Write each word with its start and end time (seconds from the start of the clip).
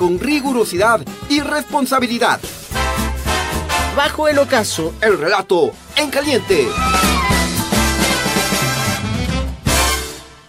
con 0.00 0.18
rigurosidad 0.18 1.02
y 1.28 1.40
responsabilidad. 1.40 2.40
Bajo 3.94 4.28
el 4.28 4.38
ocaso, 4.38 4.94
el 5.02 5.18
relato 5.18 5.72
en 5.94 6.08
caliente. 6.08 6.66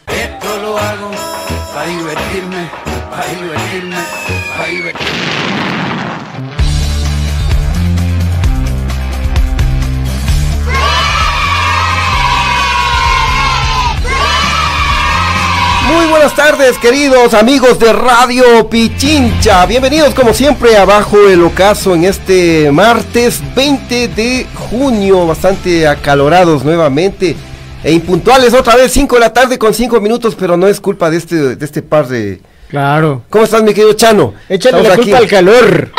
Esto 0.07 0.61
lo 0.61 0.77
hago 0.77 1.11
para 1.73 1.85
divertirme, 1.85 2.69
para 3.09 3.27
divertirme, 3.27 3.97
para 4.55 4.67
divertirme. 4.69 5.30
Muy 15.93 16.05
buenas 16.05 16.33
tardes, 16.35 16.77
queridos 16.77 17.33
amigos 17.33 17.77
de 17.77 17.91
Radio 17.91 18.69
Pichincha. 18.69 19.65
Bienvenidos, 19.65 20.13
como 20.13 20.33
siempre, 20.33 20.77
abajo 20.77 21.17
el 21.27 21.43
ocaso 21.43 21.93
en 21.93 22.05
este 22.05 22.71
martes 22.71 23.41
20 23.53 24.07
de 24.07 24.47
junio. 24.69 25.27
Bastante 25.27 25.85
acalorados 25.87 26.63
nuevamente 26.63 27.35
e 27.83 27.91
impuntuales 27.91 28.53
otra 28.53 28.77
vez, 28.77 28.93
5 28.93 29.15
de 29.15 29.19
la 29.19 29.33
tarde 29.33 29.59
con 29.59 29.73
5 29.73 29.99
minutos, 29.99 30.35
pero 30.39 30.55
no 30.55 30.67
es 30.67 30.79
culpa 30.79 31.09
de 31.09 31.17
este, 31.17 31.55
de 31.57 31.65
este 31.65 31.81
par 31.81 32.07
de. 32.07 32.39
Claro. 32.69 33.23
¿Cómo 33.29 33.43
estás, 33.43 33.61
mi 33.61 33.73
querido 33.73 33.91
Chano? 33.91 34.33
Échale 34.47 34.83
la 34.83 34.95
culpa 34.95 35.17
al 35.17 35.27
calor. 35.27 35.91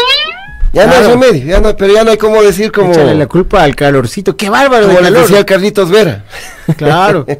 Ya 0.72 0.86
no 0.86 0.94
hay 0.94 1.06
remedio, 1.06 1.44
ya 1.44 1.60
no, 1.60 1.76
pero 1.76 1.92
ya 1.92 2.02
no 2.02 2.12
hay 2.12 2.16
cómo 2.16 2.42
decir 2.42 2.72
como. 2.72 2.92
Échale 2.92 3.14
la 3.14 3.26
culpa 3.26 3.62
al 3.62 3.76
calorcito, 3.76 4.38
qué 4.38 4.48
bárbaro. 4.48 4.86
Como 4.86 5.00
le 5.00 5.10
decía 5.10 5.44
Carlitos 5.44 5.90
Vera. 5.90 6.24
Claro. 6.78 7.26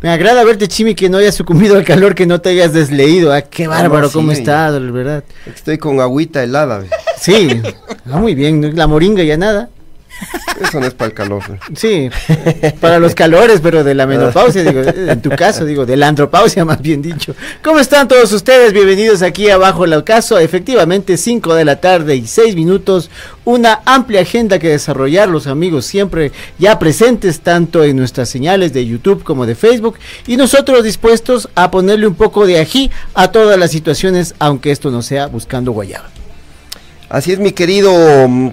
Me 0.00 0.10
agrada 0.10 0.44
verte, 0.44 0.68
Chimi, 0.68 0.94
que 0.94 1.08
no 1.08 1.18
hayas 1.18 1.34
sucumbido 1.34 1.76
al 1.76 1.84
calor, 1.84 2.14
que 2.14 2.24
no 2.24 2.40
te 2.40 2.50
hayas 2.50 2.72
desleído. 2.72 3.32
Ah, 3.32 3.42
qué 3.42 3.66
bárbaro, 3.66 4.02
no, 4.02 4.08
sí, 4.08 4.14
cómo 4.14 4.30
estás, 4.30 4.92
verdad. 4.92 5.24
Estoy 5.44 5.78
con 5.78 6.00
agüita 6.00 6.42
helada. 6.42 6.84
Sí, 7.20 7.60
ah, 8.10 8.18
muy 8.18 8.36
bien, 8.36 8.76
la 8.76 8.86
moringa 8.86 9.24
ya 9.24 9.36
nada. 9.36 9.70
Eso 10.60 10.80
no 10.80 10.86
es 10.86 10.94
para 10.94 11.08
el 11.08 11.14
calor. 11.14 11.42
Sí, 11.74 12.10
para 12.80 12.98
los 12.98 13.14
calores, 13.14 13.60
pero 13.62 13.84
de 13.84 13.94
la 13.94 14.06
menopausia, 14.06 14.64
digo, 14.64 14.82
en 14.82 15.22
tu 15.22 15.30
caso, 15.30 15.64
digo, 15.64 15.86
de 15.86 15.96
la 15.96 16.08
andropausia, 16.08 16.64
más 16.64 16.82
bien 16.82 17.00
dicho. 17.00 17.34
¿Cómo 17.62 17.78
están 17.78 18.08
todos 18.08 18.32
ustedes? 18.32 18.72
Bienvenidos 18.72 19.22
aquí 19.22 19.48
abajo 19.50 19.84
el 19.84 20.02
caso. 20.04 20.38
Efectivamente, 20.38 21.16
5 21.16 21.54
de 21.54 21.64
la 21.64 21.80
tarde 21.80 22.16
y 22.16 22.26
6 22.26 22.54
minutos. 22.54 23.10
Una 23.44 23.80
amplia 23.84 24.22
agenda 24.22 24.58
que 24.58 24.68
desarrollar, 24.68 25.28
los 25.28 25.46
amigos 25.46 25.86
siempre 25.86 26.32
ya 26.58 26.78
presentes, 26.78 27.40
tanto 27.40 27.84
en 27.84 27.96
nuestras 27.96 28.28
señales 28.28 28.72
de 28.72 28.86
YouTube 28.86 29.22
como 29.22 29.46
de 29.46 29.54
Facebook. 29.54 29.98
Y 30.26 30.36
nosotros 30.36 30.84
dispuestos 30.84 31.48
a 31.54 31.70
ponerle 31.70 32.06
un 32.06 32.14
poco 32.14 32.46
de 32.46 32.58
ají 32.58 32.90
a 33.14 33.30
todas 33.30 33.58
las 33.58 33.70
situaciones, 33.70 34.34
aunque 34.38 34.70
esto 34.70 34.90
no 34.90 35.02
sea 35.02 35.28
buscando 35.28 35.72
guayaba. 35.72 36.17
Así 37.08 37.32
es, 37.32 37.38
mi 37.38 37.52
querido 37.52 37.90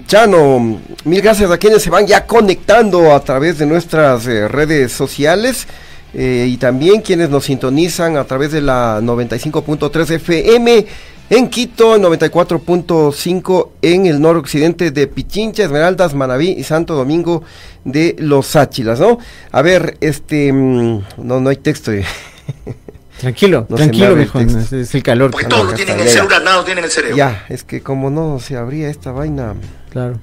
Chano. 0.06 0.80
Mil 1.04 1.20
gracias 1.20 1.50
a 1.50 1.58
quienes 1.58 1.82
se 1.82 1.90
van 1.90 2.06
ya 2.06 2.26
conectando 2.26 3.14
a 3.14 3.20
través 3.20 3.58
de 3.58 3.66
nuestras 3.66 4.26
eh, 4.26 4.48
redes 4.48 4.92
sociales 4.92 5.66
eh, 6.14 6.46
y 6.48 6.56
también 6.56 7.02
quienes 7.02 7.28
nos 7.28 7.44
sintonizan 7.44 8.16
a 8.16 8.24
través 8.24 8.52
de 8.52 8.62
la 8.62 9.00
95.3 9.02 10.10
FM 10.10 10.86
en 11.28 11.50
Quito, 11.50 11.98
94.5 11.98 13.68
en 13.82 14.06
el 14.06 14.22
noroccidente 14.22 14.90
de 14.90 15.06
Pichincha, 15.06 15.64
Esmeraldas, 15.64 16.14
Manabí 16.14 16.48
y 16.52 16.62
Santo 16.62 16.94
Domingo 16.94 17.42
de 17.84 18.16
Los 18.18 18.56
Áchilas, 18.56 19.00
¿no? 19.00 19.18
A 19.52 19.60
ver, 19.60 19.98
este, 20.00 20.50
no, 20.50 21.02
no 21.18 21.48
hay 21.50 21.56
texto. 21.56 21.92
Tranquilo, 23.18 23.66
no 23.68 23.76
tranquilo, 23.76 24.14
viejo, 24.14 24.40
es, 24.40 24.72
es, 24.72 24.94
el 24.94 25.02
calor. 25.02 25.30
Porque 25.30 25.46
todos 25.46 25.74
tienen 25.74 25.98
el 26.00 26.08
celular, 26.08 26.42
nada 26.42 26.64
tienen 26.64 26.84
el 26.84 26.90
cerebro. 26.90 27.16
Ya, 27.16 27.46
es 27.48 27.64
que 27.64 27.80
como 27.80 28.10
no 28.10 28.38
se 28.40 28.56
abría 28.56 28.90
esta 28.90 29.10
vaina. 29.10 29.54
Claro. 29.90 30.18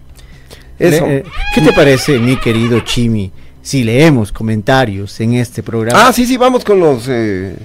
Eso. 0.78 1.06
Le, 1.08 1.18
eh, 1.18 1.24
¿Qué 1.56 1.62
te 1.62 1.74
parece, 1.74 2.20
mi 2.20 2.38
querido 2.38 2.82
Chimi, 2.82 3.32
si 3.62 3.84
leemos 3.84 4.32
comentarios 4.32 5.20
en 5.22 5.34
este 5.36 5.64
programa? 5.64 6.08
Ah, 6.08 6.14
sí, 6.14 6.26
sí, 6.26 6.38
vamos 6.38 6.64
con 6.64 6.80
los 6.80 7.08
eh, 7.08 7.56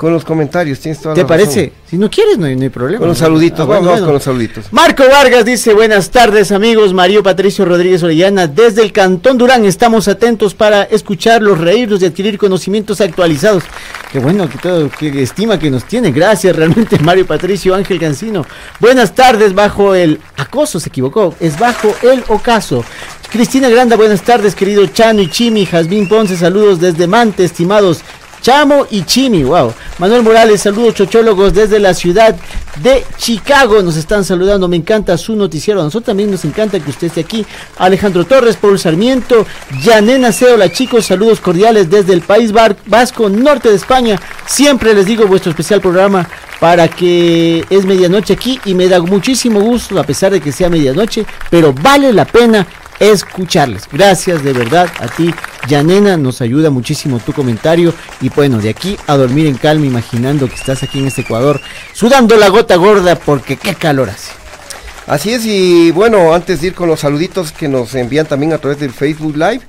con 0.00 0.14
los 0.14 0.24
comentarios, 0.24 0.80
tienes 0.80 0.98
toda 0.98 1.14
¿Te 1.14 1.20
la 1.20 1.26
parece? 1.26 1.64
razón. 1.66 1.72
Si 1.90 1.98
no 1.98 2.08
quieres, 2.08 2.38
no 2.38 2.46
hay, 2.46 2.56
no 2.56 2.62
hay 2.62 2.70
problema. 2.70 3.00
Con 3.00 3.08
los 3.08 3.18
saluditos, 3.18 3.60
Ah, 3.60 3.64
vamos, 3.64 3.76
bueno, 3.80 3.90
bueno. 3.90 4.06
con 4.06 4.14
los 4.14 4.22
saluditos. 4.22 4.64
Marco 4.70 5.02
Vargas 5.06 5.44
dice, 5.44 5.74
buenas 5.74 6.08
tardes 6.10 6.52
amigos, 6.52 6.94
Mario 6.94 7.22
Patricio 7.22 7.66
Rodríguez 7.66 8.02
Orellana, 8.02 8.46
desde 8.46 8.82
el 8.82 8.92
Cantón 8.92 9.36
Durán 9.36 9.66
estamos 9.66 10.08
atentos 10.08 10.54
para 10.54 10.84
escucharlos, 10.84 11.58
reírnos 11.58 12.00
y 12.00 12.06
adquirir 12.06 12.38
conocimientos 12.38 13.02
actualizados. 13.02 13.62
Qué 14.10 14.20
bueno, 14.20 14.48
que 14.48 14.56
todo, 14.56 14.88
qué 14.98 15.20
estima 15.22 15.58
que 15.58 15.70
nos 15.70 15.84
tiene, 15.84 16.12
gracias 16.12 16.56
realmente 16.56 16.98
Mario 17.02 17.26
Patricio 17.26 17.74
Ángel 17.74 18.00
Cancino. 18.00 18.46
Buenas 18.78 19.14
tardes, 19.14 19.54
bajo 19.54 19.94
el 19.94 20.18
acoso, 20.38 20.80
se 20.80 20.88
equivocó, 20.88 21.34
es 21.40 21.58
bajo 21.58 21.94
el 22.04 22.24
ocaso. 22.28 22.82
Cristina 23.30 23.68
Granda, 23.68 23.96
buenas 23.96 24.22
tardes, 24.22 24.54
querido 24.56 24.84
Chano 24.86 25.20
y 25.20 25.28
Chimi, 25.28 25.66
Jazmín 25.66 26.08
Ponce, 26.08 26.36
saludos 26.38 26.80
desde 26.80 27.06
Mante, 27.06 27.44
estimados. 27.44 28.00
Chamo 28.40 28.86
y 28.90 29.02
Chimi, 29.02 29.44
wow. 29.44 29.72
Manuel 29.98 30.22
Morales, 30.22 30.62
saludos 30.62 30.94
chochólogos 30.94 31.52
desde 31.52 31.78
la 31.78 31.92
ciudad 31.92 32.34
de 32.82 33.04
Chicago. 33.18 33.82
Nos 33.82 33.96
están 33.96 34.24
saludando, 34.24 34.66
me 34.66 34.76
encanta 34.76 35.18
su 35.18 35.36
noticiero. 35.36 35.80
A 35.80 35.84
nosotros 35.84 36.06
también 36.06 36.30
nos 36.30 36.44
encanta 36.44 36.80
que 36.80 36.90
usted 36.90 37.08
esté 37.08 37.20
aquí. 37.20 37.44
Alejandro 37.78 38.24
Torres, 38.24 38.56
Paul 38.56 38.78
Sarmiento, 38.78 39.46
Yanena 39.82 40.32
Ceola, 40.32 40.72
chicos, 40.72 41.06
saludos 41.06 41.40
cordiales 41.40 41.90
desde 41.90 42.14
el 42.14 42.22
País 42.22 42.52
Vasco, 42.86 43.28
norte 43.28 43.68
de 43.68 43.76
España. 43.76 44.18
Siempre 44.46 44.94
les 44.94 45.06
digo 45.06 45.26
vuestro 45.26 45.50
especial 45.50 45.80
programa 45.80 46.26
para 46.60 46.88
que 46.88 47.64
es 47.70 47.84
medianoche 47.84 48.34
aquí 48.34 48.60
y 48.64 48.74
me 48.74 48.88
da 48.88 49.00
muchísimo 49.00 49.60
gusto, 49.60 49.98
a 49.98 50.04
pesar 50.04 50.32
de 50.32 50.40
que 50.40 50.52
sea 50.52 50.68
medianoche, 50.68 51.24
pero 51.50 51.72
vale 51.72 52.12
la 52.12 52.26
pena 52.26 52.66
escucharles. 53.00 53.88
Gracias 53.90 54.44
de 54.44 54.52
verdad 54.52 54.88
a 55.00 55.08
ti, 55.08 55.34
Yanena, 55.66 56.16
nos 56.16 56.40
ayuda 56.40 56.70
muchísimo 56.70 57.18
tu 57.18 57.32
comentario 57.32 57.92
y 58.20 58.28
bueno, 58.28 58.58
de 58.58 58.68
aquí 58.68 58.96
a 59.06 59.16
dormir 59.16 59.46
en 59.46 59.56
calma 59.56 59.86
imaginando 59.86 60.48
que 60.48 60.54
estás 60.54 60.82
aquí 60.82 61.00
en 61.00 61.06
este 61.08 61.22
Ecuador 61.22 61.60
sudando 61.92 62.36
la 62.36 62.48
gota 62.48 62.76
gorda 62.76 63.16
porque 63.16 63.56
qué 63.56 63.74
calor 63.74 64.10
hace. 64.10 64.30
Así 65.06 65.32
es, 65.32 65.44
y 65.44 65.90
bueno, 65.90 66.32
antes 66.34 66.60
de 66.60 66.68
ir 66.68 66.74
con 66.74 66.88
los 66.88 67.00
saluditos 67.00 67.50
que 67.50 67.66
nos 67.66 67.94
envían 67.96 68.26
también 68.26 68.52
a 68.52 68.58
través 68.58 68.78
del 68.78 68.92
Facebook 68.92 69.34
Live, 69.34 69.62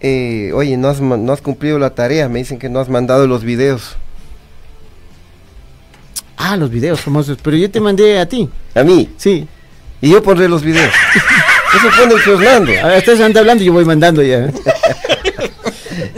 eh, 0.00 0.50
oye, 0.52 0.76
no 0.76 0.88
has, 0.88 1.00
no 1.00 1.32
has 1.32 1.40
cumplido 1.42 1.78
la 1.78 1.90
tarea, 1.94 2.28
me 2.28 2.40
dicen 2.40 2.58
que 2.58 2.68
no 2.68 2.80
has 2.80 2.88
mandado 2.88 3.26
los 3.28 3.44
videos. 3.44 3.96
Ah, 6.36 6.56
los 6.56 6.70
videos 6.70 7.00
famosos, 7.00 7.38
pero 7.40 7.56
yo 7.56 7.70
te 7.70 7.80
mandé 7.80 8.18
a 8.18 8.28
ti. 8.28 8.48
A 8.74 8.82
mí, 8.82 9.10
Sí. 9.16 9.46
y 10.00 10.10
yo 10.10 10.22
pondré 10.22 10.48
los 10.48 10.62
videos. 10.62 10.92
Eso 11.76 11.88
pone 12.00 12.14
el 12.14 12.20
Fernando. 12.20 12.72
Ustedes 12.98 13.20
andan 13.20 13.40
hablando 13.40 13.62
y 13.62 13.66
yo 13.66 13.72
voy 13.72 13.84
mandando 13.84 14.22
ya. 14.22 14.50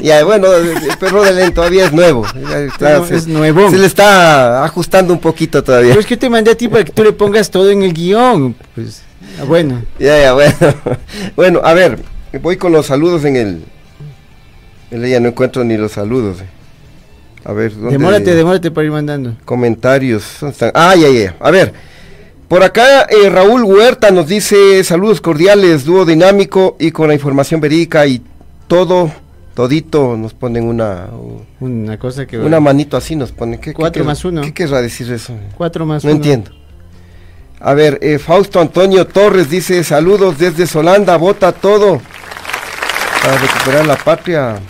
Ya, 0.01 0.25
bueno, 0.25 0.53
el 0.55 0.97
perro 1.01 1.25
de 1.25 1.33
Len 1.33 1.53
todavía 1.53 1.87
es 1.87 1.93
nuevo. 1.93 2.25
Ya 2.49 2.61
está- 2.61 2.99
No, 2.99 3.07
se, 3.07 3.17
es 3.17 3.27
nuevón. 3.27 3.71
se 3.71 3.79
le 3.79 3.87
está 3.87 4.65
ajustando 4.65 5.13
un 5.13 5.19
poquito 5.21 5.63
todavía. 5.65 5.91
Pero 5.91 6.01
es 6.01 6.07
que 6.07 6.15
yo 6.15 6.19
te 6.19 6.31
mandé 6.31 6.53
a 6.53 6.55
ti 6.55 6.69
para 6.69 6.85
que 6.85 6.93
tú 6.93 7.03
le 7.03 7.13
pongas 7.13 7.51
todo 7.51 7.71
en 7.71 7.83
el 7.83 7.93
guion. 7.93 8.55
Pues, 8.75 9.03
ah, 9.41 9.45
bueno. 9.45 9.83
Ya, 9.99 10.19
ya, 10.21 10.33
bueno. 10.33 10.55
Bueno, 11.37 11.61
a 11.65 11.75
ver, 11.75 11.99
voy 12.41 12.57
con 12.57 12.73
los 12.73 12.87
saludos 12.87 13.25
en 13.25 13.37
el. 13.37 13.63
En 14.91 15.05
ella 15.05 15.19
no 15.21 15.29
encuentro 15.29 15.65
ni 15.65 15.77
los 15.77 15.93
saludos. 15.93 16.39
A 17.45 17.53
ver, 17.53 17.75
¿dónde? 17.75 17.91
Demórate, 17.93 18.35
demórate 18.35 18.71
para 18.71 18.85
ir 18.85 18.93
mandando. 18.93 19.35
Comentarios. 19.45 20.25
Ah, 20.75 20.95
ya, 20.95 21.09
ya. 21.09 21.35
A 21.41 21.51
ver. 21.51 21.73
Por 22.49 22.63
acá 22.63 23.03
eh, 23.09 23.29
Raúl 23.29 23.65
Huerta 23.65 24.11
nos 24.13 24.29
dice 24.29 24.83
saludos 24.85 25.21
cordiales, 25.21 25.85
dúo 25.85 26.05
dinámico 26.05 26.77
y 26.79 26.93
con 26.93 27.09
la 27.09 27.15
información 27.15 27.61
verídica 27.61 28.07
y 28.07 28.23
todo, 28.69 29.11
todito 29.55 30.17
nos 30.17 30.33
ponen 30.33 30.65
una 30.65 31.09
Una 31.59 31.99
cosa 31.99 32.25
que... 32.27 32.39
una 32.39 32.61
manito 32.61 32.97
así 32.97 33.17
nos 33.17 33.33
ponen. 33.33 33.59
¿Qué, 33.61 33.73
Cuatro 33.75 34.05
más 34.05 34.25
uno. 34.25 34.43
¿Qué 34.43 34.55
querrá 34.55 34.81
decir 34.81 35.11
eso? 35.13 35.35
Cuatro 35.57 35.87
más 35.87 36.05
No 36.05 36.11
uno. 36.11 36.17
entiendo. 36.19 36.53
A 37.59 37.75
ver, 37.75 37.99
eh, 38.01 38.19
Fausto 38.19 38.61
Antonio 38.61 39.07
Torres 39.07 39.51
dice 39.51 39.83
saludos 39.83 40.39
desde 40.39 40.67
Solanda, 40.69 41.17
vota 41.17 41.51
todo 41.51 42.01
para 43.23 43.39
recuperar 43.39 43.87
la 43.87 43.97
patria. 43.97 44.61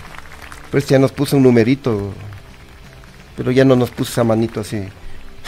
Pues 0.71 0.87
ya 0.87 0.99
nos 0.99 1.13
puso 1.13 1.37
un 1.37 1.43
numerito, 1.43 2.13
pero 3.37 3.51
ya 3.51 3.65
no 3.67 3.77
nos 3.77 3.91
puso 3.91 4.13
esa 4.13 4.25
manito 4.25 4.61
así. 4.61 4.83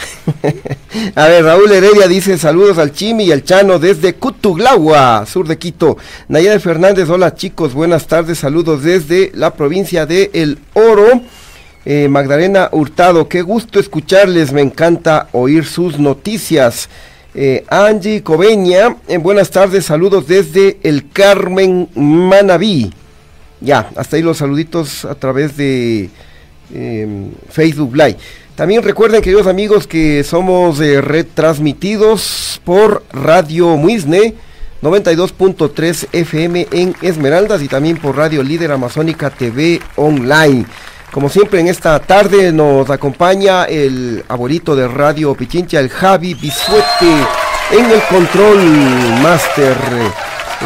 A 1.15 1.27
ver, 1.27 1.43
Raúl 1.43 1.71
Heredia 1.71 2.07
dice 2.07 2.37
saludos 2.37 2.77
al 2.77 2.93
Chimi 2.93 3.25
y 3.25 3.31
al 3.31 3.43
Chano 3.43 3.79
desde 3.79 4.15
Cutuglagua, 4.15 5.25
sur 5.25 5.47
de 5.47 5.57
Quito. 5.57 5.97
Nayade 6.27 6.59
Fernández, 6.59 7.09
hola 7.09 7.35
chicos, 7.35 7.73
buenas 7.73 8.07
tardes, 8.07 8.39
saludos 8.39 8.83
desde 8.83 9.31
la 9.33 9.53
provincia 9.53 10.05
de 10.05 10.31
El 10.33 10.59
Oro. 10.73 11.21
Eh, 11.85 12.07
Magdalena 12.09 12.69
Hurtado, 12.71 13.27
qué 13.27 13.41
gusto 13.41 13.79
escucharles, 13.79 14.51
me 14.51 14.61
encanta 14.61 15.27
oír 15.31 15.65
sus 15.65 15.97
noticias. 15.97 16.89
Eh, 17.33 17.63
Angie 17.69 18.23
Coveña, 18.23 18.97
eh, 19.07 19.17
buenas 19.17 19.49
tardes, 19.51 19.85
saludos 19.85 20.27
desde 20.27 20.77
El 20.83 21.09
Carmen 21.09 21.89
Manabí. 21.95 22.91
Ya, 23.61 23.89
hasta 23.95 24.15
ahí 24.15 24.21
los 24.21 24.37
saluditos 24.37 25.05
a 25.05 25.15
través 25.15 25.57
de 25.57 26.09
em, 26.73 27.31
Facebook 27.49 27.95
Live. 27.95 28.17
También 28.55 28.83
recuerden, 28.83 29.21
queridos 29.21 29.47
amigos, 29.47 29.87
que 29.87 30.23
somos 30.23 30.81
eh, 30.81 30.99
retransmitidos 30.99 32.59
por 32.65 33.03
Radio 33.13 33.77
Muisne 33.77 34.35
92.3 34.81 36.07
FM 36.11 36.67
en 36.71 36.95
Esmeraldas 37.01 37.61
y 37.61 37.67
también 37.67 37.97
por 37.97 38.15
Radio 38.15 38.43
Líder 38.43 38.71
Amazónica 38.71 39.29
TV 39.29 39.81
Online. 39.95 40.65
Como 41.11 41.27
siempre 41.27 41.59
en 41.59 41.67
esta 41.67 41.99
tarde 41.99 42.51
nos 42.51 42.89
acompaña 42.89 43.65
el 43.65 44.23
abuelito 44.27 44.75
de 44.75 44.87
Radio 44.87 45.33
Pichincha, 45.35 45.79
el 45.79 45.89
Javi 45.89 46.33
Bisuete, 46.33 47.11
en 47.71 47.85
el 47.85 48.01
control 48.09 48.57
master, 49.23 49.75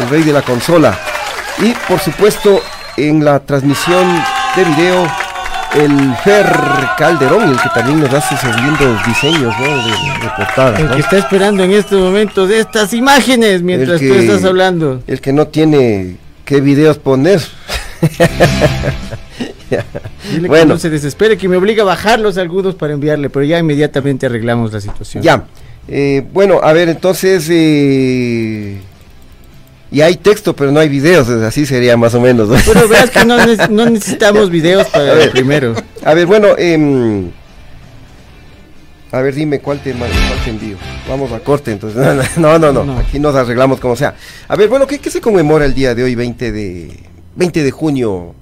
el 0.02 0.10
rey 0.10 0.24
de 0.24 0.34
la 0.34 0.42
consola. 0.42 1.00
Y 1.60 1.74
por 1.88 2.00
supuesto 2.00 2.62
en 2.98 3.24
la 3.24 3.40
transmisión 3.40 4.06
de 4.56 4.64
video 4.64 5.23
el 5.76 6.16
Fer 6.24 6.46
Calderón, 6.98 7.50
el 7.50 7.58
que 7.62 7.70
también 7.74 8.00
nos 8.00 8.14
hace 8.14 8.36
esos 8.36 8.56
lindos 8.62 9.06
diseños 9.08 9.54
¿no? 9.60 9.66
de, 9.66 9.92
de 9.92 10.30
portada. 10.38 10.78
El 10.80 10.88
¿no? 10.90 10.96
que 10.96 11.02
está 11.02 11.18
esperando 11.18 11.64
en 11.64 11.72
estos 11.72 12.00
momentos 12.00 12.50
de 12.50 12.60
estas 12.60 12.94
imágenes 12.94 13.62
mientras 13.64 14.00
tú 14.00 14.08
que- 14.08 14.20
estás 14.26 14.44
hablando. 14.46 15.02
El 15.08 15.20
que 15.22 15.34
no 15.34 15.48
tiene 15.48 16.18
qué 16.46 16.62
videos 16.62 16.98
poner. 17.00 17.42
Dile 19.70 20.42
que 20.42 20.48
bueno, 20.48 20.74
no 20.74 20.78
se 20.80 20.90
desespere, 20.90 21.38
que 21.38 21.48
me 21.48 21.58
obliga 21.58 21.84
a 21.84 21.86
bajar 21.86 22.20
los 22.20 22.38
algunos 22.38 22.76
para 22.76 22.94
enviarle, 22.94 23.30
pero 23.30 23.44
ya 23.46 23.58
inmediatamente 23.60 24.26
arreglamos 24.28 24.72
la 24.74 24.80
situación. 24.82 25.24
ya. 25.24 25.44
Eh, 25.88 26.24
bueno, 26.32 26.60
a 26.64 26.72
ver, 26.72 26.88
entonces... 26.90 27.46
eh, 27.50 28.80
y 29.94 30.02
hay 30.02 30.16
texto, 30.18 30.56
pero 30.56 30.72
no 30.72 30.80
hay 30.80 30.90
videos, 30.90 31.30
así 31.30 31.66
sería 31.66 31.96
más 31.96 32.14
o 32.16 32.20
menos. 32.20 32.50
¿no? 32.50 32.56
Pero 32.66 32.88
veas 32.90 33.10
que 33.12 33.24
no, 33.24 33.38
ne- 33.46 33.68
no 33.70 33.86
necesitamos 33.90 34.50
videos 34.50 34.88
para 34.88 35.12
A 35.12 35.16
ver. 35.16 35.32
primero. 35.32 35.76
A 36.04 36.14
ver, 36.14 36.26
bueno, 36.26 36.50
em, 36.58 37.30
a 39.12 39.22
ver, 39.22 39.36
dime 39.36 39.60
cuál 39.60 39.80
te, 39.82 39.92
envío. 39.92 40.78
Vamos 41.08 41.32
a 41.32 41.40
corte, 41.40 41.72
entonces. 41.72 42.02
No, 42.38 42.58
no, 42.58 42.74
no, 42.74 42.84
No. 42.84 42.98
aquí 42.98 43.20
nos 43.20 43.36
arreglamos 43.36 43.80
como 43.80 43.96
sea. 43.96 44.16
A 44.48 44.56
ver, 44.56 44.68
bueno, 44.68 44.88
¿qué, 44.88 44.98
qué 44.98 45.12
se 45.12 45.22
conmemora 45.22 45.66
el 45.66 45.76
día 45.76 45.94
de 45.94 46.04
hoy, 46.04 46.16
20 46.16 46.52
de, 46.52 47.00
20 47.36 47.64
de 47.64 47.72
junio, 47.72 48.34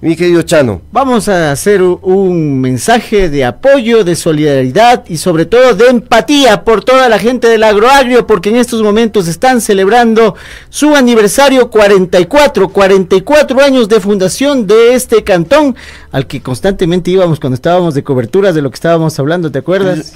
mi 0.00 0.14
querido 0.14 0.42
Chano? 0.42 0.82
Vamos 0.92 1.28
a 1.28 1.50
hacer 1.50 1.82
un 1.82 2.60
mensaje 2.60 3.28
de 3.28 3.44
apoyo, 3.44 4.04
de 4.04 4.14
solidaridad 4.14 5.04
y 5.08 5.16
sobre 5.16 5.44
todo 5.44 5.74
de 5.74 5.88
empatía 5.88 6.62
por 6.62 6.84
toda 6.84 7.08
la 7.08 7.18
gente 7.18 7.48
del 7.48 7.64
agroagrio, 7.64 8.24
porque 8.26 8.50
en 8.50 8.56
estos 8.56 8.80
momentos 8.80 9.26
están 9.26 9.60
celebrando 9.60 10.36
su 10.68 10.94
aniversario 10.94 11.68
44, 11.68 12.68
44 12.68 13.60
años 13.60 13.88
de 13.88 13.98
fundación 13.98 14.68
de 14.68 14.94
este 14.94 15.24
cantón, 15.24 15.74
al 16.12 16.28
que 16.28 16.40
constantemente 16.40 17.10
íbamos 17.10 17.40
cuando 17.40 17.56
estábamos 17.56 17.94
de 17.94 18.04
coberturas 18.04 18.54
de 18.54 18.62
lo 18.62 18.70
que 18.70 18.76
estábamos 18.76 19.18
hablando, 19.18 19.50
¿te 19.50 19.58
acuerdas? 19.58 20.14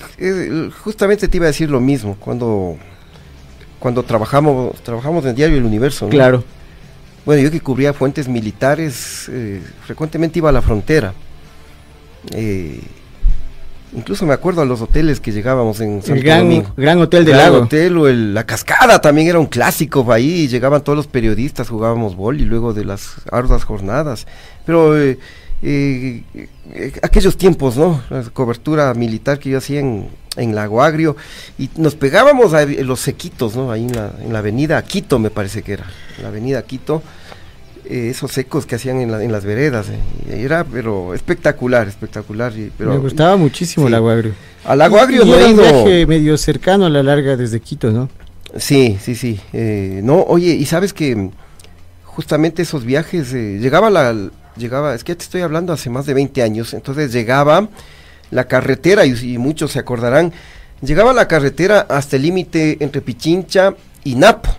Justamente 0.85 1.27
te 1.27 1.37
iba 1.39 1.47
a 1.47 1.49
decir 1.49 1.69
lo 1.69 1.81
mismo, 1.81 2.17
cuando, 2.21 2.77
cuando 3.81 4.05
trabajamos, 4.05 4.81
trabajamos 4.83 5.25
en 5.25 5.31
el 5.31 5.37
diario 5.37 5.57
El 5.57 5.65
Universo. 5.65 6.05
¿no? 6.05 6.11
Claro. 6.11 6.45
Bueno, 7.25 7.43
yo 7.43 7.51
que 7.51 7.61
cubría 7.61 7.93
fuentes 7.93 8.29
militares, 8.29 9.29
eh, 9.31 9.63
frecuentemente 9.85 10.39
iba 10.39 10.49
a 10.49 10.53
la 10.53 10.63
frontera. 10.63 11.15
Eh, 12.33 12.81
incluso 13.95 14.27
me 14.27 14.33
acuerdo 14.33 14.63
a 14.63 14.65
los 14.65 14.81
hoteles 14.81 15.21
que 15.21 15.33
llegábamos 15.33 15.81
en 15.81 16.03
Santo 16.03 16.15
El 16.15 16.23
gran, 16.25 16.41
Domingo. 16.41 16.73
gran 16.77 16.99
hotel 17.01 17.25
del 17.25 17.35
Gran 17.35 17.53
lago. 17.53 17.65
Hotel 17.65 17.97
o 17.99 18.09
el- 18.09 18.35
la 18.35 18.45
cascada 18.45 19.01
también 19.01 19.29
era 19.29 19.39
un 19.39 19.47
clásico 19.47 20.11
ahí, 20.13 20.49
llegaban 20.49 20.83
todos 20.83 20.97
los 20.97 21.07
periodistas, 21.07 21.69
jugábamos 21.69 22.17
y 22.41 22.45
luego 22.45 22.73
de 22.75 22.85
las 22.85 23.15
arduas 23.31 23.65
jornadas. 23.65 24.27
Pero 24.67 24.99
eh, 25.01 25.19
eh, 25.63 26.23
aquellos 27.03 27.37
tiempos, 27.37 27.77
¿no? 27.77 28.03
La 28.11 28.23
cobertura 28.25 28.93
militar 28.95 29.39
que 29.39 29.51
yo 29.51 29.59
hacía 29.59 29.81
en, 29.81 30.09
en 30.37 30.55
Lago 30.55 30.83
Agrio 30.83 31.17
y 31.59 31.71
nos 31.77 31.95
pegábamos 31.95 32.53
a 32.55 32.65
los 32.67 33.01
sequitos, 33.01 33.55
¿no? 33.57 33.71
Ahí 33.71 33.85
en 33.85 33.95
la, 33.95 34.13
en 34.25 34.33
la 34.33 34.41
avenida 34.41 34.83
Quito 34.83 35.19
me 35.19 35.31
parece 35.31 35.63
que 35.63 35.75
era, 35.75 35.87
la 36.21 36.29
avenida 36.29 36.63
Quito. 36.63 37.03
eh, 37.85 38.09
esos 38.11 38.33
secos 38.33 38.65
que 38.67 38.77
hacían 38.77 39.01
en, 39.01 39.11
la- 39.13 39.23
en 39.23 39.31
las 39.33 39.45
veredas, 39.45 39.87
eh, 39.89 39.99
era 40.43 40.65
pero 40.65 41.15
espectacular, 41.15 41.87
espectacular. 41.89 42.53
pero, 42.79 42.91
Me 42.93 42.99
gustaba 42.99 43.37
muchísimo 43.37 43.87
sí. 43.87 43.89
el 43.89 43.95
agua 43.95 44.13
agrio. 44.15 44.33
Al 44.65 44.79
Lago 44.79 44.99
Agrio 44.99 45.25
Y 45.25 45.29
no 45.31 45.35
era 45.37 45.47
un 45.49 45.57
viaje 45.57 46.07
medio 46.07 46.37
cercano 46.39 46.87
a 46.87 46.91
la 46.91 47.03
larga 47.03 47.37
desde 47.37 47.59
Quito, 47.61 47.91
¿no? 47.91 48.09
Sí, 48.57 48.99
sí, 49.03 49.15
sí. 49.17 49.41
eh, 49.53 50.01
no, 50.05 50.23
oye, 50.23 50.55
y 50.55 50.65
sabes 50.67 50.93
que 50.93 51.31
justamente 52.05 52.63
esos 52.63 52.85
viajes, 52.85 53.33
eh, 53.33 53.59
llegaba 53.61 53.89
la, 53.91 54.15
llegaba, 54.57 54.95
es 54.95 55.05
que 55.05 55.15
te 55.15 55.23
estoy 55.25 55.41
hablando 55.43 55.73
hace 55.73 55.91
más 55.91 56.07
de 56.07 56.15
20 56.15 56.43
años, 56.43 56.75
entonces 56.75 57.13
llegaba 57.13 57.69
la 58.31 58.45
carretera, 58.45 59.05
y, 59.07 59.13
y 59.35 59.39
muchos 59.39 59.73
se 59.73 59.79
acordarán, 59.79 60.33
llegaba 60.81 61.13
la 61.13 61.29
carretera 61.29 61.87
hasta 61.89 62.17
el 62.17 62.23
límite 62.23 62.79
entre 62.81 63.01
Pichincha 63.01 63.75
y 64.05 64.15
Napo, 64.15 64.51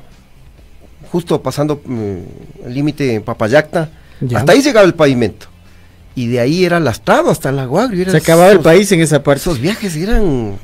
justo 1.12 1.42
pasando 1.42 1.82
mm, 1.86 2.66
el 2.66 2.74
límite 2.74 3.16
en 3.16 3.24
Papayacta, 3.24 3.90
Ya. 4.22 4.40
hasta 4.40 4.52
ahí 4.52 4.62
llegaba 4.62 4.86
el 4.86 4.94
pavimento. 4.94 5.48
Y 6.16 6.28
de 6.28 6.40
ahí 6.40 6.64
era 6.64 6.80
lastrado 6.80 7.32
hasta 7.32 7.50
el 7.50 7.58
Aguagrio. 7.58 8.08
Se 8.12 8.18
acababa 8.18 8.52
el 8.52 8.60
país 8.60 8.92
en 8.92 9.02
esa 9.02 9.24
parte. 9.24 9.42
Esos 9.42 9.60
viajes 9.60 9.96
eran 9.96 10.58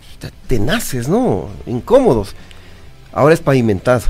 tenaces, 0.45 1.07
¿no? 1.09 1.49
Incómodos. 1.65 2.35
Ahora 3.11 3.33
es 3.33 3.39
pavimentado. 3.39 4.03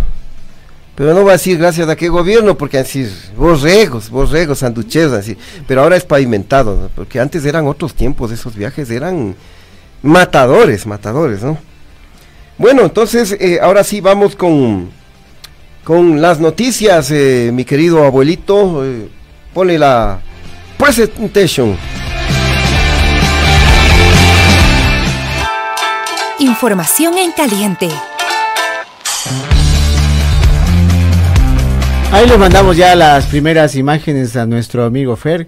Pero 1.00 1.14
no 1.14 1.24
va 1.24 1.32
a 1.32 1.38
decir 1.38 1.58
gracias 1.58 1.88
a 1.88 1.96
qué 1.96 2.10
gobierno, 2.10 2.58
porque 2.58 2.76
a 2.78 2.84
decir 2.84 3.10
borregos, 3.38 4.10
borregos, 4.10 4.60
sanduches, 4.60 5.14
así. 5.14 5.38
Pero 5.66 5.82
ahora 5.82 5.96
es 5.96 6.04
pavimentado, 6.04 6.92
porque 6.94 7.22
antes 7.22 7.46
eran 7.46 7.68
otros 7.68 7.94
tiempos, 7.94 8.34
esos 8.34 8.54
viajes 8.54 8.92
eran 8.92 9.34
matadores, 10.02 10.86
matadores, 10.86 11.42
¿no? 11.42 11.58
Bueno, 12.58 12.82
entonces 12.82 13.32
eh, 13.40 13.60
ahora 13.62 13.86
sí 13.86 14.02
vamos 14.02 14.36
con, 14.36 14.90
con 15.86 16.22
las 16.22 16.42
noticias, 16.42 17.12
eh, 17.12 17.50
mi 17.54 17.64
querido 17.64 18.04
abuelito. 18.04 18.84
eh, 18.84 19.08
ponle 19.54 19.80
la 19.80 20.20
presentation. 20.78 21.78
Información 26.40 27.18
en 27.18 27.32
caliente. 27.32 27.88
Ahí 32.12 32.28
le 32.28 32.40
mandamos 32.40 32.76
ya 32.76 32.96
las 32.96 33.28
primeras 33.28 33.76
imágenes 33.76 34.36
a 34.36 34.48
nuestro 34.48 34.84
amigo 34.84 35.16
Fer. 35.16 35.48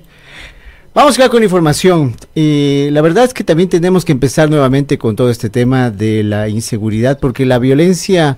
Vamos 0.93 1.17
ya 1.17 1.27
con 1.27 1.41
información. 1.41 2.15
Y 2.35 2.89
la 2.91 3.01
verdad 3.01 3.23
es 3.23 3.33
que 3.33 3.43
también 3.43 3.67
tenemos 3.67 4.05
que 4.05 4.11
empezar 4.11 4.47
nuevamente 4.47 4.99
con 4.99 5.15
todo 5.15 5.31
este 5.31 5.49
tema 5.49 5.89
de 5.89 6.23
la 6.23 6.49
inseguridad, 6.49 7.17
porque 7.19 7.47
la 7.47 7.57
violencia 7.57 8.37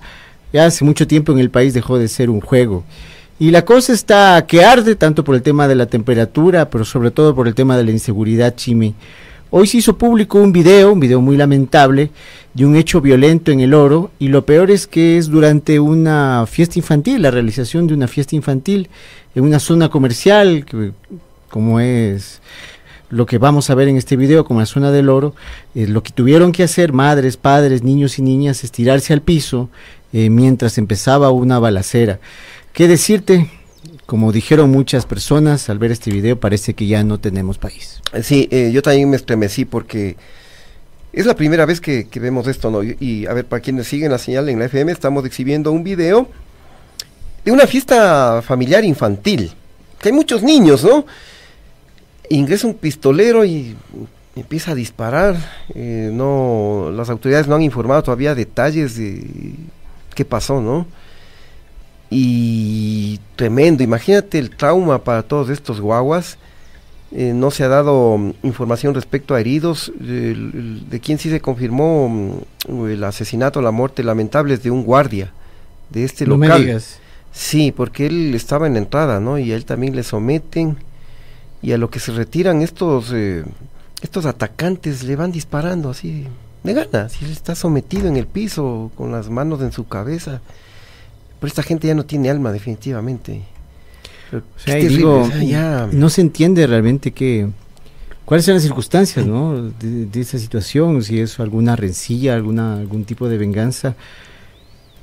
ya 0.54 0.64
hace 0.64 0.86
mucho 0.86 1.06
tiempo 1.06 1.32
en 1.32 1.38
el 1.38 1.50
país 1.50 1.74
dejó 1.74 1.98
de 1.98 2.08
ser 2.08 2.30
un 2.30 2.40
juego. 2.40 2.82
Y 3.38 3.50
la 3.50 3.66
cosa 3.66 3.92
está 3.92 4.46
que 4.46 4.64
arde 4.64 4.94
tanto 4.94 5.22
por 5.22 5.34
el 5.34 5.42
tema 5.42 5.68
de 5.68 5.74
la 5.74 5.86
temperatura, 5.86 6.70
pero 6.70 6.86
sobre 6.86 7.10
todo 7.10 7.34
por 7.34 7.46
el 7.46 7.54
tema 7.54 7.76
de 7.76 7.84
la 7.84 7.90
inseguridad, 7.90 8.54
Chimi. 8.56 8.94
Hoy 9.56 9.68
se 9.68 9.76
hizo 9.76 9.96
público 9.96 10.40
un 10.40 10.50
video, 10.50 10.92
un 10.92 10.98
video 10.98 11.20
muy 11.20 11.36
lamentable, 11.36 12.10
de 12.54 12.66
un 12.66 12.74
hecho 12.74 13.00
violento 13.00 13.52
en 13.52 13.60
el 13.60 13.72
oro, 13.72 14.10
y 14.18 14.26
lo 14.26 14.44
peor 14.44 14.68
es 14.72 14.88
que 14.88 15.16
es 15.16 15.28
durante 15.28 15.78
una 15.78 16.44
fiesta 16.48 16.76
infantil, 16.80 17.22
la 17.22 17.30
realización 17.30 17.86
de 17.86 17.94
una 17.94 18.08
fiesta 18.08 18.34
infantil 18.34 18.88
en 19.32 19.44
una 19.44 19.60
zona 19.60 19.90
comercial, 19.90 20.64
que, 20.64 20.90
como 21.50 21.78
es 21.78 22.40
lo 23.10 23.26
que 23.26 23.38
vamos 23.38 23.70
a 23.70 23.76
ver 23.76 23.86
en 23.86 23.96
este 23.96 24.16
video, 24.16 24.44
como 24.44 24.58
la 24.58 24.66
zona 24.66 24.90
del 24.90 25.08
oro, 25.08 25.36
eh, 25.76 25.86
lo 25.86 26.02
que 26.02 26.10
tuvieron 26.10 26.50
que 26.50 26.64
hacer 26.64 26.92
madres, 26.92 27.36
padres, 27.36 27.84
niños 27.84 28.18
y 28.18 28.22
niñas 28.22 28.64
es 28.64 28.72
tirarse 28.72 29.12
al 29.12 29.22
piso 29.22 29.70
eh, 30.12 30.30
mientras 30.30 30.78
empezaba 30.78 31.30
una 31.30 31.60
balacera. 31.60 32.18
¿Qué 32.72 32.88
decirte? 32.88 33.48
Como 34.06 34.32
dijeron 34.32 34.70
muchas 34.70 35.06
personas 35.06 35.70
al 35.70 35.78
ver 35.78 35.90
este 35.90 36.10
video, 36.10 36.38
parece 36.38 36.74
que 36.74 36.86
ya 36.86 37.02
no 37.04 37.18
tenemos 37.18 37.58
país. 37.58 38.00
Sí, 38.22 38.48
eh, 38.50 38.70
yo 38.72 38.82
también 38.82 39.08
me 39.08 39.16
estremecí 39.16 39.64
porque 39.64 40.16
es 41.12 41.26
la 41.26 41.34
primera 41.34 41.64
vez 41.64 41.80
que, 41.80 42.06
vemos 42.16 42.46
esto, 42.46 42.70
¿no? 42.70 42.82
Y, 42.82 42.96
y, 43.00 43.26
a 43.26 43.32
ver, 43.32 43.46
para 43.46 43.60
quienes 43.60 43.86
siguen 43.86 44.10
la 44.10 44.18
señal 44.18 44.48
en 44.48 44.58
la 44.58 44.66
FM, 44.66 44.92
estamos 44.92 45.24
exhibiendo 45.24 45.72
un 45.72 45.84
video 45.84 46.28
de 47.44 47.52
una 47.52 47.66
fiesta 47.66 48.42
familiar 48.42 48.84
infantil, 48.84 49.52
que 50.00 50.08
hay 50.08 50.14
muchos 50.14 50.42
niños, 50.42 50.84
¿no? 50.84 51.06
Ingresa 52.30 52.66
un 52.66 52.74
pistolero 52.74 53.44
y 53.44 53.76
empieza 54.36 54.72
a 54.72 54.74
disparar. 54.74 55.36
eh, 55.74 56.10
no, 56.12 56.90
las 56.92 57.10
autoridades 57.10 57.46
no 57.46 57.54
han 57.54 57.62
informado 57.62 58.02
todavía 58.02 58.34
detalles 58.34 58.96
de 58.96 59.54
qué 60.14 60.24
pasó, 60.24 60.60
¿no? 60.60 60.86
Y 62.16 63.18
tremendo, 63.34 63.82
imagínate 63.82 64.38
el 64.38 64.50
trauma 64.50 65.02
para 65.02 65.24
todos 65.24 65.48
estos 65.50 65.80
guaguas. 65.80 66.38
Eh, 67.10 67.32
no 67.34 67.50
se 67.50 67.64
ha 67.64 67.68
dado 67.68 68.16
mm, 68.16 68.32
información 68.44 68.94
respecto 68.94 69.34
a 69.34 69.40
heridos. 69.40 69.92
El- 70.00 70.06
el- 70.54 70.82
de 70.90 71.00
quien 71.00 71.18
sí 71.18 71.28
se 71.28 71.40
confirmó 71.40 72.08
mm, 72.68 72.86
el 72.86 73.02
asesinato, 73.02 73.60
la 73.60 73.72
muerte 73.72 74.04
lamentable 74.04 74.54
es 74.54 74.62
de 74.62 74.70
un 74.70 74.84
guardia 74.84 75.32
de 75.90 76.04
este 76.04 76.24
no 76.24 76.36
me 76.36 76.46
local. 76.46 76.62
digas. 76.64 76.98
Sí, 77.32 77.72
porque 77.72 78.06
él 78.06 78.32
estaba 78.36 78.68
en 78.68 78.74
la 78.74 78.78
entrada, 78.78 79.18
¿no? 79.18 79.36
Y 79.36 79.50
a 79.50 79.56
él 79.56 79.64
también 79.64 79.96
le 79.96 80.04
someten. 80.04 80.76
Y 81.62 81.72
a 81.72 81.78
lo 81.78 81.90
que 81.90 81.98
se 81.98 82.12
retiran 82.12 82.62
estos 82.62 83.10
eh, 83.12 83.42
estos 84.02 84.24
atacantes 84.24 85.02
le 85.02 85.16
van 85.16 85.32
disparando 85.32 85.90
así 85.90 86.26
de 86.62 86.72
gana. 86.74 87.08
Si 87.08 87.24
él 87.24 87.32
está 87.32 87.56
sometido 87.56 88.06
en 88.06 88.16
el 88.16 88.28
piso 88.28 88.92
con 88.96 89.10
las 89.10 89.30
manos 89.30 89.60
en 89.62 89.72
su 89.72 89.88
cabeza. 89.88 90.40
Pero 91.44 91.48
esta 91.48 91.62
gente 91.62 91.86
ya 91.86 91.94
no 91.94 92.06
tiene 92.06 92.30
alma, 92.30 92.52
definitivamente. 92.52 93.42
O 94.32 94.40
sea, 94.58 94.76
digo, 94.76 95.20
o 95.24 95.28
sea, 95.30 95.42
ya- 95.42 95.88
no 95.92 96.08
se 96.08 96.22
entiende 96.22 96.66
realmente 96.66 97.12
que 97.12 97.48
cuáles 98.24 98.46
son 98.46 98.54
las 98.54 98.62
circunstancias, 98.62 99.26
¿no? 99.26 99.70
De, 99.78 100.06
de 100.06 100.20
esa 100.22 100.38
situación, 100.38 101.02
si 101.02 101.20
es 101.20 101.38
alguna 101.38 101.76
rencilla, 101.76 102.34
alguna 102.34 102.76
algún 102.78 103.04
tipo 103.04 103.28
de 103.28 103.36
venganza. 103.36 103.94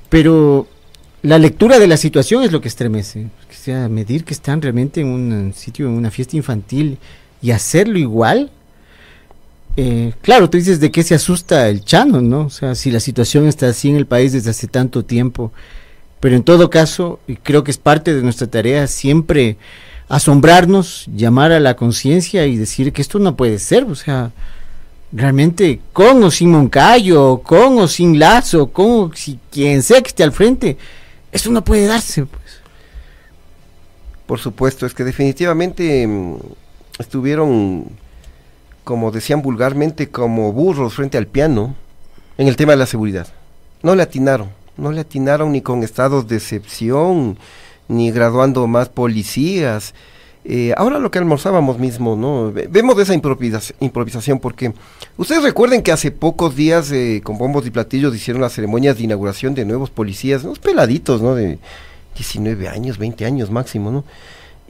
Pero 0.10 0.68
la 1.22 1.38
lectura 1.38 1.78
de 1.78 1.86
la 1.88 1.98
situación 1.98 2.42
es 2.44 2.52
lo 2.52 2.60
que 2.60 2.68
estremece. 2.70 3.26
O 3.50 3.54
sea, 3.54 3.88
medir 3.88 4.24
que 4.26 4.34
están 4.34 4.62
realmente 4.64 5.02
en 5.02 5.08
un 5.08 5.54
sitio, 5.54 5.86
en 5.88 5.94
una 5.94 6.10
fiesta 6.10 6.36
infantil 6.36 6.98
y 7.42 7.52
hacerlo 7.52 8.00
igual. 8.00 8.50
eh, 9.78 10.14
claro, 10.22 10.50
tú 10.50 10.58
dices 10.58 10.80
de 10.80 10.92
qué 10.92 11.04
se 11.04 11.14
asusta 11.16 11.70
el 11.70 11.86
chano, 11.86 12.20
¿no? 12.22 12.42
O 12.48 12.50
sea, 12.50 12.74
si 12.76 12.92
la 12.92 13.00
situación 13.00 13.48
está 13.48 13.70
así 13.70 13.90
en 13.90 13.96
el 13.96 14.06
país 14.08 14.34
desde 14.34 14.50
hace 14.50 14.68
tanto 14.68 15.06
tiempo. 15.06 15.52
Pero 16.22 16.36
en 16.36 16.44
todo 16.44 16.70
caso, 16.70 17.20
y 17.28 17.36
creo 17.36 17.66
que 17.66 17.72
es 17.72 17.78
parte 17.78 18.14
de 18.14 18.22
nuestra 18.22 18.48
tarea 18.48 18.88
siempre 18.88 19.58
asombrarnos, 20.08 21.06
llamar 21.14 21.52
a 21.52 21.60
la 21.60 21.76
conciencia 21.76 22.46
y 22.46 22.58
decir 22.58 22.94
que 22.94 23.02
esto 23.02 23.18
no 23.18 23.36
puede 23.36 23.60
ser, 23.60 23.86
o 23.86 23.96
sea, 23.96 24.32
realmente 25.12 25.80
con 25.94 26.24
o 26.24 26.30
sin 26.30 26.52
Moncayo, 26.52 27.40
con 27.40 27.80
o 27.80 27.88
sin 27.88 28.20
Lazo, 28.20 28.68
con 28.68 28.92
o 28.92 29.12
si 29.16 29.40
quien 29.50 29.82
sea 29.82 30.02
que 30.02 30.10
esté 30.10 30.24
al 30.24 30.32
frente, 30.32 30.78
esto 31.32 31.50
no 31.50 31.64
puede 31.64 31.88
darse, 31.88 32.26
pues. 32.26 32.62
Por 34.28 34.40
supuesto, 34.40 34.86
es 34.86 34.94
que 34.94 35.04
definitivamente 35.04 36.06
mm, 36.06 36.36
estuvieron, 37.00 37.86
como 38.84 39.12
decían 39.12 39.42
vulgarmente, 39.42 40.10
como 40.10 40.54
burros 40.54 40.94
frente 40.94 41.18
al 41.18 41.28
piano 41.28 41.76
en 42.38 42.48
el 42.48 42.56
tema 42.56 42.74
de 42.74 42.78
la 42.78 42.86
seguridad. 42.86 43.28
No 43.82 43.96
le 43.96 44.04
atinaron, 44.04 44.50
no 44.78 44.92
le 44.92 45.02
atinaron 45.02 45.52
ni 45.52 45.62
con 45.62 45.84
estados 45.84 46.28
de 46.28 46.38
excepción, 46.38 47.38
ni 47.88 48.12
graduando 48.12 48.66
más 48.68 48.90
policías. 48.90 49.94
Eh, 50.44 50.74
ahora 50.76 50.98
lo 50.98 51.12
que 51.12 51.20
almorzábamos 51.20 51.78
mismo, 51.78 52.16
¿no? 52.16 52.52
Ve- 52.52 52.68
Vemos 52.72 52.98
esa 52.98 53.14
improvisa- 53.14 53.76
improvisación 53.80 54.40
porque 54.40 54.74
ustedes 55.18 55.44
recuerden 55.44 55.84
que 55.84 55.92
hace 55.92 56.10
pocos 56.10 56.56
días 56.56 56.92
eh, 56.92 57.22
con 57.24 57.38
bombos 57.38 57.66
y 57.68 57.72
platillos 57.72 58.16
hicieron 58.16 58.42
las 58.42 58.54
ceremonias 58.54 58.98
de 58.98 59.04
inauguración 59.04 59.54
de 59.54 59.66
nuevos 59.66 59.92
policías, 59.92 60.44
unos 60.44 60.58
peladitos, 60.58 61.22
¿no? 61.22 61.36
De 61.36 61.60
19 62.16 62.68
años, 62.70 62.98
20 62.98 63.24
años 63.26 63.52
máximo, 63.52 63.92
¿no? 63.92 64.04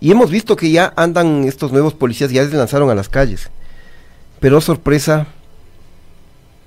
Y 0.01 0.11
hemos 0.11 0.29
visto 0.29 0.55
que 0.57 0.71
ya 0.71 0.91
andan 0.97 1.45
estos 1.45 1.71
nuevos 1.71 1.93
policías, 1.93 2.31
ya 2.31 2.45
se 2.49 2.55
lanzaron 2.57 2.89
a 2.89 2.95
las 2.95 3.07
calles. 3.07 3.49
Pero 4.41 4.57
oh, 4.57 4.61
sorpresa, 4.61 5.27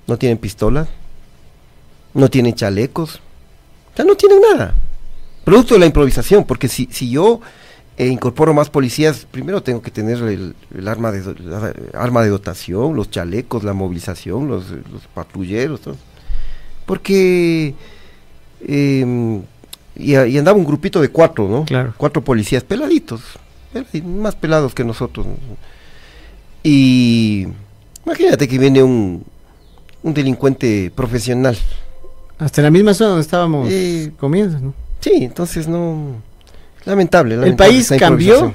no 0.07 0.17
tienen 0.17 0.37
pistolas, 0.37 0.87
no 2.13 2.29
tienen 2.29 2.55
chalecos, 2.55 3.21
ya 3.95 4.03
no 4.03 4.15
tienen 4.15 4.39
nada. 4.41 4.73
Producto 5.43 5.73
de 5.75 5.79
la 5.81 5.85
improvisación, 5.85 6.43
porque 6.45 6.67
si, 6.67 6.87
si 6.91 7.09
yo 7.09 7.39
eh, 7.97 8.07
incorporo 8.07 8.53
más 8.53 8.69
policías, 8.69 9.27
primero 9.29 9.61
tengo 9.63 9.81
que 9.81 9.91
tener 9.91 10.17
el, 10.17 10.55
el 10.75 10.87
arma, 10.87 11.11
de, 11.11 11.35
la- 11.43 11.73
arma 11.93 12.23
de 12.23 12.29
dotación, 12.29 12.95
los 12.95 13.09
chalecos, 13.11 13.63
la 13.63 13.73
movilización, 13.73 14.47
los, 14.47 14.69
los 14.71 15.07
patrulleros, 15.13 15.81
todo. 15.81 15.95
Porque... 16.85 17.73
em, 18.67 19.41
y, 19.97 20.15
andaba 20.15 20.57
un 20.57 20.65
grupito 20.65 20.99
de 21.01 21.09
cuatro, 21.09 21.47
¿no? 21.47 21.63
Claro. 21.65 21.93
Cuatro 21.95 22.21
policías, 22.23 22.63
peladitos, 22.63 23.21
peladi- 23.73 24.03
más 24.03 24.35
pelados 24.35 24.73
que 24.73 24.83
nosotros. 24.83 25.25
¿no? 25.25 25.33
Y 26.63 27.47
imagínate 28.05 28.47
que 28.47 28.57
viene 28.57 28.83
un, 28.83 29.23
un 30.03 30.13
delincuente 30.13 30.91
profesional. 30.93 31.57
Hasta 32.37 32.61
la 32.61 32.71
misma 32.71 32.93
zona 32.93 33.09
donde 33.11 33.21
estábamos 33.23 33.69
Eh, 33.71 34.11
comiendo, 34.19 34.59
¿no? 34.59 34.73
Sí, 34.99 35.11
entonces 35.23 35.67
no... 35.67 36.21
Lamentable. 36.85 37.35
El 37.35 37.55
país 37.55 37.91
cambió, 37.97 38.53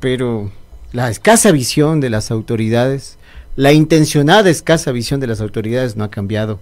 pero 0.00 0.50
la 0.92 1.10
escasa 1.10 1.52
visión 1.52 2.00
de 2.00 2.10
las 2.10 2.30
autoridades, 2.30 3.18
la 3.54 3.72
intencionada 3.72 4.50
escasa 4.50 4.90
visión 4.90 5.20
de 5.20 5.28
las 5.28 5.40
autoridades 5.40 5.96
no 5.96 6.02
ha 6.04 6.10
cambiado 6.10 6.58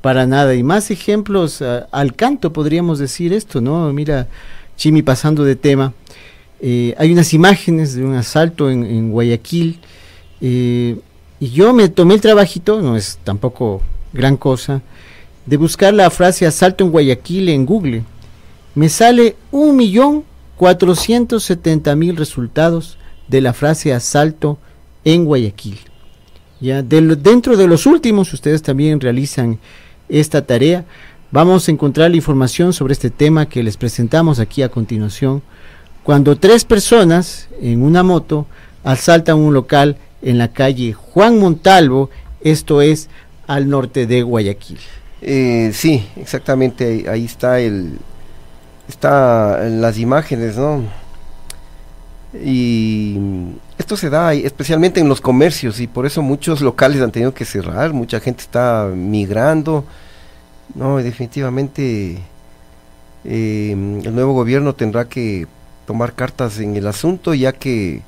para 0.00 0.26
nada. 0.26 0.54
Y 0.54 0.62
más 0.62 0.90
ejemplos 0.92 1.60
ah, 1.62 1.88
al 1.90 2.14
canto 2.14 2.52
podríamos 2.52 2.98
decir 3.00 3.32
esto, 3.32 3.60
¿no? 3.60 3.92
Mira, 3.92 4.28
Chimi 4.76 5.02
pasando 5.02 5.42
de 5.44 5.56
tema. 5.56 5.92
eh, 6.60 6.94
hay 6.98 7.12
unas 7.12 7.34
imágenes 7.34 7.94
de 7.94 8.04
un 8.04 8.14
asalto 8.14 8.70
en, 8.70 8.84
en 8.84 9.10
Guayaquil 9.10 9.80
eh, 10.40 10.96
y 11.40 11.50
yo 11.50 11.72
me 11.72 11.88
tomé 11.88 12.14
el 12.14 12.20
trabajito, 12.20 12.80
no 12.80 12.96
es 12.96 13.18
tampoco 13.24 13.80
gran 14.12 14.36
cosa, 14.36 14.82
de 15.48 15.56
buscar 15.56 15.94
la 15.94 16.10
frase 16.10 16.46
asalto 16.46 16.84
en 16.84 16.90
Guayaquil 16.90 17.48
en 17.48 17.64
Google. 17.64 18.04
Me 18.74 18.90
sale 18.90 19.34
un 19.50 19.76
millón 19.76 20.24
cuatrocientos 20.56 21.50
mil 21.96 22.16
resultados 22.16 22.98
de 23.28 23.40
la 23.40 23.54
frase 23.54 23.94
asalto 23.94 24.58
en 25.04 25.24
Guayaquil. 25.24 25.78
Ya, 26.60 26.82
dentro 26.82 27.56
de 27.56 27.66
los 27.66 27.86
últimos, 27.86 28.32
ustedes 28.34 28.60
también 28.60 29.00
realizan 29.00 29.58
esta 30.10 30.44
tarea. 30.44 30.84
Vamos 31.30 31.66
a 31.66 31.70
encontrar 31.70 32.10
la 32.10 32.16
información 32.16 32.74
sobre 32.74 32.92
este 32.92 33.08
tema 33.08 33.48
que 33.48 33.62
les 33.62 33.78
presentamos 33.78 34.40
aquí 34.40 34.60
a 34.60 34.68
continuación. 34.68 35.40
Cuando 36.02 36.36
tres 36.36 36.66
personas 36.66 37.48
en 37.62 37.82
una 37.82 38.02
moto 38.02 38.46
asaltan 38.84 39.38
un 39.38 39.54
local 39.54 39.96
en 40.20 40.36
la 40.36 40.48
calle 40.48 40.92
Juan 40.92 41.38
Montalvo, 41.38 42.10
esto 42.42 42.82
es 42.82 43.08
al 43.46 43.70
norte 43.70 44.06
de 44.06 44.22
Guayaquil. 44.22 44.78
Eh, 45.20 45.70
sí, 45.74 46.08
exactamente, 46.16 46.84
ahí, 46.84 47.06
ahí 47.06 47.24
está 47.24 47.60
el... 47.60 47.98
Está 48.88 49.66
en 49.66 49.82
las 49.82 49.98
imágenes, 49.98 50.56
¿no? 50.56 50.82
Y 52.34 53.18
esto 53.78 53.96
se 53.96 54.10
da 54.10 54.34
especialmente 54.34 55.00
en 55.00 55.08
los 55.08 55.20
comercios 55.20 55.80
y 55.80 55.86
por 55.86 56.04
eso 56.04 56.20
muchos 56.22 56.60
locales 56.60 57.00
han 57.00 57.10
tenido 57.10 57.32
que 57.32 57.44
cerrar, 57.44 57.92
mucha 57.92 58.20
gente 58.20 58.42
está 58.42 58.90
migrando. 58.94 59.84
No, 60.74 60.98
definitivamente 60.98 62.18
eh, 63.24 63.70
el 63.72 64.14
nuevo 64.14 64.34
gobierno 64.34 64.74
tendrá 64.74 65.08
que 65.08 65.46
tomar 65.86 66.14
cartas 66.14 66.58
en 66.60 66.76
el 66.76 66.86
asunto 66.86 67.32
ya 67.32 67.52
que 67.52 68.02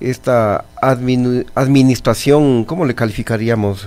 esta 0.00 0.64
administración, 0.80 2.64
¿cómo 2.64 2.84
le 2.84 2.94
calificaríamos? 2.94 3.86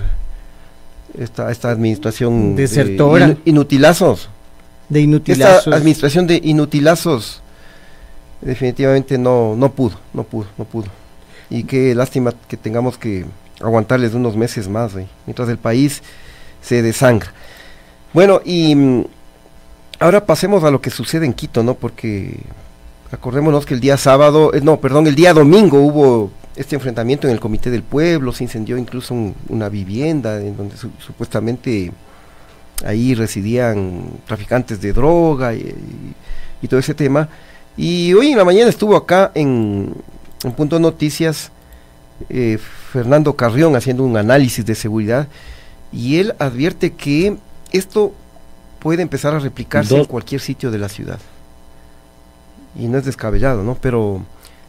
Esta, 1.18 1.50
esta 1.50 1.70
administración 1.70 2.54
de 2.56 2.62
Desertora. 2.62 3.28
inu- 3.28 3.38
inutilazos. 3.44 4.28
De 4.88 4.98
Esta 5.00 5.04
inutilazos. 5.04 5.72
administración 5.74 6.26
de 6.26 6.40
inutilazos 6.42 7.42
definitivamente 8.40 9.18
no, 9.18 9.54
no 9.56 9.70
pudo, 9.72 9.98
no 10.14 10.24
pudo, 10.24 10.46
no 10.56 10.64
pudo. 10.64 10.86
Y 11.50 11.64
qué 11.64 11.94
lástima 11.94 12.32
que 12.48 12.56
tengamos 12.56 12.96
que 12.96 13.26
aguantarles 13.60 14.14
unos 14.14 14.36
meses 14.36 14.68
más, 14.68 14.92
güey, 14.94 15.06
mientras 15.26 15.48
el 15.48 15.58
país 15.58 16.02
se 16.62 16.80
desangra. 16.82 17.32
Bueno, 18.14 18.40
y 18.44 18.74
mm, 18.74 19.04
ahora 19.98 20.24
pasemos 20.24 20.64
a 20.64 20.70
lo 20.70 20.80
que 20.80 20.90
sucede 20.90 21.26
en 21.26 21.34
Quito, 21.34 21.62
¿no? 21.62 21.74
Porque 21.74 22.40
acordémonos 23.12 23.66
que 23.66 23.74
el 23.74 23.80
día 23.80 23.96
sábado, 23.96 24.52
eh, 24.54 24.60
no, 24.62 24.78
perdón, 24.80 25.06
el 25.06 25.14
día 25.14 25.34
domingo 25.34 25.80
hubo 25.80 26.30
este 26.60 26.74
enfrentamiento 26.76 27.26
en 27.26 27.32
el 27.32 27.40
Comité 27.40 27.70
del 27.70 27.82
Pueblo, 27.82 28.32
se 28.32 28.44
incendió 28.44 28.76
incluso 28.76 29.14
un- 29.14 29.34
una 29.48 29.68
vivienda 29.68 30.40
en 30.40 30.56
donde 30.56 30.76
su- 30.76 30.90
supuestamente 30.98 31.90
ahí 32.84 33.14
residían 33.14 34.02
traficantes 34.26 34.80
de 34.80 34.92
droga 34.92 35.54
y, 35.54 35.60
y- 35.60 36.14
y 36.62 36.68
todo 36.68 36.78
ese 36.80 36.94
tema. 36.94 37.28
Y 37.76 38.12
hoy 38.12 38.32
en 38.32 38.38
la 38.38 38.44
mañana 38.44 38.68
estuvo 38.68 38.94
acá 38.96 39.30
en, 39.34 39.94
en 40.44 40.52
Punto 40.52 40.78
Noticias 40.78 41.50
eh, 42.28 42.58
Fernando 42.92 43.34
Carrión 43.34 43.74
haciendo 43.76 44.04
un 44.04 44.16
análisis 44.18 44.66
de 44.66 44.74
seguridad 44.74 45.28
y 45.90 46.18
él 46.18 46.34
advierte 46.38 46.92
que 46.92 47.38
esto 47.72 48.12
puede 48.80 49.00
empezar 49.00 49.34
a 49.34 49.38
replicarse 49.38 49.94
en 49.96 50.04
cualquier 50.06 50.42
sitio 50.42 50.70
de 50.70 50.78
la 50.78 50.90
ciudad. 50.90 51.18
Y 52.78 52.86
no 52.88 52.98
es 52.98 53.04
descabellado, 53.06 53.62
¿no? 53.62 53.76
Pero 53.80 54.20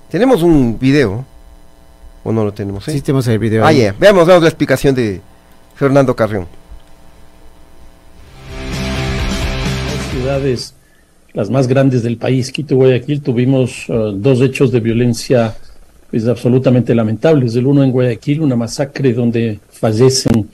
tenemos 0.09 0.41
un 0.43 0.79
video 0.79 1.25
¿O 2.23 2.31
no 2.31 2.43
lo 2.43 2.53
tenemos? 2.53 2.87
eh? 2.87 2.91
Sí, 2.91 3.01
tenemos 3.01 3.27
el 3.27 3.39
video. 3.39 3.65
Ah. 3.65 3.71
Veamos, 3.71 4.25
veamos 4.27 4.43
la 4.43 4.49
explicación 4.49 4.93
de 4.95 5.21
Fernando 5.75 6.15
Carrión. 6.15 6.47
ciudades 10.11 10.75
las 11.33 11.49
más 11.49 11.67
grandes 11.67 12.03
del 12.03 12.17
país, 12.17 12.51
Quito 12.51 12.73
y 12.73 12.77
Guayaquil, 12.77 13.21
tuvimos 13.21 13.85
eh, 13.87 14.11
dos 14.15 14.41
hechos 14.41 14.71
de 14.71 14.81
violencia 14.81 15.55
pues, 16.09 16.27
absolutamente 16.27 16.93
lamentables. 16.93 17.55
El 17.55 17.65
uno 17.67 17.83
en 17.83 17.91
Guayaquil, 17.91 18.41
una 18.41 18.55
masacre 18.55 19.13
donde 19.13 19.59
fallecen 19.71 20.49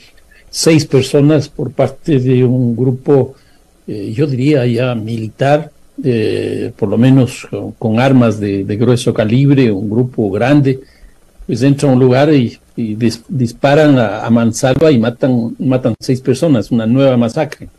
seis 0.49 0.85
personas 0.85 1.49
por 1.49 1.71
parte 1.71 2.19
de 2.19 2.43
un 2.43 2.75
grupo, 2.75 3.33
eh, 3.87 4.13
yo 4.15 4.27
diría 4.27 4.65
ya 4.67 4.93
militar, 4.95 5.71
eh, 6.03 6.71
por 6.77 6.89
lo 6.89 6.97
menos 6.97 7.47
con, 7.49 7.71
con 7.73 7.99
armas 7.99 8.39
de, 8.39 8.63
de 8.63 8.77
grueso 8.77 9.13
calibre, 9.13 9.71
un 9.71 9.89
grupo 9.89 10.29
grande, 10.29 10.79
pues 11.47 11.63
entra 11.63 11.89
a 11.89 11.93
un 11.93 11.99
lugar 11.99 12.31
y, 12.33 12.57
y 12.75 12.95
dis- 12.95 13.23
disparan 13.27 13.97
a, 13.97 14.25
a 14.25 14.29
mansalva 14.29 14.91
y 14.91 14.99
matan, 14.99 15.55
matan 15.59 15.95
seis 15.99 16.21
personas, 16.21 16.71
una 16.71 16.85
nueva 16.85 17.15
masacre 17.17 17.69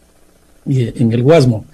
y- 0.67 0.89
en 1.01 1.13
el 1.13 1.23
Guasmo. 1.23 1.65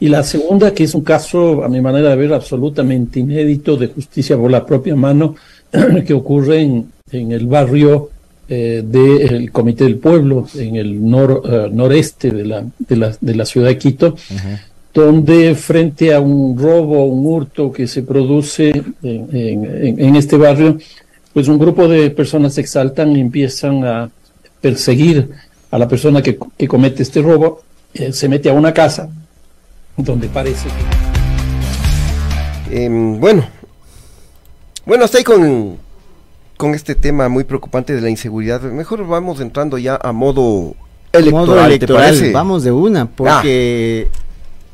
Y 0.00 0.08
la 0.08 0.22
segunda, 0.24 0.74
que 0.74 0.84
es 0.84 0.94
un 0.94 1.02
caso, 1.02 1.62
a 1.64 1.68
mi 1.68 1.80
manera 1.80 2.10
de 2.10 2.16
ver, 2.16 2.34
absolutamente 2.34 3.20
inédito 3.20 3.76
de 3.76 3.86
justicia 3.88 4.36
por 4.36 4.50
la 4.50 4.66
propia 4.66 4.94
mano, 4.96 5.34
que 6.06 6.12
ocurre 6.12 6.60
en, 6.62 6.86
en 7.12 7.32
el 7.32 7.46
barrio 7.46 8.10
eh, 8.48 8.82
del 8.84 9.52
Comité 9.52 9.84
del 9.84 9.96
Pueblo, 9.98 10.46
en 10.56 10.76
el 10.76 11.00
nor- 11.02 11.42
eh, 11.44 11.70
noreste 11.72 12.30
de 12.30 12.44
la, 12.46 12.64
de, 12.78 12.96
la, 12.96 13.14
de 13.20 13.34
la 13.34 13.44
ciudad 13.44 13.68
de 13.68 13.78
Quito, 13.78 14.16
donde 14.94 15.54
frente 15.54 16.12
a 16.14 16.20
un 16.20 16.58
robo, 16.58 17.04
un 17.04 17.24
hurto 17.26 17.70
que 17.70 17.86
se 17.86 18.02
produce 18.02 18.70
en- 19.02 19.28
en- 19.32 20.00
en 20.00 20.16
este 20.16 20.36
barrio, 20.36 20.78
pues 21.32 21.48
un 21.48 21.58
grupo 21.58 21.86
de 21.88 22.10
personas 22.10 22.54
se 22.54 22.60
exaltan 22.60 23.14
y 23.16 23.20
empiezan 23.20 23.84
a 23.84 24.10
perseguir 24.60 25.30
a 25.70 25.78
la 25.78 25.86
persona 25.88 26.22
que, 26.22 26.38
que 26.56 26.66
comete 26.68 27.02
este 27.02 27.20
robo, 27.22 27.62
eh, 27.94 28.12
se 28.12 28.28
mete 28.28 28.48
a 28.50 28.52
una 28.52 28.72
casa 28.72 29.08
donde 29.96 30.28
parece 30.28 30.68
que 30.68 31.08
Em, 32.70 33.18
bueno, 33.18 33.46
bueno, 34.84 35.04
hasta 35.04 35.16
ahí 35.18 35.24
con, 35.24 35.78
con 36.58 36.74
este 36.74 36.94
tema 36.94 37.28
muy 37.30 37.44
preocupante 37.44 37.94
de 37.94 38.00
la 38.02 38.10
inseguridad. 38.10 38.60
Mejor 38.60 39.06
vamos 39.06 39.40
entrando 39.40 39.78
ya 39.78 39.98
a 40.02 40.12
modo 40.12 40.74
electoral, 41.12 41.46
Modo 41.46 41.56
¿te 41.56 41.64
electoral, 41.66 42.02
parece? 42.04 42.32
vamos 42.32 42.64
de 42.64 42.72
una, 42.72 43.06
porque 43.06 44.08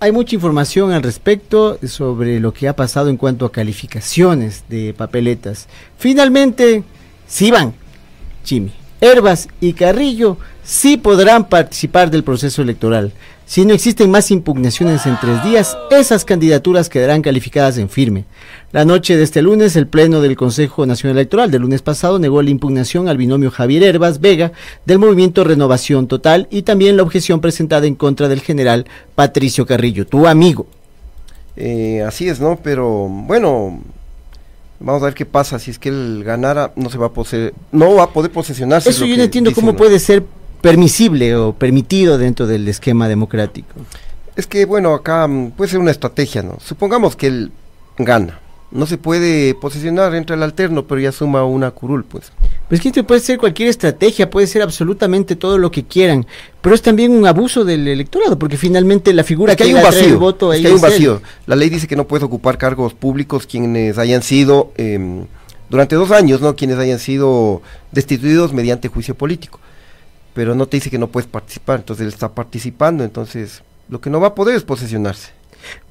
hay 0.04 0.12
mucha 0.12 0.34
información 0.34 0.92
al 0.92 1.02
respecto 1.02 1.78
sobre 1.88 2.38
lo 2.38 2.52
que 2.52 2.68
ha 2.68 2.76
pasado 2.76 3.08
en 3.08 3.16
cuanto 3.16 3.46
a 3.46 3.52
calificaciones 3.52 4.64
de 4.68 4.92
papeletas. 4.92 5.66
Finalmente, 5.96 6.84
sí 7.26 7.50
van, 7.50 7.72
Chimi, 8.42 8.70
Herbas 9.00 9.48
y 9.62 9.72
Carrillo 9.72 10.36
sí 10.64 10.96
podrán 10.96 11.48
participar 11.48 12.10
del 12.10 12.24
proceso 12.24 12.62
electoral. 12.62 13.12
Si 13.46 13.66
no 13.66 13.74
existen 13.74 14.10
más 14.10 14.30
impugnaciones 14.30 15.04
en 15.04 15.18
tres 15.20 15.44
días, 15.44 15.76
esas 15.90 16.24
candidaturas 16.24 16.88
quedarán 16.88 17.20
calificadas 17.20 17.76
en 17.76 17.90
firme. 17.90 18.24
La 18.72 18.86
noche 18.86 19.18
de 19.18 19.22
este 19.22 19.42
lunes, 19.42 19.76
el 19.76 19.86
Pleno 19.86 20.22
del 20.22 20.34
Consejo 20.34 20.86
Nacional 20.86 21.18
Electoral 21.18 21.50
del 21.50 21.60
lunes 21.60 21.82
pasado 21.82 22.18
negó 22.18 22.40
la 22.40 22.48
impugnación 22.48 23.06
al 23.06 23.18
binomio 23.18 23.50
Javier 23.50 23.82
Herbas 23.82 24.20
Vega 24.20 24.52
del 24.86 24.98
movimiento 24.98 25.44
Renovación 25.44 26.08
Total 26.08 26.48
y 26.50 26.62
también 26.62 26.96
la 26.96 27.02
objeción 27.02 27.42
presentada 27.42 27.86
en 27.86 27.96
contra 27.96 28.28
del 28.28 28.40
general 28.40 28.86
Patricio 29.14 29.66
Carrillo, 29.66 30.06
tu 30.06 30.26
amigo. 30.26 30.66
Eh, 31.56 32.02
así 32.02 32.28
es, 32.28 32.40
¿no? 32.40 32.58
Pero 32.62 33.08
bueno, 33.08 33.80
vamos 34.80 35.02
a 35.02 35.04
ver 35.04 35.14
qué 35.14 35.26
pasa. 35.26 35.58
Si 35.58 35.70
es 35.70 35.78
que 35.78 35.90
él 35.90 36.22
ganara, 36.24 36.72
no 36.76 36.88
se 36.88 36.96
va 36.96 37.06
a 37.06 37.12
poseer, 37.12 37.52
no 37.72 37.94
va 37.94 38.04
a 38.04 38.10
poder 38.10 38.30
posesionarse. 38.30 38.88
es 38.88 38.96
Eso 38.96 39.04
yo 39.04 39.18
no 39.18 39.22
entiendo 39.22 39.50
dicen, 39.50 39.60
cómo 39.60 39.72
¿no? 39.72 39.78
puede 39.78 39.98
ser 39.98 40.24
permisible 40.64 41.36
o 41.36 41.52
permitido 41.52 42.16
dentro 42.16 42.46
del 42.46 42.66
esquema 42.68 43.06
democrático. 43.06 43.74
Es 44.34 44.46
que 44.46 44.64
bueno, 44.64 44.94
acá 44.94 45.28
mm, 45.28 45.50
puede 45.50 45.70
ser 45.70 45.78
una 45.78 45.90
estrategia, 45.90 46.42
¿no? 46.42 46.56
Supongamos 46.64 47.16
que 47.16 47.26
él 47.26 47.52
gana. 47.98 48.40
No 48.70 48.86
se 48.86 48.98
puede 48.98 49.54
posesionar, 49.54 50.14
entra 50.16 50.34
el 50.34 50.42
alterno, 50.42 50.84
pero 50.84 51.00
ya 51.00 51.12
suma 51.12 51.44
una 51.44 51.70
curul, 51.70 52.04
pues. 52.04 52.32
Pues 52.68 52.80
que 52.80 53.04
puede 53.04 53.20
ser 53.20 53.38
cualquier 53.38 53.68
estrategia, 53.68 54.30
puede 54.30 54.48
ser 54.48 54.62
absolutamente 54.62 55.36
todo 55.36 55.58
lo 55.58 55.70
que 55.70 55.84
quieran, 55.84 56.26
pero 56.60 56.74
es 56.74 56.82
también 56.82 57.12
un 57.12 57.24
abuso 57.26 57.64
del 57.64 57.86
electorado, 57.86 58.36
porque 58.36 58.56
finalmente 58.56 59.12
la 59.12 59.22
figura 59.22 59.52
Es 59.52 59.58
que 59.58 59.64
que, 59.64 59.70
hay 59.70 59.76
un 59.76 59.82
vacío. 59.82 60.18
voto 60.18 60.52
es 60.52 60.60
que 60.62 60.66
hay 60.68 60.72
un 60.72 60.80
vacío. 60.80 61.22
La 61.46 61.54
ley 61.54 61.68
dice 61.68 61.86
que 61.86 61.94
no 61.94 62.08
puedes 62.08 62.24
ocupar 62.24 62.58
cargos 62.58 62.94
públicos 62.94 63.46
quienes 63.46 63.96
hayan 63.98 64.22
sido, 64.22 64.72
em, 64.76 65.26
durante 65.68 65.94
dos 65.94 66.10
años, 66.10 66.40
¿no? 66.40 66.56
Quienes 66.56 66.78
hayan 66.78 66.98
sido 66.98 67.62
destituidos 67.92 68.52
mediante 68.52 68.88
juicio 68.88 69.14
político. 69.14 69.60
Pero 70.34 70.54
no 70.54 70.66
te 70.66 70.76
dice 70.76 70.90
que 70.90 70.98
no 70.98 71.06
puedes 71.06 71.28
participar, 71.28 71.80
entonces 71.80 72.02
él 72.06 72.12
está 72.12 72.28
participando, 72.28 73.04
entonces 73.04 73.62
lo 73.88 74.00
que 74.00 74.10
no 74.10 74.20
va 74.20 74.28
a 74.28 74.34
poder 74.34 74.56
es 74.56 74.64
posesionarse. 74.64 75.30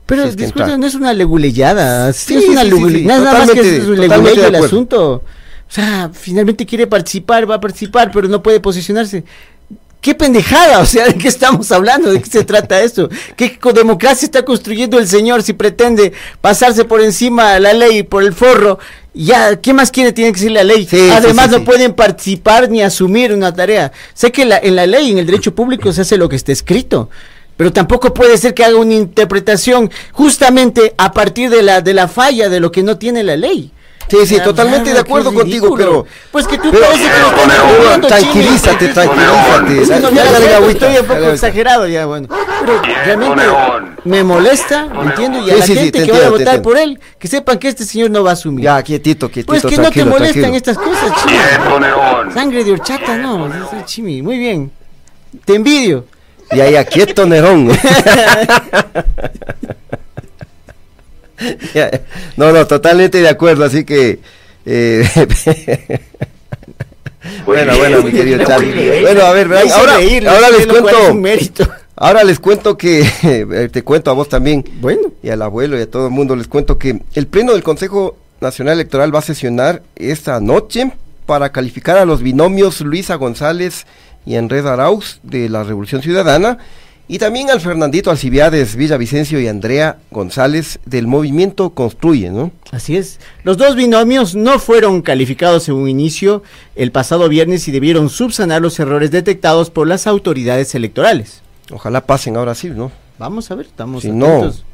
Pero 0.05 0.29
si 0.29 0.43
entra. 0.43 0.77
no 0.77 0.85
es 0.85 0.95
una 0.95 1.13
leguleyada, 1.13 2.11
sí, 2.11 2.35
Sí, 2.39 2.43
es 2.43 2.49
una 2.49 2.63
sí, 2.63 3.05
nada 3.05 3.33
más 3.33 3.51
que 3.51 3.77
es 3.77 3.85
un 3.85 3.99
leguleyo 3.99 4.47
el 4.47 4.55
asunto. 4.55 5.13
O 5.13 5.71
sea, 5.73 6.11
finalmente 6.13 6.65
quiere 6.65 6.85
participar, 6.85 7.49
va 7.49 7.55
a 7.55 7.61
participar, 7.61 8.11
pero 8.11 8.27
no 8.27 8.43
puede 8.43 8.59
posicionarse. 8.59 9.23
¡Qué 10.01 10.13
pendejada! 10.13 10.79
O 10.79 10.85
sea, 10.85 11.05
¿de 11.05 11.15
qué 11.15 11.29
estamos 11.29 11.71
hablando? 11.71 12.11
¿De 12.11 12.21
qué 12.21 12.29
se 12.29 12.43
trata 12.43 12.81
esto? 12.81 13.09
¿Qué 13.37 13.57
democracia 13.73 14.25
está 14.25 14.43
construyendo 14.43 14.99
el 14.99 15.07
señor 15.07 15.41
si 15.41 15.53
pretende 15.53 16.11
pasarse 16.41 16.83
por 16.83 16.99
encima 17.01 17.53
de 17.53 17.61
la 17.61 17.73
ley, 17.73 18.03
por 18.03 18.21
el 18.21 18.33
forro? 18.33 18.79
Ya, 19.13 19.55
¿qué 19.61 19.73
más 19.73 19.91
quiere? 19.91 20.11
Tiene 20.11 20.31
que 20.31 20.37
decir 20.37 20.51
la 20.51 20.63
ley. 20.63 20.87
Sí, 20.89 21.09
Además, 21.11 21.45
sí, 21.45 21.51
no 21.59 21.63
pueden 21.63 21.93
participar 21.93 22.69
ni 22.69 22.81
asumir 22.81 23.31
una 23.31 23.53
tarea. 23.53 23.91
Sé 24.13 24.31
que 24.31 24.43
la- 24.45 24.57
en 24.57 24.75
la 24.75 24.87
ley, 24.87 25.11
en 25.11 25.19
el 25.19 25.25
derecho 25.27 25.53
público, 25.53 25.91
se 25.93 26.01
hace 26.01 26.17
lo 26.17 26.27
que 26.29 26.35
está 26.35 26.51
escrito. 26.51 27.09
Pero 27.55 27.71
tampoco 27.71 28.11
puede 28.13 28.37
ser 28.39 28.55
que 28.55 28.63
haga 28.65 28.77
una 28.77 28.95
interpretación 28.95 29.91
justamente 30.11 30.95
a 30.97 31.11
partir 31.11 31.51
de 31.51 31.61
la, 31.61 31.81
de 31.81 31.93
la 31.93 32.07
falla 32.07 32.49
de 32.49 32.59
lo 32.59 32.71
que 32.71 32.81
no 32.81 32.97
tiene 32.97 33.21
la 33.23 33.37
ley. 33.37 33.71
Sí, 34.09 34.27
sí, 34.27 34.39
totalmente 34.41 34.93
de 34.93 34.99
acuerdo 34.99 35.33
contigo, 35.33 35.75
pero... 35.75 36.05
Pues 36.31 36.47
que 36.47 36.57
tú 36.57 36.69
pero- 36.71 36.85
parece 36.85 37.03
que 37.03 37.19
lo 37.19 37.91
estás 37.91 38.07
tranquilízate, 38.07 38.87
tranquilízate. 38.89 39.81
Es 39.81 40.01
no, 40.01 40.11
ya 40.11 40.23
estoy 40.69 40.97
un 40.97 41.05
poco 41.05 41.29
exagerado 41.29 41.87
ya, 41.87 42.05
bueno. 42.05 42.27
Pero 42.29 42.81
realmente 43.05 43.43
me 44.05 44.23
molesta, 44.23 44.87
entiendo, 45.03 45.39
y 45.45 45.51
a 45.51 45.57
la 45.57 45.65
gente 45.65 45.91
te 45.99 46.05
que 46.05 46.11
vaya 46.11 46.27
a 46.27 46.29
votar 46.29 46.61
por 46.61 46.77
él, 46.77 46.99
que 47.17 47.27
sepan 47.27 47.57
que 47.57 47.69
este 47.69 47.85
señor 47.85 48.11
no 48.11 48.23
va 48.23 48.31
a 48.31 48.33
asumir. 48.33 48.65
Ya, 48.65 48.81
quietito, 48.83 49.29
quietito, 49.29 49.51
pues 49.51 49.65
que 49.65 49.77
no 49.81 49.91
te 49.91 50.05
molestan 50.05 50.53
estas 50.53 50.77
cosas, 50.77 51.11
Chimi. 51.23 52.33
Sangre 52.33 52.63
de 52.63 52.71
horchata, 52.71 53.17
no, 53.17 53.47
es 53.47 53.85
Chimi, 53.85 54.21
muy 54.21 54.37
bien. 54.37 54.71
Te 55.45 55.55
envidio. 55.55 56.05
Ya, 56.51 56.69
ya, 56.69 56.83
quieto, 56.83 57.25
Nerón. 57.25 57.69
Ya, 57.69 58.43
ya. 58.71 58.93
no, 62.37 62.51
no, 62.51 62.67
totalmente 62.67 63.21
de 63.21 63.29
acuerdo, 63.29 63.65
así 63.65 63.83
que... 63.83 64.19
eh, 64.65 65.07
bueno, 67.45 67.77
bueno, 67.77 68.01
mi 68.03 68.11
querido 68.11 68.43
Charlie. 68.45 69.01
Bueno, 69.01 69.21
a 69.21 69.31
ver, 69.31 69.47
ahora, 69.53 69.93
ahora 70.29 70.49
les 70.49 70.67
cuento... 70.67 71.73
Ahora 71.95 72.23
les 72.23 72.39
cuento 72.39 72.75
que, 72.77 73.01
eh, 73.23 73.69
te 73.71 73.83
cuento 73.83 74.09
a 74.09 74.13
vos 74.13 74.27
también, 74.27 74.65
Bueno. 74.81 75.13
y 75.21 75.29
al 75.29 75.41
abuelo 75.41 75.77
y 75.77 75.81
a 75.81 75.89
todo 75.89 76.07
el 76.07 76.11
mundo, 76.11 76.35
les 76.35 76.47
cuento 76.47 76.79
que 76.79 76.99
el 77.13 77.27
Pleno 77.27 77.53
del 77.53 77.63
Consejo 77.63 78.17
Nacional 78.41 78.73
Electoral 78.73 79.13
va 79.13 79.19
a 79.19 79.23
sesionar 79.23 79.83
esta 79.95 80.39
noche 80.39 80.91
para 81.25 81.51
calificar 81.51 81.97
a 81.97 82.05
los 82.05 82.21
binomios 82.21 82.81
Luisa 82.81 83.15
González 83.15 83.85
y 84.25 84.35
Enred 84.35 84.65
Arauz 84.65 85.19
de 85.23 85.47
la 85.49 85.63
Revolución 85.63 86.01
Ciudadana 86.01 86.57
y 87.07 87.19
también 87.19 87.49
al 87.49 87.59
Fernandito 87.61 88.09
Alcibiades 88.11 88.75
Villavicencio 88.75 89.39
y 89.39 89.47
Andrea 89.47 89.97
González 90.09 90.79
del 90.85 91.05
movimiento 91.07 91.71
Construye, 91.71 92.29
¿no? 92.29 92.51
Así 92.71 92.95
es. 92.95 93.19
Los 93.43 93.57
dos 93.57 93.75
binomios 93.75 94.35
no 94.35 94.57
fueron 94.59 95.01
calificados 95.01 95.67
en 95.69 95.75
un 95.75 95.89
inicio 95.89 96.43
el 96.75 96.91
pasado 96.91 97.27
viernes 97.29 97.67
y 97.67 97.71
debieron 97.71 98.09
subsanar 98.09 98.61
los 98.61 98.79
errores 98.79 99.11
detectados 99.11 99.69
por 99.69 99.87
las 99.87 100.07
autoridades 100.07 100.73
electorales. 100.75 101.41
Ojalá 101.71 102.05
pasen 102.05 102.37
ahora 102.37 102.55
sí, 102.55 102.69
¿no? 102.69 102.91
Vamos 103.19 103.51
a 103.51 103.55
ver, 103.55 103.65
estamos 103.67 104.03
Si 104.03 104.11
no- 104.11 104.25
atentos. 104.25 104.65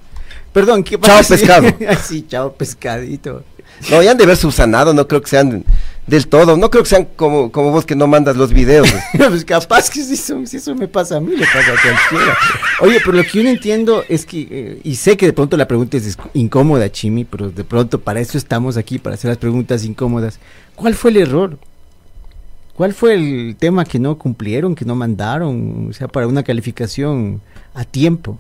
Perdón, 0.54 0.84
¿qué 0.84 0.98
Chao, 1.00 1.18
pasa? 1.18 1.36
pescado. 1.36 1.68
Ay, 1.88 1.98
sí, 2.04 2.26
chao 2.28 2.54
pescadito. 2.54 3.44
No, 3.90 4.04
ya 4.04 4.12
han 4.12 4.18
de 4.18 4.26
haber 4.26 4.38
subsanado, 4.38 4.94
no 4.94 5.08
creo 5.08 5.22
que 5.22 5.30
sean 5.30 5.64
del 6.06 6.28
todo, 6.28 6.58
no 6.58 6.70
creo 6.70 6.84
que 6.84 6.90
sean 6.90 7.08
como, 7.16 7.52
como 7.52 7.72
vos 7.72 7.86
que 7.86 7.96
no 7.96 8.08
mandas 8.08 8.36
los 8.36 8.52
videos. 8.52 8.90
pues 9.18 9.46
capaz 9.46 9.90
que 9.90 10.04
si 10.04 10.14
eso, 10.14 10.46
si 10.46 10.58
eso 10.58 10.76
me 10.76 10.88
pasa 10.88 11.18
a 11.18 11.20
mí, 11.20 11.36
le 11.36 11.46
pasa 11.46 11.72
a 11.72 11.82
cualquiera. 11.82 12.38
Oye, 12.82 13.00
pero 13.00 13.14
lo 13.14 13.24
que 13.24 13.30
yo 13.30 13.44
no 13.44 13.50
entiendo 13.50 14.04
es 14.10 14.26
que, 14.26 14.48
eh, 14.50 14.82
y 14.84 14.96
sé 14.96 15.16
que 15.16 15.28
de 15.28 15.34
pronto 15.34 15.56
la 15.56 15.68
pregunta 15.68 15.98
es 15.98 16.18
incómoda, 16.34 16.92
Chimi, 16.92 17.26
pero 17.26 17.50
de 17.50 17.64
pronto 17.64 18.00
para 18.00 18.20
eso 18.20 18.38
estamos 18.38 18.76
aquí, 18.76 19.00
para 19.00 19.16
hacer 19.16 19.30
las 19.30 19.38
preguntas 19.38 19.86
incómodas. 19.86 20.40
¿Cuál 20.76 20.96
fue 20.96 21.12
el 21.12 21.18
error? 21.18 21.58
¿Cuál 22.76 22.94
fue 22.94 23.14
el 23.14 23.56
tema 23.58 23.84
que 23.86 24.00
no 24.00 24.18
cumplieron, 24.18 24.74
que 24.74 24.86
no 24.86 24.96
mandaron? 24.96 25.90
O 25.90 25.94
sea, 25.94 26.08
para 26.08 26.28
una 26.28 26.44
calificación 26.44 27.42
a 27.74 27.84
tiempo. 27.84 28.40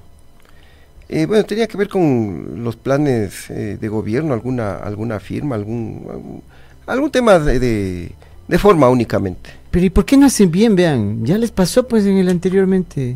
Eh, 1.09 1.25
bueno, 1.25 1.43
tenía 1.43 1.67
que 1.67 1.77
ver 1.77 1.89
con 1.89 2.63
los 2.63 2.75
planes 2.75 3.49
eh, 3.49 3.77
de 3.81 3.87
gobierno, 3.87 4.33
alguna 4.33 4.75
alguna 4.75 5.19
firma, 5.19 5.55
algún, 5.55 6.05
algún- 6.09 6.43
algún 6.85 7.09
tema 7.11 7.39
de, 7.39 7.59
de, 7.59 8.11
de 8.47 8.57
forma 8.59 8.89
únicamente. 8.89 9.49
Pero 9.71 9.85
¿y 9.85 9.89
por 9.89 10.05
qué 10.05 10.17
no 10.17 10.25
hacen 10.27 10.51
bien? 10.51 10.75
Vean, 10.75 11.25
ya 11.25 11.37
les 11.37 11.51
pasó 11.51 11.87
pues 11.87 12.05
en 12.05 12.17
el 12.17 12.29
anteriormente. 12.29 13.15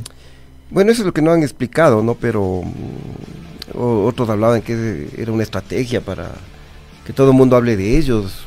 Bueno, 0.71 0.91
eso 0.91 1.03
es 1.03 1.06
lo 1.06 1.13
que 1.13 1.21
no 1.21 1.32
han 1.32 1.43
explicado, 1.43 2.01
¿no? 2.01 2.15
Pero 2.15 2.62
mm, 2.63 3.77
o- 3.77 4.06
otros 4.06 4.27
hablaban 4.29 4.62
que 4.63 5.10
era 5.17 5.32
una 5.32 5.43
estrategia 5.43 6.01
para 6.01 6.32
que 7.06 7.13
todo 7.13 7.29
el 7.32 7.38
mundo 7.38 7.56
hable 7.56 7.75
de 7.77 7.95
ellos, 7.97 8.45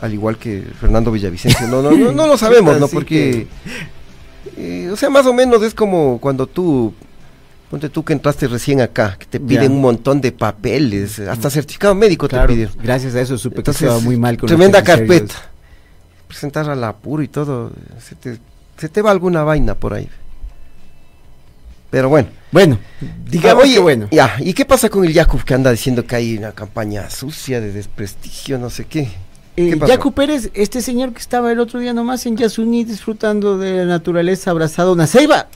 al 0.00 0.12
igual 0.12 0.38
que 0.38 0.62
Fernando 0.80 1.12
Villavicencio. 1.12 1.68
No, 1.68 1.82
no, 1.82 1.92
no, 1.92 2.10
no 2.12 2.26
lo 2.26 2.36
sabemos, 2.44 2.80
¿no? 2.80 2.88
Porque, 2.88 3.46
eh, 4.56 4.88
o 4.92 4.96
sea, 4.96 5.08
más 5.10 5.26
o 5.26 5.32
menos 5.32 5.62
es 5.62 5.72
como 5.74 6.18
cuando 6.20 6.46
tú, 6.48 6.94
ponte 7.70 7.88
tú 7.88 8.04
que 8.04 8.12
entraste 8.12 8.46
recién 8.48 8.80
acá, 8.80 9.16
que 9.18 9.26
te 9.26 9.38
piden 9.40 9.64
Ya. 9.64 9.70
un 9.70 9.80
montón 9.80 10.20
de 10.20 10.32
papeles, 10.32 11.18
hasta 11.20 11.50
certificado 11.50 11.94
médico 11.94 12.26
Claro, 12.28 12.48
te 12.48 12.54
piden. 12.54 12.70
gracias 12.82 13.14
a 13.14 13.20
eso 13.20 13.36
supe 13.38 13.58
Entonces, 13.58 13.80
que 13.80 13.84
estaba 13.86 14.00
muy 14.02 14.16
mal 14.16 14.36
con 14.38 14.46
tremenda 14.46 14.82
carpeta. 14.82 15.34
Presentar 16.26 16.68
al 16.68 16.82
apuro 16.84 17.22
y 17.22 17.28
todo, 17.28 17.70
se 18.06 18.14
te, 18.14 18.38
se 18.76 18.88
te 18.88 19.02
va 19.02 19.10
alguna 19.10 19.42
vaina 19.44 19.74
por 19.74 19.94
ahí. 19.94 20.08
Pero 21.90 22.08
bueno. 22.10 22.28
Bueno, 22.52 22.78
digamos 23.26 23.64
Oye, 23.64 23.74
que 23.74 23.80
bueno. 23.80 24.08
Ya, 24.10 24.36
¿y 24.40 24.52
qué 24.54 24.64
pasa 24.64 24.88
con 24.88 25.04
el 25.04 25.12
Jakub 25.12 25.42
que 25.44 25.54
anda 25.54 25.70
diciendo 25.70 26.06
que 26.06 26.16
hay 26.16 26.36
una 26.38 26.52
campaña 26.52 27.08
sucia 27.10 27.60
de 27.60 27.72
desprestigio, 27.72 28.58
no 28.58 28.70
sé 28.70 28.84
qué? 28.86 29.10
Eh, 29.56 29.76
¿Qué? 29.78 29.86
Jaco 29.86 30.10
Pérez, 30.12 30.50
este 30.54 30.80
señor 30.82 31.12
que 31.12 31.18
estaba 31.18 31.50
el 31.52 31.58
otro 31.60 31.80
día 31.80 31.92
nomás 31.92 32.24
en 32.26 32.36
Yasuní 32.36 32.84
disfrutando 32.84 33.58
de 33.58 33.78
la 33.78 33.84
naturaleza, 33.86 34.50
abrazado 34.50 34.92
una 34.92 35.06
ceiba. 35.06 35.48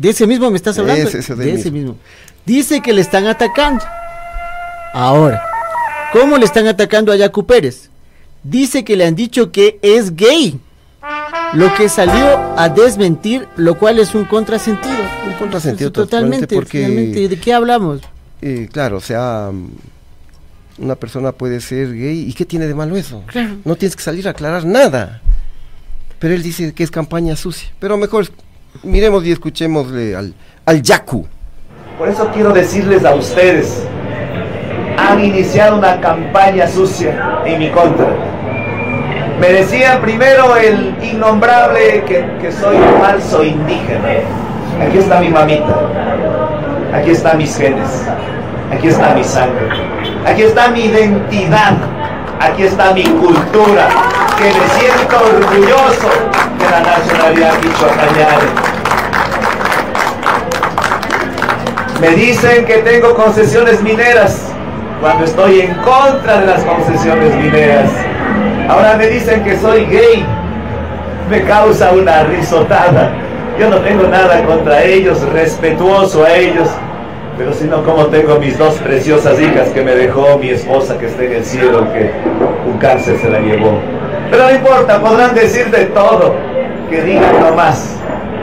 De 0.00 0.08
ese 0.10 0.26
mismo 0.26 0.50
me 0.50 0.56
estás 0.56 0.78
hablando. 0.78 1.06
Ese, 1.08 1.18
ese 1.18 1.34
de 1.34 1.52
ese 1.52 1.70
mismo. 1.70 1.96
Dice 2.46 2.80
que 2.80 2.92
le 2.94 3.02
están 3.02 3.26
atacando. 3.26 3.84
Ahora, 4.94 5.42
¿cómo 6.12 6.38
le 6.38 6.44
están 6.46 6.66
atacando 6.66 7.12
a 7.12 7.18
Jaco 7.18 7.44
Pérez? 7.46 7.90
Dice 8.42 8.82
que 8.82 8.96
le 8.96 9.04
han 9.04 9.14
dicho 9.14 9.52
que 9.52 9.78
es 9.82 10.16
gay. 10.16 10.58
Lo 11.52 11.74
que 11.74 11.88
salió 11.90 12.58
a 12.58 12.68
desmentir, 12.70 13.46
lo 13.56 13.76
cual 13.78 13.98
es 13.98 14.14
un 14.14 14.24
contrasentido. 14.24 14.94
Un 15.26 15.32
contrasentido 15.34 15.92
totalmente. 15.92 16.54
porque- 16.54 17.28
¿De 17.28 17.38
qué 17.38 17.52
hablamos? 17.52 18.00
Eh, 18.40 18.68
claro, 18.72 18.96
o 18.96 19.00
sea, 19.00 19.50
una 20.78 20.94
persona 20.96 21.32
puede 21.32 21.60
ser 21.60 21.92
gay, 21.92 22.26
¿y 22.26 22.32
qué 22.32 22.46
tiene 22.46 22.66
de 22.66 22.74
malo 22.74 22.96
eso? 22.96 23.22
Claro. 23.26 23.56
No 23.66 23.76
tienes 23.76 23.96
que 23.96 24.02
salir 24.02 24.26
a 24.26 24.30
aclarar 24.30 24.64
nada. 24.64 25.20
Pero 26.18 26.34
él 26.34 26.42
dice 26.42 26.72
que 26.72 26.82
es 26.84 26.90
campaña 26.90 27.36
sucia. 27.36 27.68
Pero 27.78 27.96
mejor 27.98 28.28
miremos 28.82 29.24
y 29.24 29.32
escuchémosle 29.32 30.16
al, 30.16 30.34
al 30.66 30.82
Yaku. 30.82 31.26
Por 31.98 32.08
eso 32.08 32.30
quiero 32.32 32.52
decirles 32.52 33.04
a 33.04 33.14
ustedes, 33.14 33.84
han 34.96 35.22
iniciado 35.22 35.76
una 35.76 36.00
campaña 36.00 36.66
sucia 36.66 37.40
en 37.44 37.58
mi 37.58 37.70
contra. 37.70 38.08
Me 39.38 39.52
decían 39.52 40.00
primero 40.00 40.56
el 40.56 40.94
innombrable 41.02 42.04
que, 42.06 42.24
que 42.40 42.52
soy 42.52 42.76
un 42.76 43.00
falso 43.00 43.42
indígena. 43.42 44.08
Aquí 44.86 44.98
está 44.98 45.20
mi 45.20 45.28
mamita, 45.28 45.76
aquí 46.94 47.10
están 47.10 47.36
mis 47.36 47.54
genes, 47.56 48.06
aquí 48.72 48.88
está 48.88 49.14
mi 49.14 49.22
sangre, 49.22 49.68
aquí 50.24 50.42
está 50.42 50.68
mi 50.68 50.84
identidad, 50.86 51.74
aquí 52.40 52.62
está 52.62 52.94
mi 52.94 53.04
cultura, 53.04 53.88
que 54.38 54.44
me 54.44 54.80
siento 54.80 55.16
orgulloso 55.18 56.08
la 56.70 56.80
nacionalidad. 56.80 57.52
Me 62.00 62.10
dicen 62.10 62.64
que 62.64 62.78
tengo 62.78 63.14
concesiones 63.14 63.82
mineras 63.82 64.50
cuando 65.00 65.24
estoy 65.24 65.60
en 65.60 65.74
contra 65.74 66.40
de 66.40 66.46
las 66.46 66.62
concesiones 66.64 67.34
mineras. 67.36 67.90
Ahora 68.68 68.96
me 68.96 69.08
dicen 69.08 69.42
que 69.44 69.58
soy 69.58 69.84
gay. 69.86 70.24
Me 71.28 71.42
causa 71.44 71.92
una 71.92 72.24
risotada. 72.24 73.12
Yo 73.58 73.68
no 73.68 73.76
tengo 73.78 74.04
nada 74.04 74.42
contra 74.44 74.82
ellos, 74.82 75.20
respetuoso 75.32 76.24
a 76.24 76.34
ellos. 76.34 76.68
Pero 77.36 77.52
sino 77.52 77.82
como 77.84 78.06
tengo 78.06 78.38
mis 78.38 78.58
dos 78.58 78.74
preciosas 78.74 79.40
hijas 79.40 79.68
que 79.70 79.82
me 79.82 79.94
dejó 79.94 80.38
mi 80.38 80.50
esposa 80.50 80.98
que 80.98 81.06
está 81.06 81.24
en 81.24 81.32
el 81.32 81.44
cielo, 81.44 81.86
que 81.92 82.10
un 82.66 82.78
cáncer 82.78 83.18
se 83.18 83.28
la 83.28 83.40
llevó. 83.40 83.78
Pero 84.30 84.44
no 84.44 84.50
importa, 84.50 85.00
podrán 85.00 85.34
decir 85.34 85.70
de 85.70 85.86
todo, 85.86 86.34
que 86.90 87.02
digan 87.02 87.40
nomás. 87.40 87.96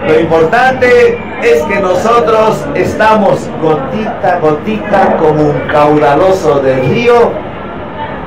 Lo 0.08 0.20
importante 0.20 1.18
es 1.44 1.62
que 1.64 1.80
nosotros 1.80 2.58
estamos 2.76 3.42
gotita 3.62 4.38
a 4.38 4.40
gotita 4.40 5.18
como 5.18 5.50
un 5.50 5.60
caudaloso 5.72 6.60
del 6.62 6.88
río, 6.90 7.34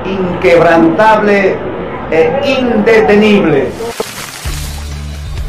inquebrantable 0.05 1.55
e 2.11 2.41
indetenible. 2.59 3.69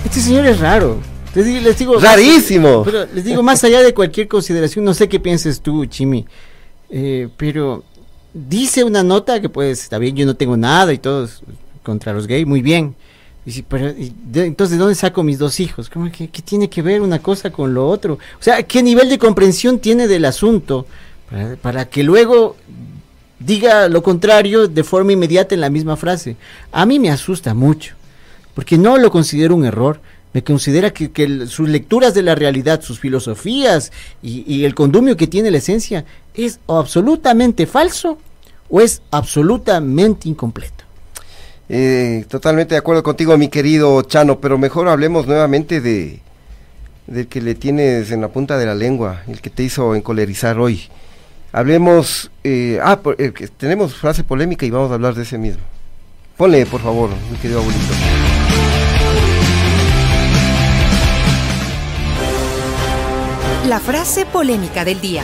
Este 0.04 0.20
señor 0.20 0.46
es 0.46 0.60
raro. 0.60 0.98
Les 1.34 1.46
digo, 1.46 1.60
les 1.60 1.78
digo- 1.78 1.98
Rarísimo. 1.98 2.82
Pero 2.84 3.06
les 3.12 3.24
digo, 3.24 3.42
más 3.42 3.62
allá 3.64 3.82
de 3.82 3.94
cualquier 3.94 4.28
consideración, 4.28 4.84
no 4.84 4.92
sé 4.94 5.08
qué 5.08 5.18
pienses 5.18 5.60
tú, 5.60 5.86
Chimi, 5.86 6.26
eh, 6.90 7.28
pero 7.36 7.82
dice 8.34 8.84
una 8.84 9.02
nota 9.02 9.40
que 9.40 9.48
pues 9.48 9.82
está 9.82 9.98
bien, 9.98 10.14
yo 10.14 10.26
no 10.26 10.34
tengo 10.36 10.56
nada 10.56 10.92
y 10.92 10.98
todos 10.98 11.42
contra 11.82 12.12
los 12.12 12.26
gays, 12.26 12.46
muy 12.46 12.60
bien. 12.62 12.94
Y 13.44 13.64
entonces, 14.34 14.76
¿de 14.76 14.78
dónde 14.78 14.94
saco 14.94 15.22
mis 15.22 15.38
dos 15.38 15.58
hijos? 15.58 15.90
¿Cómo 15.90 16.10
que, 16.12 16.28
qué 16.28 16.42
tiene 16.42 16.70
que 16.70 16.80
ver 16.80 17.00
una 17.00 17.20
cosa 17.20 17.50
con 17.50 17.74
lo 17.74 17.88
otro? 17.88 18.14
O 18.14 18.42
sea, 18.42 18.62
¿qué 18.62 18.82
nivel 18.82 19.08
de 19.08 19.18
comprensión 19.18 19.80
tiene 19.80 20.06
del 20.06 20.24
asunto 20.24 20.86
para, 21.28 21.56
para 21.56 21.84
que 21.88 22.04
luego 22.04 22.56
diga 23.40 23.88
lo 23.88 24.02
contrario 24.02 24.68
de 24.68 24.84
forma 24.84 25.12
inmediata 25.12 25.54
en 25.54 25.60
la 25.60 25.70
misma 25.70 25.96
frase? 25.96 26.36
A 26.70 26.86
mí 26.86 27.00
me 27.00 27.10
asusta 27.10 27.52
mucho 27.52 27.96
porque 28.54 28.78
no 28.78 28.98
lo 28.98 29.10
considero 29.10 29.56
un 29.56 29.64
error. 29.64 30.00
Me 30.32 30.42
considera 30.42 30.92
que, 30.92 31.46
sus 31.46 31.68
lecturas 31.68 32.14
de 32.14 32.22
la 32.22 32.34
realidad, 32.34 32.80
sus 32.80 33.00
filosofías 33.00 33.92
y, 34.22 34.44
y 34.46 34.64
el 34.64 34.74
condumio 34.74 35.16
que 35.16 35.26
tiene 35.26 35.50
la 35.50 35.58
esencia 35.58 36.04
es 36.32 36.58
absolutamente 36.68 37.66
falso 37.66 38.18
o 38.70 38.80
es 38.80 39.02
absolutamente 39.10 40.28
incompleto. 40.28 40.81
Eh, 41.74 42.26
totalmente 42.28 42.74
de 42.74 42.78
acuerdo 42.80 43.02
contigo, 43.02 43.38
mi 43.38 43.48
querido 43.48 44.02
Chano, 44.02 44.38
pero 44.40 44.58
mejor 44.58 44.88
hablemos 44.88 45.26
nuevamente 45.26 45.80
de 45.80 46.20
del 47.06 47.28
que 47.28 47.40
le 47.40 47.54
tienes 47.54 48.10
en 48.10 48.20
la 48.20 48.28
punta 48.28 48.58
de 48.58 48.66
la 48.66 48.74
lengua, 48.74 49.22
el 49.26 49.40
que 49.40 49.48
te 49.50 49.62
hizo 49.62 49.94
encolerizar 49.94 50.58
hoy. 50.60 50.82
Hablemos, 51.50 52.30
eh, 52.44 52.78
ah, 52.82 53.00
por- 53.00 53.16
eh, 53.20 53.32
tenemos 53.56 53.94
frase 53.94 54.22
polémica 54.22 54.66
y 54.66 54.70
vamos 54.70 54.90
a 54.90 54.94
hablar 54.94 55.14
de 55.14 55.22
ese 55.22 55.38
mismo. 55.38 55.62
Ponle, 56.36 56.64
por 56.66 56.80
favor, 56.82 57.08
mi 57.30 57.38
querido 57.38 57.60
abuelito. 57.60 57.94
La 63.68 63.78
frase 63.80 64.26
polémica 64.26 64.84
del 64.84 65.00
día. 65.00 65.22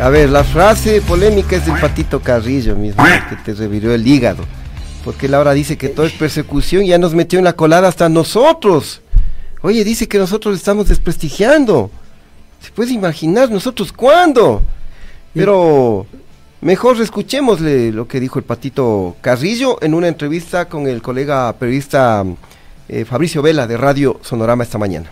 A 0.00 0.08
ver, 0.08 0.28
la 0.28 0.42
frase 0.42 1.00
polémica 1.02 1.54
es 1.54 1.66
del 1.66 1.78
Patito 1.78 2.20
Carrillo 2.20 2.74
mismo, 2.74 3.02
que 3.28 3.36
te 3.36 3.54
reviró 3.54 3.94
el 3.94 4.06
hígado. 4.06 4.44
Porque 5.04 5.26
él 5.26 5.34
ahora 5.34 5.52
dice 5.52 5.78
que 5.78 5.88
todo 5.88 6.04
es 6.04 6.12
persecución 6.12 6.82
y 6.82 6.88
ya 6.88 6.98
nos 6.98 7.14
metió 7.14 7.38
en 7.38 7.44
la 7.44 7.52
colada 7.52 7.88
hasta 7.88 8.08
nosotros. 8.08 9.02
Oye, 9.62 9.84
dice 9.84 10.08
que 10.08 10.18
nosotros 10.18 10.56
estamos 10.56 10.88
desprestigiando. 10.88 11.90
¿Se 12.60 12.72
puede 12.72 12.92
imaginar 12.92 13.50
nosotros 13.50 13.92
cuándo? 13.92 14.62
Pero 15.32 16.06
mejor 16.60 17.00
escuchémosle 17.00 17.92
lo 17.92 18.08
que 18.08 18.18
dijo 18.18 18.38
el 18.38 18.44
Patito 18.44 19.16
Carrillo 19.20 19.78
en 19.80 19.94
una 19.94 20.08
entrevista 20.08 20.68
con 20.68 20.88
el 20.88 21.02
colega 21.02 21.52
periodista 21.52 22.24
eh, 22.88 23.04
Fabricio 23.04 23.42
Vela 23.42 23.66
de 23.66 23.76
Radio 23.76 24.18
Sonorama 24.22 24.64
esta 24.64 24.78
mañana. 24.78 25.08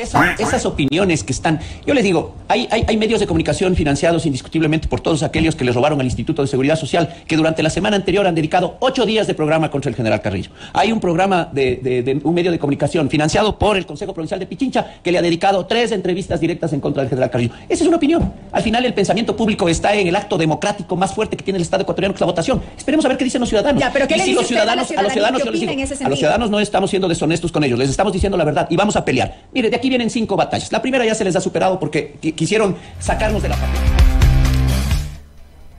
Esa- 0.00 0.34
esas 0.38 0.64
opiniones 0.66 1.24
que 1.24 1.32
están, 1.32 1.60
yo 1.86 1.94
les 1.94 2.04
digo, 2.04 2.34
hay, 2.48 2.66
hay, 2.70 2.84
hay 2.88 2.96
medios 2.96 3.20
de 3.20 3.26
comunicación 3.26 3.76
financiados 3.76 4.26
indiscutiblemente 4.26 4.88
por 4.88 5.00
todos 5.00 5.22
aquellos 5.22 5.54
que 5.56 5.64
les 5.64 5.74
robaron 5.74 6.00
al 6.00 6.06
Instituto 6.06 6.42
de 6.42 6.48
Seguridad 6.48 6.76
Social, 6.76 7.14
que 7.26 7.36
durante 7.36 7.62
la 7.62 7.70
semana 7.70 7.96
anterior 7.96 8.26
han 8.26 8.34
dedicado 8.34 8.76
ocho 8.80 9.04
días 9.06 9.26
de 9.26 9.34
programa 9.34 9.70
contra 9.70 9.88
el 9.90 9.96
general 9.96 10.20
Carrillo. 10.22 10.50
Hay 10.72 10.92
un 10.92 11.00
programa 11.00 11.48
de, 11.52 11.76
de- 11.82 12.02
de 12.02 12.20
un 12.24 12.34
medio 12.34 12.50
de 12.50 12.58
comunicación 12.58 13.08
financiado 13.10 13.58
por 13.58 13.76
el 13.76 13.86
Consejo 13.86 14.14
Provincial 14.14 14.40
de 14.40 14.46
Pichincha 14.46 14.94
que 15.02 15.12
le 15.12 15.18
ha 15.18 15.22
dedicado 15.22 15.66
tres 15.66 15.92
entrevistas 15.92 16.40
directas 16.40 16.72
en 16.72 16.80
contra 16.80 17.02
del 17.02 17.10
general 17.10 17.30
Carrillo. 17.30 17.52
Esa 17.68 17.82
es 17.84 17.88
una 17.88 17.96
opinión. 17.96 18.32
Al 18.52 18.62
final 18.62 18.84
el 18.84 18.94
pensamiento 18.94 19.36
público 19.36 19.68
está 19.68 19.94
en 19.94 20.06
el 20.08 20.16
acto 20.16 20.38
democrático 20.38 20.96
más 20.96 21.14
fuerte 21.14 21.36
que 21.36 21.44
tiene 21.44 21.58
el 21.58 21.62
Estado 21.62 21.82
ecuatoriano, 21.82 22.14
que 22.14 22.16
es 22.16 22.20
la 22.20 22.26
votación. 22.26 22.62
Esperemos 22.76 23.04
a 23.04 23.08
ver 23.08 23.18
qué 23.18 23.24
dicen 23.24 23.40
los 23.40 23.48
ciudadanos. 23.48 23.80
Ya, 23.80 23.92
pero 23.92 24.06
¿qué 24.08 24.16
Y 24.16 24.20
si 24.20 24.32
los 24.32 24.44
usted 24.44 24.56
a 24.56 24.64
la 24.74 24.84
ciudadanos, 24.84 24.90
a 24.98 25.02
los 25.02 25.12
ciudadanos 25.12 25.40
¿Qué 25.42 25.46
yo 25.46 25.50
les 25.52 25.60
digo, 25.60 25.72
opina 25.72 25.82
en 25.86 25.92
ese 25.92 26.04
a 26.04 26.08
los 26.08 26.18
ciudadanos 26.18 26.50
no 26.50 26.60
estamos 26.60 26.90
siendo 26.90 27.08
deshonestos 27.08 27.52
con 27.52 27.64
ellos, 27.64 27.78
les 27.78 27.90
estamos 27.90 28.12
diciendo 28.12 28.36
la 28.38 28.44
verdad 28.44 28.66
y 28.70 28.76
vamos 28.76 28.96
a 28.96 29.04
pelear. 29.04 29.42
Mire, 29.52 29.70
de 29.70 29.76
aquí 29.76 29.89
vienen 29.90 30.08
cinco 30.08 30.36
batallas. 30.36 30.72
La 30.72 30.80
primera 30.80 31.04
ya 31.04 31.14
se 31.14 31.24
les 31.24 31.36
ha 31.36 31.40
superado 31.42 31.78
porque 31.78 32.14
qui- 32.22 32.34
quisieron 32.34 32.76
sacarnos 32.98 33.42
de 33.42 33.50
la 33.50 33.56
patria. 33.56 33.80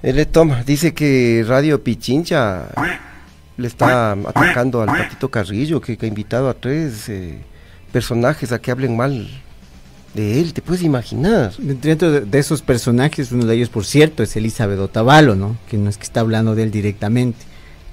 Él 0.04 0.28
toma, 0.28 0.64
dice 0.64 0.94
que 0.94 1.44
Radio 1.48 1.84
Pichincha 1.84 2.68
le 3.58 3.68
está 3.68 4.14
atacando 4.14 4.82
al 4.82 4.88
Patito 4.88 5.30
Carrillo, 5.30 5.80
que, 5.80 5.96
que 5.98 6.06
ha 6.06 6.10
invitado 6.10 6.50
a 6.50 6.54
tres 6.56 7.08
eh, 7.10 7.38
personajes 7.92 8.52
a 8.52 8.60
que 8.60 8.72
hablen 8.72 8.96
mal 8.98 9.28
de 10.16 10.42
él, 10.42 10.54
te 10.54 10.62
puedes 10.64 10.84
imaginar. 10.84 11.54
Dentro 11.60 12.12
de, 12.12 12.22
de 12.22 12.40
esos 12.40 12.62
personajes, 12.64 13.32
uno 13.32 13.46
de 13.46 13.56
ellos, 13.56 13.70
por 13.70 13.86
cierto, 13.86 14.24
es 14.24 14.36
Elizabeth 14.36 14.80
Otavalo, 14.80 15.36
¿no? 15.36 15.56
Que 15.70 15.78
no 15.78 15.90
es 15.90 15.98
que 15.98 16.04
está 16.04 16.22
hablando 16.22 16.56
de 16.56 16.64
él 16.64 16.72
directamente. 16.72 17.38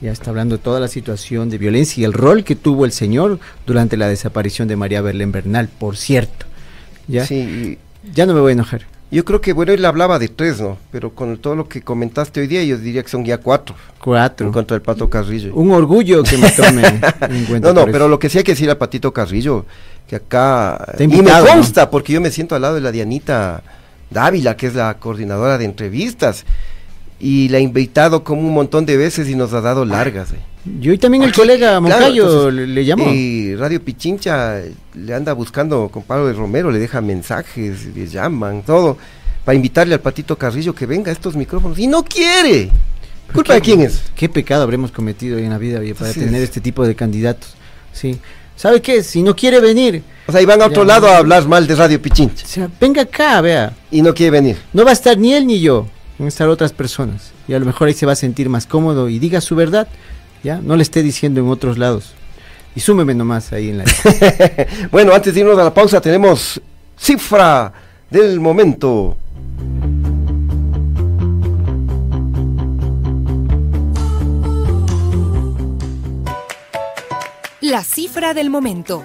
Ya 0.01 0.13
está 0.13 0.31
hablando 0.31 0.57
de 0.57 0.63
toda 0.63 0.79
la 0.79 0.89
situación 0.89 1.51
de 1.51 1.59
violencia 1.59 2.01
y 2.01 2.05
el 2.05 2.13
rol 2.13 2.45
que 2.45 2.55
tuvo 2.55 2.85
el 2.85 2.93
señor 2.93 3.41
durante 3.67 3.97
la 3.97 4.09
desaparición 4.09 4.69
de 4.69 4.77
María 4.77 5.01
Berlén 5.03 5.33
Bernal, 5.33 5.69
por 5.69 5.97
cierto. 5.97 6.47
¿Ya? 7.09 7.27
Sí, 7.27 7.79
Ya 8.15 8.25
no 8.27 8.35
me 8.35 8.41
voy 8.41 8.51
a 8.51 8.53
enojar. 8.53 8.83
yo 9.11 9.25
creo 9.25 9.41
que, 9.41 9.53
bueno, 9.53 9.73
él 9.73 9.85
hablaba 9.85 10.19
de 10.21 10.29
tres, 10.29 10.61
¿no? 10.61 10.79
Pero 10.93 11.11
con 11.15 11.37
todo 11.39 11.57
lo 11.57 11.69
que 11.69 11.83
comentaste 11.83 12.41
hoy 12.41 12.47
día, 12.47 12.63
yo 12.63 12.77
diría 12.79 13.03
que 13.03 13.09
son 13.09 13.25
ya 13.25 13.39
cuatro 13.39 13.75
Cuatro. 13.99 14.47
en 14.47 14.53
contra 14.53 14.77
del 14.77 14.83
Pato 14.83 15.11
Carrillo. 15.11 15.53
Un 15.55 15.73
orgullo 15.73 16.23
que 16.23 16.37
me 16.37 16.51
tome 16.53 16.83
en 17.29 17.45
cuenta. 17.47 17.73
No, 17.73 17.75
no, 17.75 17.85
pero 17.87 17.99
eso. 18.05 18.09
lo 18.09 18.19
que 18.21 18.29
sí 18.29 18.39
hay 18.39 18.45
que 18.45 18.53
decir 18.53 18.71
al 18.71 18.77
Patito 18.79 19.13
Carrillo, 19.13 19.67
que 20.07 20.15
acá... 20.17 20.95
Y 20.99 21.09
me 21.09 21.31
consta, 21.41 21.91
porque 21.91 22.13
yo 22.13 22.21
me 22.21 22.31
siento 22.31 22.55
al 22.55 22.63
lado 22.63 22.75
de 22.77 22.83
la 22.83 22.93
Dianita 22.93 23.63
Dávila, 24.11 24.57
que 24.57 24.69
es 24.69 24.75
la 24.75 24.95
coordinadora 24.99 25.59
de 25.59 25.65
entrevistas, 25.65 26.45
y 27.21 27.49
la 27.49 27.59
he 27.59 27.61
invitado 27.63 28.23
como 28.25 28.43
un 28.43 28.53
montón 28.55 28.87
de 28.87 28.97
veces 28.97 29.29
y 29.29 29.35
nos 29.35 29.53
ha 29.53 29.61
dado 29.61 29.85
largas. 29.85 30.33
eh. 30.33 30.37
Yo 30.81 30.93
y 30.93 30.99
también 30.99 31.23
el 31.23 31.31
Aquí, 31.31 31.39
colega 31.41 31.59
claro, 31.69 31.81
Moncayo 31.81 32.25
entonces, 32.47 32.69
le, 32.69 32.85
llamó. 32.85 33.11
Y 33.13 33.57
Radio 33.57 33.83
Pichincha 33.83 34.61
le 34.95 35.15
anda 35.15 35.33
buscando 35.33 35.89
con 35.89 36.03
Pablo 36.03 36.27
de 36.27 36.35
Romero, 36.35 36.71
le 36.71 36.79
deja 36.79 37.01
mensajes, 37.01 37.87
le 37.95 38.07
llaman, 38.07 38.63
todo, 38.63 38.99
para 39.45 39.57
invitarle 39.57 39.95
al 39.95 40.01
Patito 40.01 40.37
Carrillo 40.37 40.75
que 40.75 40.85
venga 40.87 41.11
a 41.11 41.13
estos 41.13 41.37
micrófonos. 41.37 41.79
Y 41.79 41.87
no 41.87 42.05
quiere. 42.05 42.71
¿Culpa 43.33 43.55
de 43.55 43.61
quién 43.61 43.81
es? 43.81 44.03
¿Qué 44.15 44.29
pecado 44.29 44.63
habremos 44.63 44.91
cometido 44.91 45.39
en 45.39 45.51
la 45.51 45.59
vida 45.59 45.81
oye, 45.81 45.95
para 45.95 46.11
Así 46.11 46.21
tener 46.21 46.37
es. 46.43 46.49
este 46.49 46.61
tipo 46.61 46.87
de 46.87 46.95
candidatos? 46.95 47.55
Sí. 47.93 48.19
¿Sabe 48.57 48.83
qué? 48.83 49.03
Si 49.03 49.23
no 49.23 49.37
quiere 49.37 49.61
venir, 49.61 50.03
O 50.27 50.33
sea, 50.33 50.43
y 50.43 50.45
van 50.47 50.61
a 50.61 50.67
otro 50.67 50.83
Ya, 50.83 50.89
lado 50.89 51.09
a 51.09 51.19
hablar 51.19 51.47
mal 51.47 51.67
de 51.67 51.75
Radio 51.77 52.01
Pichincha. 52.03 52.45
o 52.45 52.49
sea, 52.49 52.69
venga 52.81 53.03
acá, 53.03 53.41
vea. 53.41 53.73
Y 53.91 54.03
no 54.03 54.13
quiere 54.13 54.31
venir. 54.33 54.57
No 54.73 54.85
va 54.85 54.91
a 54.91 54.95
estar 54.95 55.17
ni 55.17 55.33
él 55.33 55.47
ni 55.47 55.61
yo, 55.61 55.87
van 56.19 56.27
a 56.27 56.29
estar 56.29 56.49
otras 56.49 56.73
personas. 56.73 57.33
Y 57.47 57.55
a 57.55 57.59
lo 57.59 57.67
mejor 57.67 57.89
ahí 57.89 57.95
se 57.95 58.07
va 58.07 58.13
a 58.13 58.17
sentir 58.17 58.49
más 58.49 58.67
cómodo 58.67 59.09
y 59.09 59.19
diga 59.19 59.41
su 59.41 59.55
verdad, 59.55 59.89
¿ya? 60.43 60.61
No 60.63 60.77
le 60.77 60.83
esté 60.83 61.03
diciendo 61.03 61.41
en 61.41 61.49
otros 61.49 61.79
lados. 61.79 62.15
Y 62.75 62.81
súmeme 62.81 63.15
nomás 63.15 63.53
ahí 63.53 63.71
en 63.71 63.79
la... 63.79 63.85
Bueno, 64.91 65.13
antes 65.15 65.35
de 65.35 65.41
irnos 65.41 65.59
a 65.59 65.65
la 65.65 65.75
pausa, 65.75 66.01
tenemos 66.01 66.61
cifra 66.97 67.73
del 68.11 68.41
momento. 68.41 69.17
La 77.61 77.85
cifra 77.85 78.35
del 78.35 78.51
momento. 78.51 79.05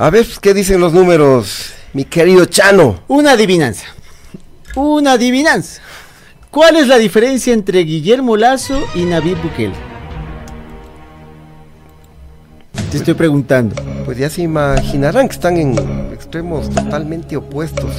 A 0.00 0.08
ver, 0.08 0.26
¿qué 0.40 0.54
dicen 0.54 0.80
los 0.80 0.94
números, 0.94 1.74
mi 1.92 2.06
querido 2.06 2.46
Chano? 2.46 3.00
Una 3.06 3.32
adivinanza. 3.32 3.84
Una 4.74 5.12
adivinanza. 5.12 5.82
¿Cuál 6.50 6.76
es 6.76 6.86
la 6.86 6.96
diferencia 6.96 7.52
entre 7.52 7.80
Guillermo 7.80 8.34
Lazo 8.38 8.82
y 8.94 9.02
Navid 9.02 9.36
Bukele? 9.42 9.74
Te 12.90 12.96
estoy 12.96 13.12
preguntando. 13.12 13.76
Pues 14.06 14.16
ya 14.16 14.30
se 14.30 14.40
imaginarán 14.40 15.28
que 15.28 15.34
están 15.34 15.58
en 15.58 15.78
extremos 16.14 16.70
totalmente 16.70 17.36
opuestos 17.36 17.92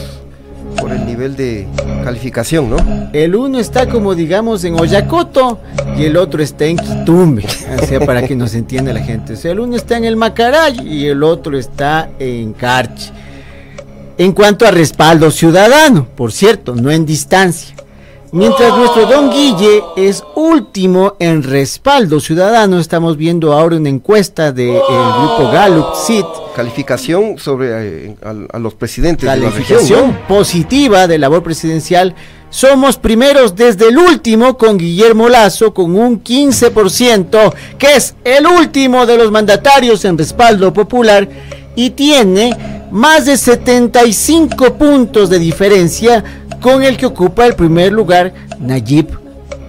por 0.77 0.91
el 0.91 1.05
nivel 1.05 1.35
de 1.35 1.67
calificación, 2.03 2.69
¿no? 2.69 2.77
El 3.13 3.35
uno 3.35 3.59
está 3.59 3.87
como 3.87 4.15
digamos 4.15 4.63
en 4.63 4.79
Oyacoto 4.79 5.59
y 5.97 6.05
el 6.05 6.17
otro 6.17 6.41
está 6.41 6.65
en 6.65 6.77
Quitumbe, 6.77 7.45
o 7.81 7.85
sea, 7.85 7.99
para 8.05 8.27
que 8.27 8.35
nos 8.35 8.53
entienda 8.55 8.93
la 8.93 9.01
gente. 9.01 9.33
O 9.33 9.35
sea, 9.35 9.51
el 9.51 9.59
uno 9.59 9.75
está 9.75 9.97
en 9.97 10.05
el 10.05 10.15
Macaray 10.15 10.79
y 10.87 11.07
el 11.07 11.23
otro 11.23 11.57
está 11.57 12.09
en 12.19 12.53
Carchi. 12.53 13.11
En 14.17 14.33
cuanto 14.33 14.65
a 14.65 14.71
respaldo 14.71 15.31
ciudadano, 15.31 16.07
por 16.15 16.31
cierto, 16.31 16.75
no 16.75 16.91
en 16.91 17.05
distancia. 17.05 17.75
Mientras 18.33 18.77
nuestro 18.77 19.07
don 19.07 19.29
Guille 19.29 19.83
es 19.97 20.23
último 20.35 21.15
en 21.19 21.43
respaldo 21.43 22.21
ciudadano, 22.21 22.79
estamos 22.79 23.17
viendo 23.17 23.51
ahora 23.51 23.75
una 23.75 23.89
encuesta 23.89 24.53
del 24.53 24.71
grupo 24.71 25.49
Gallup 25.51 25.95
SIT 25.95 26.25
Calificación 26.55 27.37
sobre 27.37 28.05
eh, 28.07 28.15
a, 28.23 28.55
a 28.55 28.59
los 28.59 28.73
presidentes 28.73 29.29
de 29.29 29.35
la 29.35 29.49
región, 29.49 29.81
¿no? 29.89 30.27
positiva 30.29 31.07
de 31.07 31.17
labor 31.17 31.43
presidencial. 31.43 32.15
Somos 32.49 32.97
primeros 32.97 33.53
desde 33.53 33.89
el 33.89 33.97
último 33.97 34.57
con 34.57 34.77
Guillermo 34.77 35.27
Lazo 35.27 35.73
con 35.73 35.93
un 35.97 36.23
15%, 36.23 37.53
que 37.77 37.95
es 37.97 38.15
el 38.23 38.47
último 38.47 39.05
de 39.05 39.17
los 39.17 39.29
mandatarios 39.29 40.05
en 40.05 40.17
respaldo 40.17 40.71
popular 40.71 41.27
y 41.75 41.89
tiene 41.91 42.55
más 42.91 43.25
de 43.25 43.37
75 43.37 44.73
puntos 44.73 45.29
de 45.29 45.39
diferencia 45.39 46.23
con 46.61 46.83
el 46.83 46.97
que 46.97 47.05
ocupa 47.05 47.45
el 47.45 47.55
primer 47.55 47.91
lugar 47.91 48.33
Nayib 48.59 49.07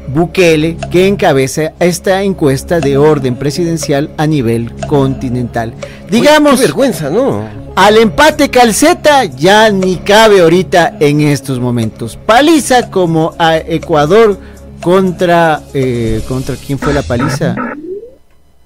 Bukele, 0.09 0.76
que 0.90 1.09
encabeza 1.09 1.72
esta 1.81 2.22
encuesta 2.22 2.81
de 2.81 2.98
orden 2.98 3.37
presidencial 3.37 4.11
a 4.18 4.26
nivel 4.26 4.72
continental. 4.87 5.72
Digamos, 6.11 6.61
qué 6.61 6.66
vergüenza, 6.66 7.09
¿no? 7.09 7.62
al 7.74 7.96
empate 7.96 8.50
calceta 8.50 9.24
ya 9.24 9.70
ni 9.70 9.96
cabe 9.96 10.40
ahorita 10.40 10.96
en 11.00 11.20
estos 11.20 11.61
momentos. 11.61 12.16
Paliza 12.16 12.90
como 12.90 13.35
a 13.38 13.57
Ecuador 13.57 14.38
contra 14.81 15.62
eh, 15.72 16.22
contra 16.28 16.57
quién 16.57 16.78
fue 16.78 16.92
la 16.92 17.02
paliza 17.02 17.55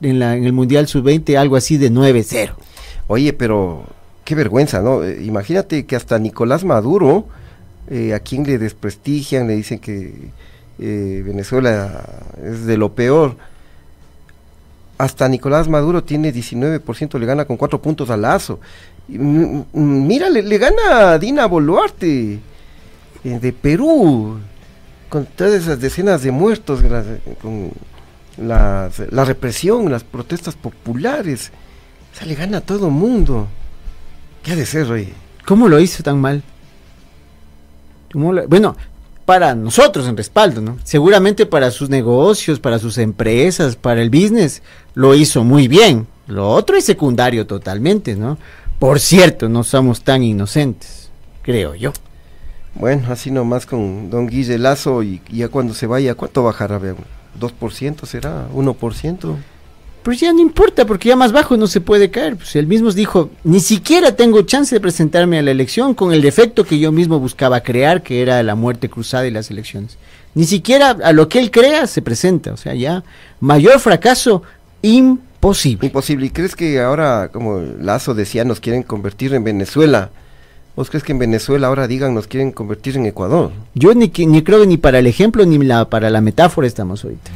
en, 0.00 0.18
la, 0.18 0.36
en 0.36 0.44
el 0.44 0.52
Mundial 0.52 0.88
Sub-20, 0.88 1.36
algo 1.36 1.56
así 1.56 1.76
de 1.76 1.90
9-0. 1.90 2.52
Oye, 3.06 3.32
pero 3.32 3.84
qué 4.24 4.34
vergüenza, 4.34 4.80
¿no? 4.80 5.04
Eh, 5.04 5.22
imagínate 5.24 5.86
que 5.86 5.94
hasta 5.94 6.18
Nicolás 6.18 6.64
Maduro, 6.64 7.26
eh, 7.88 8.14
a 8.14 8.20
quien 8.20 8.44
le 8.44 8.58
desprestigian, 8.58 9.46
le 9.46 9.56
dicen 9.56 9.78
que 9.78 10.30
eh, 10.78 11.22
Venezuela 11.24 12.04
es 12.42 12.66
de 12.66 12.76
lo 12.76 12.94
peor. 12.94 13.36
Hasta 14.98 15.28
Nicolás 15.28 15.68
Maduro 15.68 16.02
tiene 16.02 16.32
19%, 16.32 17.18
le 17.18 17.26
gana 17.26 17.44
con 17.44 17.56
4 17.56 17.80
puntos 17.80 18.10
a 18.10 18.16
Lazo. 18.16 18.60
Mm, 19.08 19.60
mm, 19.72 20.06
mira, 20.06 20.30
le, 20.30 20.58
gana 20.58 21.12
a 21.12 21.18
Dina 21.18 21.46
Boluarte 21.46 22.40
eh, 23.24 23.38
de 23.38 23.52
Perú, 23.52 24.38
con 25.08 25.26
todas 25.26 25.54
esas 25.54 25.80
decenas 25.80 26.22
de 26.22 26.30
muertos, 26.30 26.82
con 27.40 27.70
la 28.38 28.90
represión, 29.24 29.90
las 29.90 30.02
protestas 30.02 30.54
populares. 30.54 31.52
O 32.12 32.18
sea, 32.18 32.26
le 32.26 32.34
gana 32.34 32.58
a 32.58 32.60
todo 32.62 32.90
mundo. 32.90 33.46
¿Qué 34.42 34.52
ha 34.52 34.56
de 34.56 34.64
ser, 34.64 34.90
oye? 34.90 35.12
¿Cómo 35.44 35.68
lo 35.68 35.78
hizo 35.78 36.02
tan 36.02 36.20
mal? 36.20 36.42
¿Cómo 38.16 38.32
lo- 38.32 38.48
Bueno, 38.48 38.74
para 39.26 39.54
nosotros 39.54 40.08
en 40.08 40.16
respaldo, 40.16 40.62
¿no? 40.62 40.78
Seguramente 40.84 41.44
para 41.44 41.70
sus 41.70 41.90
negocios, 41.90 42.58
para 42.58 42.78
sus 42.78 42.96
empresas, 42.96 43.76
para 43.76 44.00
el 44.00 44.08
business, 44.08 44.62
lo 44.94 45.14
hizo 45.14 45.44
muy 45.44 45.68
bien. 45.68 46.06
Lo 46.26 46.48
otro 46.48 46.78
es 46.78 46.86
secundario 46.86 47.46
totalmente, 47.46 48.16
¿no? 48.16 48.38
Por 48.78 49.00
cierto, 49.00 49.50
no 49.50 49.64
somos 49.64 50.00
tan 50.00 50.22
inocentes, 50.22 51.10
creo 51.42 51.74
yo. 51.74 51.92
Bueno, 52.74 53.02
así 53.10 53.30
nomás 53.30 53.66
con 53.66 54.08
don 54.08 54.26
Guille 54.28 54.56
Lazo 54.56 55.02
y, 55.02 55.20
ya 55.30 55.48
cuando 55.50 55.74
se 55.74 55.86
vaya, 55.86 56.14
¿cuánto 56.14 56.42
bajará? 56.42 56.78
Vea, 56.78 56.94
¿2% 57.38 58.06
será? 58.06 58.48
¿1%? 58.50 59.36
Pues 60.06 60.20
ya 60.20 60.32
no 60.32 60.38
importa, 60.38 60.86
porque 60.86 61.08
ya 61.08 61.16
más 61.16 61.32
bajo 61.32 61.56
no 61.56 61.66
se 61.66 61.80
puede 61.80 62.12
caer. 62.12 62.36
Pues 62.36 62.54
él 62.54 62.68
mismo 62.68 62.92
dijo, 62.92 63.28
ni 63.42 63.58
siquiera 63.58 64.14
tengo 64.14 64.42
chance 64.42 64.72
de 64.72 64.80
presentarme 64.80 65.36
a 65.36 65.42
la 65.42 65.50
elección 65.50 65.94
con 65.94 66.12
el 66.12 66.22
defecto 66.22 66.62
que 66.62 66.78
yo 66.78 66.92
mismo 66.92 67.18
buscaba 67.18 67.58
crear, 67.64 68.04
que 68.04 68.22
era 68.22 68.40
la 68.44 68.54
muerte 68.54 68.88
cruzada 68.88 69.26
y 69.26 69.32
las 69.32 69.50
elecciones. 69.50 69.98
Ni 70.36 70.44
siquiera 70.44 70.90
a 70.90 71.12
lo 71.12 71.28
que 71.28 71.40
él 71.40 71.50
crea 71.50 71.88
se 71.88 72.02
presenta. 72.02 72.52
O 72.52 72.56
sea, 72.56 72.72
ya 72.74 73.02
mayor 73.40 73.80
fracaso 73.80 74.44
imposible. 74.80 75.88
Imposible. 75.88 76.26
¿Y 76.26 76.30
crees 76.30 76.54
que 76.54 76.80
ahora, 76.80 77.30
como 77.32 77.58
Lazo 77.58 78.14
decía, 78.14 78.44
nos 78.44 78.60
quieren 78.60 78.84
convertir 78.84 79.34
en 79.34 79.42
Venezuela? 79.42 80.10
¿Vos 80.76 80.88
crees 80.88 81.02
que 81.02 81.10
en 81.10 81.18
Venezuela 81.18 81.66
ahora 81.66 81.88
digan 81.88 82.14
nos 82.14 82.28
quieren 82.28 82.52
convertir 82.52 82.96
en 82.96 83.06
Ecuador? 83.06 83.50
Yo 83.74 83.92
ni, 83.92 84.12
ni 84.18 84.42
creo 84.44 84.60
que 84.60 84.68
ni 84.68 84.76
para 84.76 85.00
el 85.00 85.08
ejemplo 85.08 85.44
ni 85.44 85.58
la, 85.58 85.90
para 85.90 86.10
la 86.10 86.20
metáfora 86.20 86.68
estamos 86.68 87.02
ahorita. 87.02 87.32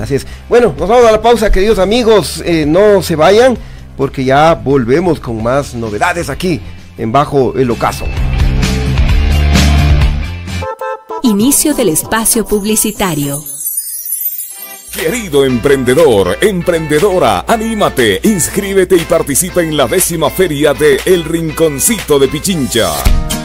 Así 0.00 0.16
es. 0.16 0.26
Bueno, 0.48 0.74
nos 0.78 0.88
vamos 0.88 1.06
a 1.06 1.12
la 1.12 1.22
pausa, 1.22 1.50
queridos 1.50 1.78
amigos. 1.78 2.42
Eh, 2.44 2.64
no 2.66 3.02
se 3.02 3.16
vayan, 3.16 3.56
porque 3.96 4.24
ya 4.24 4.54
volvemos 4.54 5.20
con 5.20 5.42
más 5.42 5.74
novedades 5.74 6.28
aquí 6.28 6.60
en 6.98 7.12
Bajo 7.12 7.54
el 7.56 7.70
Ocaso. 7.70 8.06
Inicio 11.22 11.74
del 11.74 11.90
espacio 11.90 12.46
publicitario. 12.46 13.42
Querido 14.92 15.44
emprendedor, 15.44 16.36
emprendedora, 16.40 17.44
anímate, 17.46 18.20
inscríbete 18.24 18.96
y 18.96 19.00
participa 19.00 19.62
en 19.62 19.76
la 19.76 19.86
décima 19.86 20.30
feria 20.30 20.74
de 20.74 21.00
El 21.04 21.24
Rinconcito 21.24 22.18
de 22.18 22.26
Pichincha. 22.26 22.90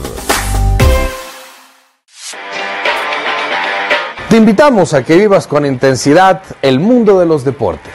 Te 4.30 4.36
invitamos 4.36 4.94
a 4.94 5.04
que 5.04 5.16
vivas 5.16 5.48
con 5.48 5.66
intensidad 5.66 6.42
el 6.62 6.82
mundo 6.82 7.18
de 7.18 7.26
los 7.26 7.46
deportes. 7.46 7.94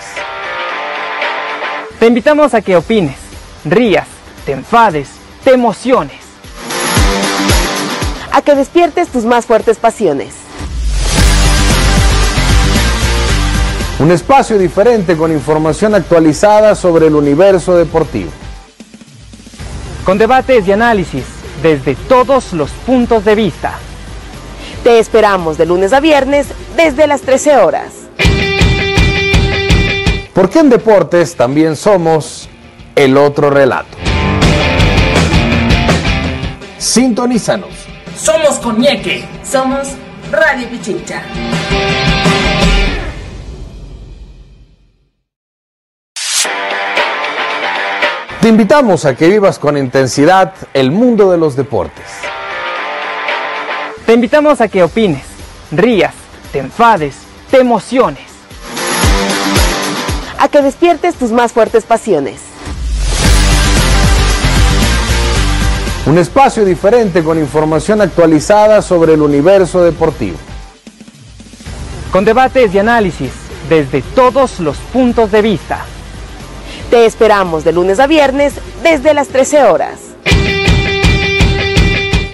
Te 1.99 2.07
invitamos 2.07 2.55
a 2.55 2.63
que 2.63 2.75
opines, 2.75 3.19
rías, 3.67 4.09
te 4.47 4.53
enfades, 4.53 5.11
te 5.45 5.53
emociones. 5.53 6.21
A 8.33 8.41
que 8.41 8.55
despiertes 8.55 9.09
tus 9.09 9.27
más 9.27 9.45
fuertes 9.45 9.77
pasiones. 9.77 10.33
Un 13.99 14.11
espacio 14.11 14.57
diferente 14.57 15.19
con 15.19 15.33
información 15.33 15.95
actualizada 15.95 16.75
sobre 16.75 17.09
el 17.09 17.15
universo 17.15 17.77
deportivo. 17.77 18.31
Con 20.07 20.17
debates 20.17 20.67
y 20.67 20.73
análisis 20.73 21.25
desde 21.63 21.95
todos 21.95 22.55
los 22.55 22.71
puntos 22.71 23.23
de 23.27 23.35
vista. 23.35 23.79
Te 24.83 24.99
esperamos 24.99 25.59
de 25.59 25.67
lunes 25.67 25.93
a 25.93 26.01
viernes 26.01 26.49
desde 26.77 27.07
las 27.07 27.21
13 27.21 27.57
horas. 27.59 27.93
Porque 30.35 30.59
en 30.59 30.71
deportes 30.71 31.37
también 31.37 31.77
somos 31.77 32.49
el 32.97 33.17
otro 33.17 33.49
relato. 33.49 33.97
Sintonízanos. 36.79 37.71
Somos 38.17 38.57
Coñeque. 38.57 39.25
Somos 39.45 39.89
Radio 40.33 40.69
Pichincha. 40.69 41.23
Te 48.41 48.49
invitamos 48.49 49.05
a 49.05 49.15
que 49.15 49.29
vivas 49.29 49.61
con 49.61 49.77
intensidad 49.77 50.55
el 50.75 50.91
mundo 50.91 51.31
de 51.31 51.39
los 51.39 51.55
deportes. 51.55 52.22
Te 54.07 54.15
invitamos 54.15 54.61
a 54.61 54.69
que 54.69 54.83
opines, 54.83 55.23
rías, 55.71 56.15
te 56.51 56.59
enfades, 56.59 57.15
te 57.51 57.61
emociones. 57.61 58.25
A 60.39 60.49
que 60.49 60.61
despiertes 60.61 61.15
tus 61.15 61.31
más 61.31 61.53
fuertes 61.53 61.85
pasiones. 61.85 62.41
Un 66.05 66.19
espacio 66.19 66.65
diferente 66.65 67.23
con 67.23 67.39
información 67.39 68.01
actualizada 68.01 68.83
sobre 68.83 69.15
el 69.15 69.23
universo 69.23 69.85
deportivo. 69.85 70.37
Con 72.11 72.25
debates 72.25 72.75
y 72.75 72.81
análisis 72.81 73.31
desde 73.69 74.03
todos 74.03 74.59
los 74.59 74.79
puntos 74.79 75.31
de 75.31 75.43
vista. 75.43 75.87
Te 76.91 77.07
esperamos 77.07 77.63
de 77.63 77.73
lunes 77.73 78.01
a 78.01 78.09
viernes 78.09 78.55
desde 78.83 79.15
las 79.15 79.29
13 79.29 79.63
horas. 79.63 80.01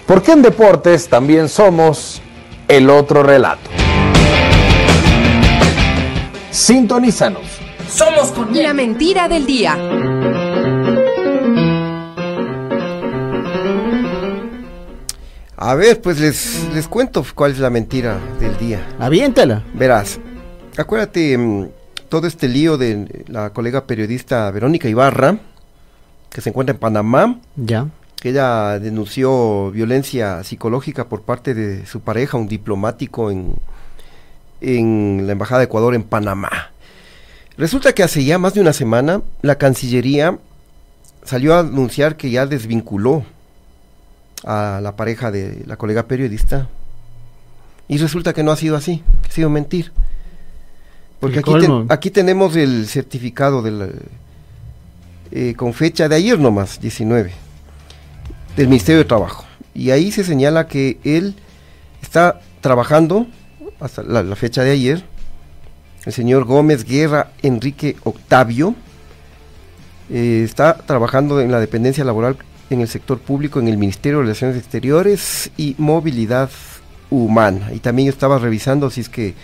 Porque 0.08 0.32
en 0.32 0.40
deportes 0.40 1.06
también 1.06 1.50
somos 1.50 2.22
el 2.66 2.88
otro 2.88 3.22
relato. 3.22 3.68
Sintonízanos. 6.50 7.42
Somos 7.90 8.32
con 8.32 8.56
La 8.56 8.72
mentira 8.72 9.28
del 9.28 9.44
día. 9.44 9.76
A 15.58 15.74
ver, 15.74 16.00
pues 16.00 16.18
les, 16.18 16.66
les 16.72 16.88
cuento 16.88 17.22
cuál 17.34 17.52
es 17.52 17.58
la 17.58 17.68
mentira 17.68 18.18
del 18.40 18.56
día. 18.56 18.80
Aviéntala. 18.98 19.62
Verás, 19.74 20.18
acuérdate 20.78 21.36
mm, 21.36 21.68
todo 22.08 22.26
este 22.26 22.48
lío 22.48 22.78
de 22.78 23.26
la 23.26 23.50
colega 23.50 23.84
periodista 23.86 24.50
Verónica 24.52 24.88
Ibarra, 24.88 25.36
que 26.30 26.40
se 26.40 26.48
encuentra 26.48 26.72
en 26.72 26.80
Panamá, 26.80 27.38
Ya. 27.56 27.88
Que 28.20 28.30
ella 28.30 28.78
denunció 28.80 29.70
violencia 29.70 30.42
psicológica 30.44 31.08
por 31.08 31.22
parte 31.22 31.54
de 31.54 31.86
su 31.86 32.00
pareja, 32.00 32.36
un 32.36 32.48
diplomático 32.48 33.30
en, 33.30 33.54
en 34.60 35.24
la 35.26 35.32
Embajada 35.32 35.60
de 35.60 35.64
Ecuador 35.66 35.94
en 35.94 36.02
Panamá. 36.02 36.70
Resulta 37.56 37.92
que 37.92 38.02
hace 38.02 38.24
ya 38.24 38.38
más 38.38 38.54
de 38.54 38.60
una 38.60 38.72
semana 38.72 39.22
la 39.42 39.56
Cancillería 39.56 40.38
salió 41.24 41.54
a 41.54 41.60
anunciar 41.60 42.16
que 42.16 42.30
ya 42.30 42.46
desvinculó 42.46 43.24
a 44.44 44.80
la 44.82 44.96
pareja 44.96 45.30
de 45.30 45.62
la 45.66 45.76
colega 45.76 46.06
periodista 46.06 46.68
y 47.88 47.98
resulta 47.98 48.32
que 48.32 48.42
no 48.42 48.52
ha 48.52 48.56
sido 48.56 48.76
así, 48.76 49.02
que 49.22 49.28
ha 49.28 49.32
sido 49.32 49.50
mentir. 49.50 49.92
Porque 51.20 51.40
aquí, 51.40 51.50
ten- 51.60 51.70
aquí 51.90 52.10
tenemos 52.10 52.54
el 52.54 52.86
certificado 52.86 53.62
del, 53.62 53.92
eh, 55.32 55.54
con 55.56 55.72
fecha 55.74 56.08
de 56.08 56.14
ayer 56.16 56.38
nomás, 56.38 56.80
19, 56.80 57.32
del 58.58 58.66
Ministerio 58.66 58.98
de 58.98 59.04
Trabajo. 59.04 59.44
Y 59.72 59.92
ahí 59.92 60.10
se 60.10 60.24
señala 60.24 60.66
que 60.66 60.98
él 61.04 61.36
está 62.02 62.40
trabajando, 62.60 63.28
hasta 63.78 64.02
la, 64.02 64.34
fecha 64.34 64.64
de 64.64 64.72
ayer, 64.72 65.04
el 66.04 66.12
señor 66.12 66.44
Gómez 66.44 66.84
Guerra 66.84 67.30
Enrique 67.42 67.96
Octavio, 68.02 68.74
eh, 70.10 70.42
está 70.44 70.76
trabajando 70.76 71.40
en 71.40 71.52
la 71.52 71.60
dependencia 71.60 72.04
laboral 72.04 72.36
en 72.68 72.80
el 72.80 72.88
sector 72.88 73.20
público, 73.20 73.60
en 73.60 73.68
el 73.68 73.78
Ministerio 73.78 74.18
de 74.18 74.24
Relaciones 74.24 74.56
Exteriores 74.56 75.52
y 75.56 75.76
Movilidad 75.78 76.50
Humana. 77.10 77.70
Y 77.72 77.78
también 77.78 78.08
estaba 78.08 78.38
revisando 78.38 78.90
si 78.90 79.02
es 79.02 79.08
que 79.08 79.34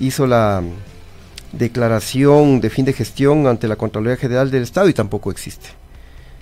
hizo 0.00 0.26
la 0.26 0.62
mm, 0.64 1.56
declaración 1.56 2.60
de 2.60 2.70
fin 2.70 2.84
de 2.84 2.92
gestión 2.92 3.46
ante 3.46 3.68
la 3.68 3.76
Contraloría 3.76 4.16
General 4.16 4.50
del 4.50 4.64
Estado 4.64 4.88
y 4.88 4.94
tampoco 4.94 5.30
existe. 5.30 5.68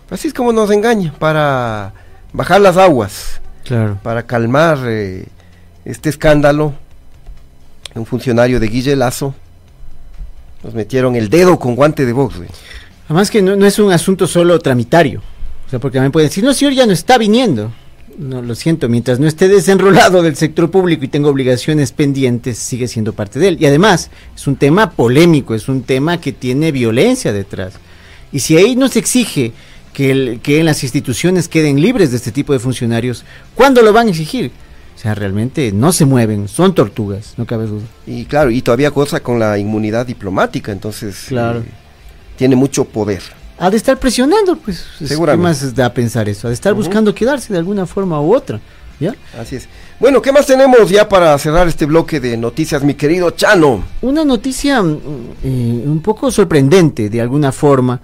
Así 0.09 0.29
es 0.29 0.35
como 0.35 0.53
nos 0.55 0.71
engaña, 0.71 1.13
para 1.19 2.06
bajar 2.37 2.61
las 2.61 2.77
aguas, 2.77 3.41
Claro. 3.65 3.99
para 4.03 4.25
calmar 4.25 4.79
eh, 4.87 5.27
este 5.85 6.09
escándalo. 6.11 6.75
Un 7.95 8.05
funcionario 8.05 8.61
de 8.61 8.69
Guille 8.69 8.95
Lazo 8.95 9.35
nos 10.63 10.75
metieron 10.75 11.17
el 11.17 11.31
dedo 11.31 11.59
con 11.59 11.75
guante 11.75 12.05
de 12.05 12.13
box. 12.13 12.37
güey. 12.37 12.49
Además 13.07 13.31
que 13.31 13.41
no, 13.41 13.57
no 13.57 13.65
es 13.67 13.79
un 13.79 13.91
asunto 13.91 14.27
solo 14.27 14.59
tramitario. 14.59 15.23
O 15.67 15.71
sea, 15.71 15.79
porque 15.79 15.97
también 15.97 16.13
pueden 16.13 16.29
decir, 16.29 16.45
no, 16.45 16.53
señor, 16.53 16.75
ya 16.75 16.85
no 16.87 16.93
está 16.93 17.17
viniendo. 17.19 17.73
No, 18.19 18.43
lo 18.43 18.55
siento, 18.55 18.89
mientras 18.89 19.19
no 19.19 19.27
esté 19.27 19.49
desenrolado 19.49 20.23
del 20.23 20.37
sector 20.37 20.71
público 20.71 21.05
y 21.05 21.09
tenga 21.09 21.29
obligaciones 21.29 21.93
pendientes, 21.93 22.59
sigue 22.59 22.87
siendo 22.89 23.13
parte 23.15 23.39
de 23.39 23.49
él. 23.49 23.57
Y 23.61 23.67
además, 23.67 24.11
es 24.35 24.47
un 24.47 24.57
tema 24.57 24.91
polémico, 24.91 25.55
es 25.55 25.69
un 25.69 25.83
tema 25.83 26.21
que 26.21 26.33
tiene 26.33 26.71
violencia 26.73 27.33
detrás. 27.33 27.75
Y 28.33 28.41
si 28.41 28.57
ahí 28.57 28.77
no 28.77 28.89
se 28.89 28.99
exige 28.99 29.53
que, 29.97 30.11
el- 30.11 30.41
que 30.43 30.61
en 30.61 30.67
las 30.67 30.83
instituciones 30.83 31.49
queden 31.49 31.81
libres 31.81 32.11
de 32.11 32.19
este 32.19 32.31
tipo 32.31 32.53
de 32.53 32.59
funcionarios, 32.59 33.25
¿cuándo 33.55 33.81
lo 33.81 33.95
van 33.95 34.09
a 34.09 34.11
exigir? 34.11 34.51
O 34.95 34.99
sea, 34.99 35.15
realmente 35.15 35.73
no 35.73 35.91
se 35.91 36.05
mueven, 36.05 36.49
son 36.49 36.75
tortugas, 36.75 37.33
no 37.39 37.47
cabe 37.47 37.67
duda. 37.67 37.85
Y 38.07 38.27
claro, 38.27 38.51
y 38.51 38.61
todavía 38.61 38.91
cosa 38.91 39.21
con 39.21 39.39
la 39.39 39.57
inmunidad 39.57 40.05
diplomática, 40.05 40.71
entonces 40.71 41.25
Claro. 41.29 41.61
eh, 41.61 41.65
tiene 42.37 42.57
mucho 42.57 42.85
poder. 42.85 43.23
Ha 43.59 43.71
de 43.71 43.79
estar 43.79 43.99
presionando, 43.99 44.57
pues. 44.57 44.81
es- 44.81 44.85
¿Qué 44.99 45.07
Seguramente. 45.09 45.43
más 45.65 45.75
da 45.75 45.87
a 45.87 45.95
pensar 45.95 46.29
eso? 46.29 46.47
Ha 46.47 46.51
de 46.51 46.55
estar 46.55 46.75
buscando 46.75 47.15
quedarse 47.15 47.55
de 47.55 47.59
alguna 47.59 47.87
forma 47.87 48.21
u 48.21 48.35
otra. 48.37 48.61
¿Ya? 49.01 49.15
Así 49.41 49.57
es. 49.57 49.67
Bueno, 49.99 50.21
¿qué 50.21 50.31
más 50.31 50.45
tenemos 50.47 50.91
ya 50.91 51.09
para 51.09 51.39
cerrar 51.39 51.69
este 51.69 51.87
bloque 51.87 52.21
de 52.21 52.37
noticias, 52.37 52.83
mi 52.85 52.93
querido 52.95 53.31
Chano? 53.31 53.83
Una 54.03 54.25
noticia 54.27 54.83
mm, 54.83 54.99
eh, 55.43 55.83
un 55.87 56.01
poco 56.03 56.31
sorprendente 56.31 57.09
de 57.09 57.21
alguna 57.23 57.51
forma, 57.53 58.01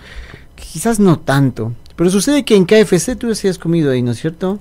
quizás 0.54 0.98
no 1.00 1.18
tanto, 1.18 1.72
pero 2.02 2.10
sucede 2.10 2.42
que 2.42 2.56
en 2.56 2.64
KFC 2.64 3.16
tú 3.16 3.32
sí 3.32 3.46
has 3.46 3.58
comido 3.58 3.92
ahí, 3.92 4.02
¿no 4.02 4.10
es 4.10 4.18
cierto? 4.18 4.58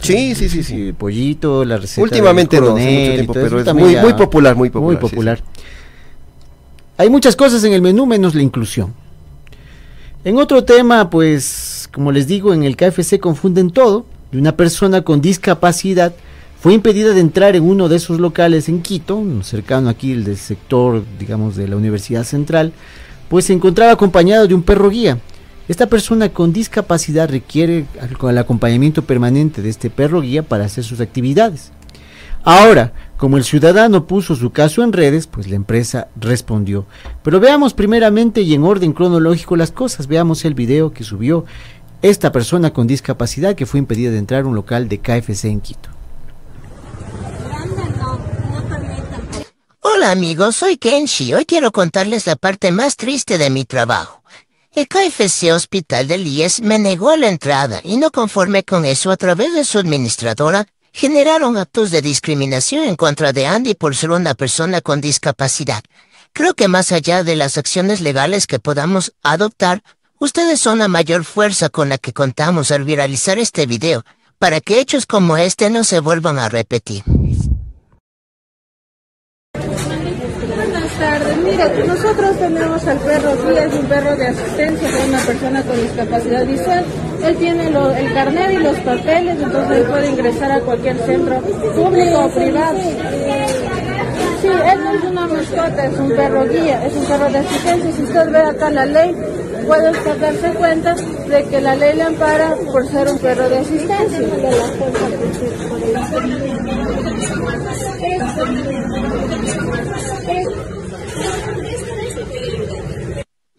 Sí, 0.00 0.34
sí, 0.34 0.48
sí, 0.48 0.62
sí. 0.62 0.88
el 0.88 0.94
pollito, 0.94 1.62
la 1.62 1.76
receta. 1.76 2.00
Últimamente 2.00 2.56
del 2.56 2.64
no, 2.64 2.76
hace 2.76 2.82
coronel 2.82 3.02
mucho 3.02 3.14
tiempo, 3.14 3.32
pero 3.34 3.60
es 3.60 3.74
muy, 3.74 3.96
muy 3.96 4.14
popular, 4.14 4.56
muy 4.56 4.70
popular. 4.70 4.86
Muy 4.86 4.96
sí, 4.96 5.00
sí. 5.00 5.10
popular. 5.10 5.42
Hay 6.96 7.10
muchas 7.10 7.36
cosas 7.36 7.62
en 7.64 7.74
el 7.74 7.82
menú 7.82 8.06
menos 8.06 8.34
la 8.34 8.40
inclusión. 8.40 8.94
En 10.24 10.38
otro 10.38 10.64
tema, 10.64 11.10
pues, 11.10 11.90
como 11.92 12.10
les 12.10 12.26
digo, 12.26 12.54
en 12.54 12.62
el 12.62 12.74
KFC 12.74 13.20
confunden 13.20 13.70
todo. 13.70 14.06
Y 14.32 14.38
una 14.38 14.56
persona 14.56 15.02
con 15.02 15.20
discapacidad 15.20 16.14
fue 16.58 16.72
impedida 16.72 17.12
de 17.12 17.20
entrar 17.20 17.54
en 17.54 17.64
uno 17.64 17.90
de 17.90 17.96
esos 17.96 18.18
locales 18.18 18.70
en 18.70 18.80
Quito, 18.80 19.22
cercano 19.42 19.90
aquí 19.90 20.12
el 20.12 20.24
del 20.24 20.38
sector, 20.38 21.04
digamos, 21.18 21.54
de 21.54 21.68
la 21.68 21.76
Universidad 21.76 22.24
Central, 22.24 22.72
pues 23.28 23.44
se 23.44 23.52
encontraba 23.52 23.92
acompañado 23.92 24.46
de 24.46 24.54
un 24.54 24.62
perro 24.62 24.88
guía. 24.88 25.18
Esta 25.68 25.86
persona 25.86 26.30
con 26.30 26.54
discapacidad 26.54 27.28
requiere 27.28 27.84
el 28.22 28.38
acompañamiento 28.38 29.02
permanente 29.02 29.60
de 29.60 29.68
este 29.68 29.90
perro 29.90 30.22
guía 30.22 30.42
para 30.42 30.64
hacer 30.64 30.82
sus 30.82 31.00
actividades. 31.00 31.72
Ahora, 32.42 32.94
como 33.18 33.36
el 33.36 33.44
ciudadano 33.44 34.06
puso 34.06 34.34
su 34.34 34.50
caso 34.50 34.82
en 34.82 34.94
redes, 34.94 35.26
pues 35.26 35.46
la 35.46 35.56
empresa 35.56 36.08
respondió. 36.16 36.86
Pero 37.22 37.38
veamos 37.38 37.74
primeramente 37.74 38.40
y 38.40 38.54
en 38.54 38.64
orden 38.64 38.94
cronológico 38.94 39.56
las 39.56 39.70
cosas. 39.70 40.06
Veamos 40.06 40.46
el 40.46 40.54
video 40.54 40.92
que 40.92 41.04
subió 41.04 41.44
esta 42.00 42.32
persona 42.32 42.72
con 42.72 42.86
discapacidad 42.86 43.54
que 43.54 43.66
fue 43.66 43.78
impedida 43.78 44.10
de 44.10 44.18
entrar 44.18 44.44
a 44.44 44.46
un 44.46 44.54
local 44.54 44.88
de 44.88 45.00
KFC 45.00 45.44
en 45.46 45.60
Quito. 45.60 45.90
Hola 49.80 50.12
amigos, 50.12 50.56
soy 50.56 50.78
Kenshi. 50.78 51.34
Hoy 51.34 51.44
quiero 51.44 51.72
contarles 51.72 52.26
la 52.26 52.36
parte 52.36 52.70
más 52.70 52.96
triste 52.96 53.36
de 53.36 53.50
mi 53.50 53.66
trabajo. 53.66 54.22
El 54.74 54.86
KFC 54.86 55.50
Hospital 55.52 56.06
del 56.08 56.26
IES 56.26 56.60
me 56.60 56.78
negó 56.78 57.16
la 57.16 57.28
entrada 57.28 57.80
y 57.82 57.96
no 57.96 58.10
conforme 58.10 58.64
con 58.64 58.84
eso 58.84 59.10
a 59.10 59.16
través 59.16 59.54
de 59.54 59.64
su 59.64 59.78
administradora, 59.78 60.66
generaron 60.92 61.56
actos 61.56 61.90
de 61.90 62.02
discriminación 62.02 62.84
en 62.84 62.94
contra 62.94 63.32
de 63.32 63.46
Andy 63.46 63.74
por 63.74 63.96
ser 63.96 64.10
una 64.10 64.34
persona 64.34 64.82
con 64.82 65.00
discapacidad. 65.00 65.82
Creo 66.34 66.54
que 66.54 66.68
más 66.68 66.92
allá 66.92 67.24
de 67.24 67.34
las 67.34 67.56
acciones 67.56 68.02
legales 68.02 68.46
que 68.46 68.58
podamos 68.58 69.14
adoptar, 69.22 69.82
ustedes 70.18 70.60
son 70.60 70.78
la 70.78 70.88
mayor 70.88 71.24
fuerza 71.24 71.70
con 71.70 71.88
la 71.88 71.96
que 71.96 72.12
contamos 72.12 72.70
al 72.70 72.84
viralizar 72.84 73.38
este 73.38 73.64
video, 73.64 74.04
para 74.38 74.60
que 74.60 74.80
hechos 74.80 75.06
como 75.06 75.38
este 75.38 75.70
no 75.70 75.82
se 75.82 76.00
vuelvan 76.00 76.38
a 76.38 76.50
repetir. 76.50 77.02
Mira, 80.98 81.68
nosotros 81.86 82.36
tenemos 82.38 82.84
al 82.84 82.98
perro 82.98 83.30
guía, 83.46 83.64
es 83.66 83.74
un 83.74 83.86
perro 83.86 84.16
de 84.16 84.26
asistencia 84.26 84.88
para 84.90 85.04
una 85.04 85.18
persona 85.18 85.62
con 85.62 85.80
discapacidad 85.80 86.44
visual. 86.44 86.84
Él 87.24 87.36
tiene 87.36 87.68
el 87.68 88.14
carnet 88.14 88.50
y 88.52 88.56
los 88.56 88.76
papeles, 88.78 89.36
entonces 89.40 89.76
él 89.76 89.84
puede 89.84 90.10
ingresar 90.10 90.50
a 90.50 90.60
cualquier 90.60 90.98
centro 90.98 91.40
público 91.40 92.24
o 92.24 92.28
privado. 92.30 92.78
Sí, 94.42 94.48
él 94.48 94.84
no 94.84 94.92
es 94.92 95.04
una 95.04 95.26
mascota, 95.28 95.86
es 95.86 95.98
un 95.98 96.08
perro 96.10 96.48
guía, 96.48 96.84
es 96.84 96.94
un 96.94 97.04
perro 97.04 97.30
de 97.30 97.38
asistencia. 97.38 97.92
Si 97.92 98.02
usted 98.02 98.30
ve 98.32 98.38
acá 98.38 98.70
la 98.70 98.86
ley, 98.86 99.16
puede 99.66 99.90
usted 99.90 100.16
darse 100.16 100.48
cuenta 100.50 100.94
de 100.94 101.44
que 101.44 101.60
la 101.60 101.76
ley 101.76 101.96
le 101.96 102.02
ampara 102.02 102.56
por 102.72 102.88
ser 102.88 103.08
un 103.08 103.18
perro 103.18 103.48
de 103.48 103.58
asistencia. 103.58 104.18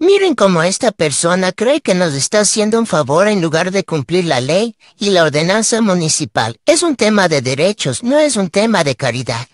Miren 0.02 0.34
cómo 0.34 0.64
esta 0.64 0.94
persona 0.94 1.52
cree 1.52 1.82
que 1.82 1.94
nos 1.94 2.14
está 2.14 2.40
haciendo 2.40 2.80
un 2.80 2.88
favor 2.88 3.28
en 3.28 3.42
lugar 3.42 3.72
de 3.72 3.84
cumplir 3.84 4.24
la 4.24 4.40
ley 4.40 4.78
y 4.98 5.10
la 5.10 5.24
ordenanza 5.24 5.82
municipal. 5.82 6.58
Es 6.66 6.84
un 6.84 6.96
tema 6.96 7.28
de 7.28 7.42
derechos, 7.42 8.02
no 8.02 8.18
es 8.18 8.38
un 8.38 8.50
tema 8.50 8.86
de 8.86 8.96
caridad. 8.96 9.46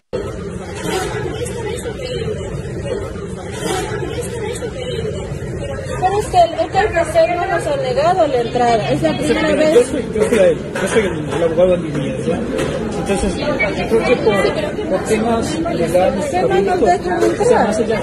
Pero 6.02 6.75
es 6.86 7.08
que 7.08 7.20
el, 7.20 7.30
el 7.30 7.36
KFC 7.36 7.36
no 7.36 7.46
nos 7.46 7.68
ha 7.68 7.76
negado 7.78 8.28
la 8.28 8.42
entrada, 8.42 8.90
es 8.92 9.02
la 9.02 9.18
primera 9.18 9.50
Yo 9.50 9.56
vez. 9.58 9.88
soy, 9.88 10.06
yo 10.14 10.24
soy 10.30 10.40
el, 10.40 10.58
yo 10.58 10.88
soy 10.88 11.02
el, 11.02 11.30
el 11.36 11.44
abogado 11.44 11.78
Díaz, 11.78 12.26
¿ya? 12.26 12.40
Entonces, 13.00 13.36
yo 13.38 13.46
creo 13.90 14.06
que 14.06 14.16
por, 14.18 14.90
por 14.90 15.04
temas 15.06 15.60
legales, 15.60 16.26
¿Qué 16.26 16.42
no 16.42 16.48
nos 16.48 16.80
jurídicos, 16.80 16.82
dejan 16.82 17.24
o 17.24 17.46
sea, 17.46 17.64
más 17.66 17.78
allá, 17.78 18.02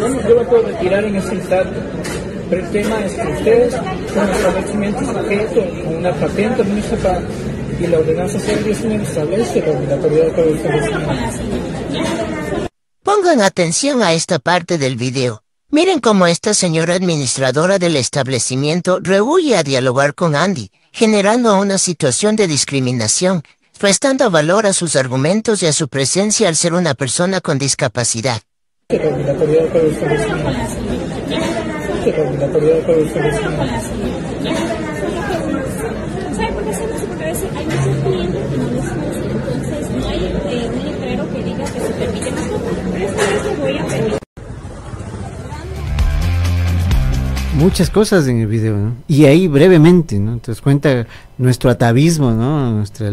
yo, 0.00 0.08
no- 0.08 0.28
yo 0.28 0.36
me 0.36 0.44
puedo 0.44 0.62
retirar 0.66 1.04
en 1.04 1.16
ese 1.16 1.34
instante, 1.34 1.80
pero 2.50 2.62
el 2.62 2.70
tema 2.70 3.00
es 3.04 3.12
que 3.14 3.26
ustedes, 3.28 3.74
con 3.74 3.88
el 4.28 4.30
establecimiento 4.34 5.00
sujeto 5.00 5.60
con 5.84 5.96
una 5.96 6.12
patente 6.12 6.62
municipal 6.62 7.24
y 7.80 7.86
la 7.86 7.98
ordenanza 7.98 8.38
019 8.38 9.02
establece 9.02 9.60
la 9.62 9.72
obligatoriedad 9.72 10.24
de 10.26 10.30
todo 10.32 10.44
el 10.48 10.56
establecimiento. 10.56 11.12
Pongan 13.02 13.40
atención 13.42 14.02
a 14.02 14.12
esta 14.12 14.38
parte 14.38 14.78
del 14.78 14.96
video. 14.96 15.42
Miren 15.74 15.98
cómo 15.98 16.28
esta 16.28 16.54
señora 16.54 16.94
administradora 16.94 17.80
del 17.80 17.96
establecimiento 17.96 19.00
rehuye 19.02 19.56
a 19.56 19.64
dialogar 19.64 20.14
con 20.14 20.36
Andy, 20.36 20.70
generando 20.92 21.58
una 21.58 21.78
situación 21.78 22.36
de 22.36 22.46
discriminación, 22.46 23.42
restando 23.80 24.30
valor 24.30 24.66
a 24.66 24.72
sus 24.72 24.94
argumentos 24.94 25.64
y 25.64 25.66
a 25.66 25.72
su 25.72 25.88
presencia 25.88 26.46
al 26.46 26.54
ser 26.54 26.74
una 26.74 26.94
persona 26.94 27.40
con 27.40 27.58
discapacidad. 27.58 28.40
Entonces 28.88 29.18
no 39.90 40.08
hay 40.08 40.24
eh, 40.24 40.70
un 40.72 40.84
letrero 40.84 41.32
que 41.32 41.42
diga 41.42 41.64
que 41.64 41.80
se 41.80 41.90
permite 41.94 42.30
más 42.30 42.46
Pero 42.92 43.06
esta 43.06 43.26
vez 43.26 43.44
les 43.44 43.58
voy 43.58 43.78
a 43.78 43.86
permitir. 43.86 44.23
Muchas 47.54 47.88
cosas 47.88 48.26
en 48.26 48.40
el 48.40 48.48
video, 48.48 48.76
¿no? 48.76 48.96
Y 49.06 49.26
ahí 49.26 49.46
brevemente, 49.46 50.18
¿no? 50.18 50.32
Entonces 50.32 50.60
cuenta 50.60 51.06
nuestro 51.38 51.70
atavismo, 51.70 52.32
¿no? 52.32 52.72
Nuestra, 52.72 53.12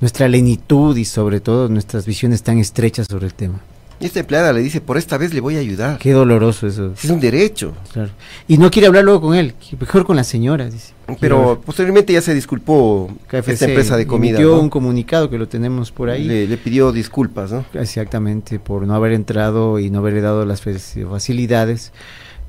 nuestra 0.00 0.26
lenitud 0.26 0.96
y 0.96 1.04
sobre 1.04 1.38
todo 1.38 1.68
nuestras 1.68 2.04
visiones 2.04 2.42
tan 2.42 2.58
estrechas 2.58 3.06
sobre 3.06 3.26
el 3.26 3.34
tema. 3.34 3.60
Y 4.00 4.06
esta 4.06 4.20
empleada 4.20 4.52
le 4.52 4.60
dice, 4.60 4.80
por 4.80 4.96
esta 4.96 5.18
vez 5.18 5.34
le 5.34 5.40
voy 5.40 5.56
a 5.56 5.60
ayudar. 5.60 5.98
Qué 5.98 6.12
doloroso 6.12 6.66
eso. 6.66 6.92
Es 6.94 7.10
un 7.10 7.20
derecho. 7.20 7.74
Claro. 7.92 8.10
Y 8.48 8.58
no 8.58 8.70
quiere 8.70 8.88
hablar 8.88 9.04
luego 9.04 9.20
con 9.20 9.36
él, 9.36 9.54
mejor 9.78 10.04
con 10.04 10.16
la 10.16 10.24
señora, 10.24 10.68
dice. 10.68 10.94
Pero 11.20 11.60
posteriormente 11.64 12.12
ya 12.12 12.22
se 12.22 12.34
disculpó 12.34 13.08
KFC 13.28 13.48
esta 13.50 13.64
empresa 13.66 13.96
de 13.96 14.06
comida. 14.06 14.38
emitió 14.38 14.56
¿no? 14.56 14.62
un 14.62 14.70
comunicado 14.70 15.30
que 15.30 15.38
lo 15.38 15.46
tenemos 15.46 15.92
por 15.92 16.10
ahí. 16.10 16.24
Le, 16.24 16.48
le 16.48 16.56
pidió 16.56 16.90
disculpas, 16.92 17.52
¿no? 17.52 17.64
Exactamente, 17.74 18.58
por 18.58 18.84
no 18.86 18.94
haber 18.94 19.12
entrado 19.12 19.78
y 19.78 19.90
no 19.90 19.98
haberle 19.98 20.22
dado 20.22 20.44
las 20.44 20.62
facilidades 20.62 21.92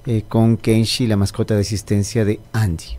eh, 0.05 0.23
con 0.27 0.57
Kenshi, 0.57 1.07
la 1.07 1.17
mascota 1.17 1.55
de 1.55 1.61
asistencia 1.61 2.25
de 2.25 2.39
Andy. 2.53 2.97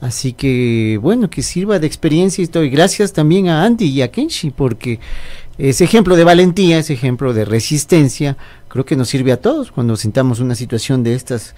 Así 0.00 0.34
que, 0.34 0.98
bueno, 1.00 1.30
que 1.30 1.42
sirva 1.42 1.78
de 1.78 1.86
experiencia 1.86 2.44
y 2.44 2.46
todo. 2.46 2.64
Y 2.64 2.70
gracias 2.70 3.12
también 3.12 3.48
a 3.48 3.64
Andy 3.64 3.86
y 3.86 4.02
a 4.02 4.10
Kenshi, 4.10 4.50
porque 4.50 5.00
ese 5.56 5.84
ejemplo 5.84 6.16
de 6.16 6.24
valentía, 6.24 6.78
ese 6.78 6.92
ejemplo 6.92 7.32
de 7.32 7.46
resistencia, 7.46 8.36
creo 8.68 8.84
que 8.84 8.94
nos 8.96 9.08
sirve 9.08 9.32
a 9.32 9.40
todos 9.40 9.72
cuando 9.72 9.96
sintamos 9.96 10.40
una 10.40 10.54
situación 10.54 11.02
de 11.02 11.14
estas. 11.14 11.54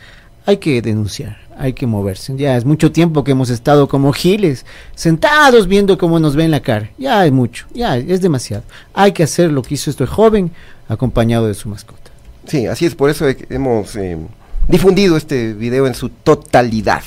Hay 0.46 0.58
que 0.58 0.80
denunciar, 0.80 1.36
hay 1.58 1.74
que 1.74 1.86
moverse. 1.86 2.34
Ya 2.36 2.56
es 2.56 2.64
mucho 2.64 2.90
tiempo 2.90 3.22
que 3.22 3.32
hemos 3.32 3.50
estado 3.50 3.86
como 3.86 4.12
giles, 4.14 4.64
sentados 4.94 5.66
viendo 5.66 5.98
cómo 5.98 6.18
nos 6.20 6.36
ven 6.36 6.50
la 6.50 6.60
cara. 6.60 6.90
Ya 6.96 7.26
es 7.26 7.32
mucho, 7.32 7.66
ya 7.74 7.98
es 7.98 8.22
demasiado. 8.22 8.62
Hay 8.94 9.12
que 9.12 9.24
hacer 9.24 9.52
lo 9.52 9.60
que 9.62 9.74
hizo 9.74 9.90
este 9.90 10.06
joven 10.06 10.50
acompañado 10.88 11.48
de 11.48 11.54
su 11.54 11.68
mascota. 11.68 12.10
Sí, 12.46 12.66
así 12.66 12.86
es, 12.86 12.94
por 12.94 13.10
eso 13.10 13.28
he- 13.28 13.36
hemos 13.50 13.94
eh, 13.96 14.16
difundido 14.66 15.16
este 15.16 15.54
video 15.54 15.86
en 15.86 15.94
su 15.94 16.08
totalidad. 16.08 17.02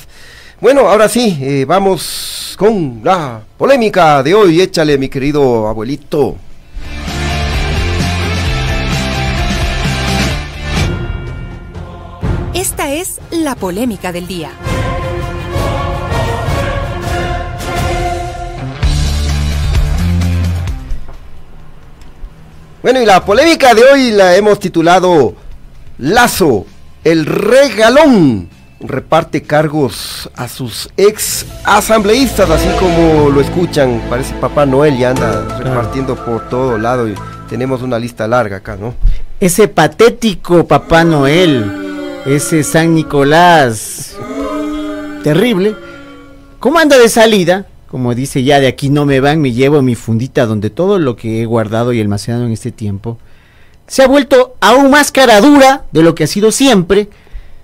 Bueno, 0.60 0.88
ahora 0.88 1.08
sí, 1.08 1.38
eh, 1.40 1.64
vamos 1.66 2.54
con 2.56 3.00
la 3.02 3.42
polémica 3.58 4.22
de 4.22 4.34
hoy. 4.34 4.60
Échale, 4.60 4.96
mi 4.96 5.08
querido 5.08 5.66
abuelito. 5.66 6.36
Esta 12.54 12.92
es 12.92 13.20
la 13.30 13.56
polémica 13.56 14.12
del 14.12 14.26
día. 14.28 14.52
Bueno, 22.82 23.00
y 23.00 23.06
la 23.06 23.24
polémica 23.24 23.74
de 23.74 23.84
hoy 23.84 24.10
la 24.10 24.36
hemos 24.36 24.58
titulado 24.58 25.34
Lazo, 25.98 26.66
el 27.04 27.26
regalón. 27.26 28.48
Reparte 28.80 29.42
cargos 29.42 30.28
a 30.34 30.48
sus 30.48 30.90
ex 30.96 31.46
asambleístas, 31.64 32.50
así 32.50 32.68
como 32.80 33.30
lo 33.30 33.40
escuchan. 33.40 34.02
Parece 34.10 34.34
Papá 34.34 34.66
Noel 34.66 34.98
ya 34.98 35.10
anda 35.10 35.58
repartiendo 35.58 36.16
por 36.16 36.48
todo 36.48 36.78
lado 36.78 37.08
y 37.08 37.14
tenemos 37.48 37.82
una 37.82 37.98
lista 38.00 38.26
larga 38.26 38.56
acá, 38.56 38.76
¿no? 38.76 38.94
Ese 39.38 39.68
patético 39.68 40.66
Papá 40.66 41.04
Noel, 41.04 42.22
ese 42.26 42.64
San 42.64 42.94
Nicolás, 42.94 44.16
terrible, 45.22 45.76
¿cómo 46.58 46.80
anda 46.80 46.98
de 46.98 47.08
salida? 47.08 47.66
Como 47.88 48.16
dice 48.16 48.42
ya, 48.42 48.58
de 48.58 48.66
aquí 48.66 48.88
no 48.88 49.06
me 49.06 49.20
van, 49.20 49.40
me 49.40 49.52
llevo 49.52 49.80
mi 49.82 49.94
fundita 49.94 50.46
donde 50.46 50.70
todo 50.70 50.98
lo 50.98 51.14
que 51.14 51.42
he 51.42 51.44
guardado 51.44 51.92
y 51.92 52.00
almacenado 52.00 52.46
en 52.46 52.52
este 52.52 52.72
tiempo 52.72 53.18
se 53.86 54.02
ha 54.02 54.08
vuelto 54.08 54.56
aún 54.60 54.90
más 54.90 55.12
cara 55.12 55.40
dura 55.40 55.84
de 55.92 56.02
lo 56.02 56.14
que 56.14 56.24
ha 56.24 56.26
sido 56.26 56.52
siempre 56.52 57.08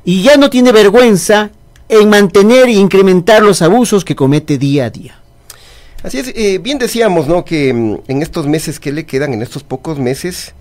y 0.04 0.22
ya 0.22 0.36
no 0.36 0.50
tiene 0.50 0.72
vergüenza 0.72 1.50
en 1.88 2.10
mantener 2.10 2.66
e 2.66 2.72
incrementar 2.72 3.42
los 3.42 3.62
abusos 3.62 4.04
que 4.04 4.16
comete 4.16 4.58
día 4.58 4.86
a 4.86 4.90
día. 4.90 5.18
Así 6.02 6.18
es, 6.18 6.32
eh, 6.34 6.58
bien 6.58 6.78
decíamos, 6.78 7.26
¿no? 7.26 7.44
Que 7.44 7.72
mm, 7.72 7.98
en 8.08 8.22
estos 8.22 8.46
meses 8.46 8.78
que 8.78 8.92
le 8.92 9.04
quedan, 9.04 9.32
en 9.32 9.42
estos 9.42 9.64
pocos 9.64 9.98
meses, 9.98 10.54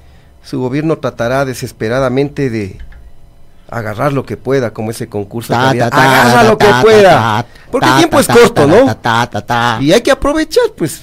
su 0.44 0.60
gobierno 0.60 0.98
tratará 0.98 1.46
desesperadamente 1.46 2.50
de 2.50 2.78
agarrar 3.70 4.14
lo 4.14 4.26
que 4.26 4.38
pueda, 4.38 4.72
como 4.72 4.92
ese 4.92 5.08
concurso. 5.08 5.54
Ta, 5.54 5.74
ta, 5.78 5.90
ta, 5.90 6.22
Agarra 6.22 6.44
lo 6.44 6.58
que 6.58 6.68
pueda. 6.82 7.46
Porque 7.70 7.88
el 7.88 7.98
tiempo 7.98 8.20
es 8.20 8.28
corto, 8.28 8.66
¿no? 8.66 8.86
Y 9.82 9.92
hay 9.92 10.02
que 10.02 10.12
aprovechar, 10.12 10.72
pues. 10.76 11.02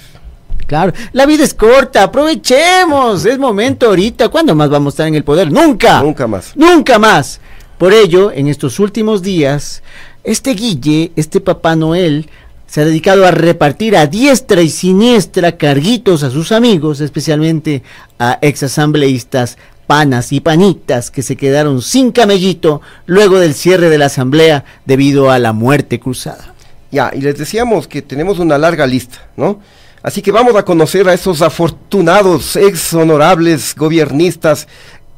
Claro, 0.67 0.93
la 1.13 1.27
vida 1.27 1.45
es 1.45 1.55
corta, 1.55 2.03
aprovechemos, 2.05 3.25
es 3.25 3.39
momento 3.39 3.87
ahorita. 3.87 4.29
¿Cuándo 4.29 4.55
más 4.55 4.71
vamos 4.71 4.93
a 4.93 4.95
estar 4.95 5.09
en 5.09 5.15
el 5.15 5.25
poder? 5.25 5.53
Nunca. 5.53 6.03
Nunca 6.03 6.27
más. 6.27 6.57
Nunca 6.57 6.99
más. 6.99 7.41
Por 7.79 7.93
ello, 7.93 8.31
en 8.33 8.49
estos 8.49 8.79
últimos 8.79 9.23
días, 9.23 9.83
Este 10.23 10.55
Guille, 10.55 11.13
este 11.17 11.41
Papá 11.41 11.77
Noel, 11.77 12.29
se 12.67 12.81
ha 12.81 12.85
dedicado 12.85 13.27
a 13.27 13.31
repartir 13.31 13.97
a 13.97 14.07
diestra 14.07 14.63
y 14.63 14.69
siniestra 14.69 15.57
carguitos 15.57 16.23
a 16.23 16.31
sus 16.31 16.51
amigos, 16.51 17.01
especialmente 17.01 17.83
a 18.19 18.39
exasambleístas, 18.41 19.59
panas 19.87 20.33
y 20.33 20.41
panitas 20.41 21.11
que 21.11 21.23
se 21.23 21.37
quedaron 21.37 21.83
sin 21.83 22.11
camellito 22.11 22.81
luego 23.07 23.39
del 23.39 23.55
cierre 23.55 23.91
de 23.91 23.99
la 23.99 24.07
asamblea 24.07 24.65
debido 24.87 25.31
a 25.31 25.39
la 25.39 25.53
muerte 25.53 26.01
cruzada. 26.01 26.55
Ya, 26.91 27.13
y 27.15 27.21
les 27.21 27.37
decíamos 27.37 27.87
que 27.87 28.03
tenemos 28.03 28.39
una 28.39 28.57
larga 28.57 28.87
lista, 28.87 29.29
¿no? 29.37 29.61
Así 30.05 30.21
que 30.21 30.31
vamos 30.31 30.55
a 30.55 30.67
conocer 30.67 31.09
a 31.09 31.15
esos 31.15 31.41
afortunados, 31.41 32.57
ex 32.57 32.93
honorables 32.93 33.75
gobiernistas 33.75 34.69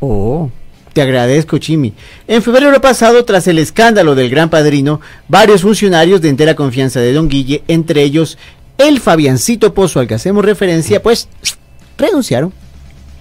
Oh, 0.00 0.50
te 0.92 1.02
agradezco, 1.02 1.58
Chimi. 1.58 1.94
En 2.26 2.42
febrero 2.42 2.80
pasado, 2.80 3.24
tras 3.24 3.46
el 3.46 3.58
escándalo 3.58 4.14
del 4.14 4.30
Gran 4.30 4.50
Padrino, 4.50 5.00
varios 5.28 5.62
funcionarios 5.62 6.20
de 6.20 6.28
entera 6.28 6.54
confianza 6.54 7.00
de 7.00 7.12
Don 7.12 7.28
Guille, 7.28 7.62
entre 7.68 8.02
ellos 8.02 8.38
el 8.78 9.00
Fabiancito 9.00 9.74
Pozo 9.74 10.00
al 10.00 10.06
que 10.06 10.14
hacemos 10.14 10.44
referencia, 10.44 11.02
pues 11.02 11.28
renunciaron. 11.96 12.52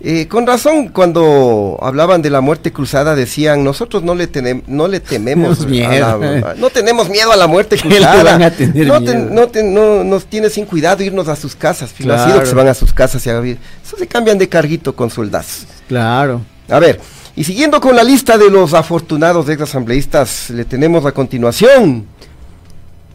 Eh, 0.01 0.27
con 0.27 0.45
razón, 0.45 0.89
cuando 0.89 1.79
hablaban 1.81 2.21
de 2.21 2.29
la 2.29 2.41
muerte 2.41 2.71
cruzada, 2.71 3.15
decían, 3.15 3.63
nosotros 3.63 4.03
no 4.03 4.13
le, 4.13 4.29
no 4.67 4.87
le 4.87 4.99
tememos 5.01 5.65
miedo. 5.65 6.19
no 6.57 6.69
tenemos 6.69 7.09
miedo 7.09 7.31
a 7.31 7.35
la 7.35 7.47
muerte 7.47 7.77
cruzada. 7.81 8.37
no, 9.63 10.03
nos 10.03 10.25
tiene 10.25 10.49
sin 10.49 10.65
cuidado 10.65 11.03
irnos 11.03 11.27
a 11.27 11.35
sus 11.35 11.55
casas. 11.55 11.93
Claro. 11.97 12.39
que 12.39 12.45
se 12.45 12.55
van 12.55 12.67
a 12.67 12.73
sus 12.73 12.93
casas 12.93 13.25
y 13.25 13.29
a 13.29 13.39
vivir. 13.39 13.57
Eso 13.83 13.97
se 13.97 14.05
cambian 14.07 14.37
de 14.37 14.49
carguito 14.49 14.95
con 14.95 15.09
soldazos. 15.09 15.65
Claro. 15.87 16.41
A 16.69 16.79
ver, 16.79 16.99
y 17.35 17.43
siguiendo 17.43 17.79
con 17.79 17.95
la 17.95 18.03
lista 18.03 18.37
de 18.37 18.49
los 18.49 18.73
afortunados 18.73 19.47
ex 19.49 19.61
asambleístas, 19.61 20.49
le 20.49 20.65
tenemos 20.65 21.05
a 21.05 21.11
continuación. 21.13 22.05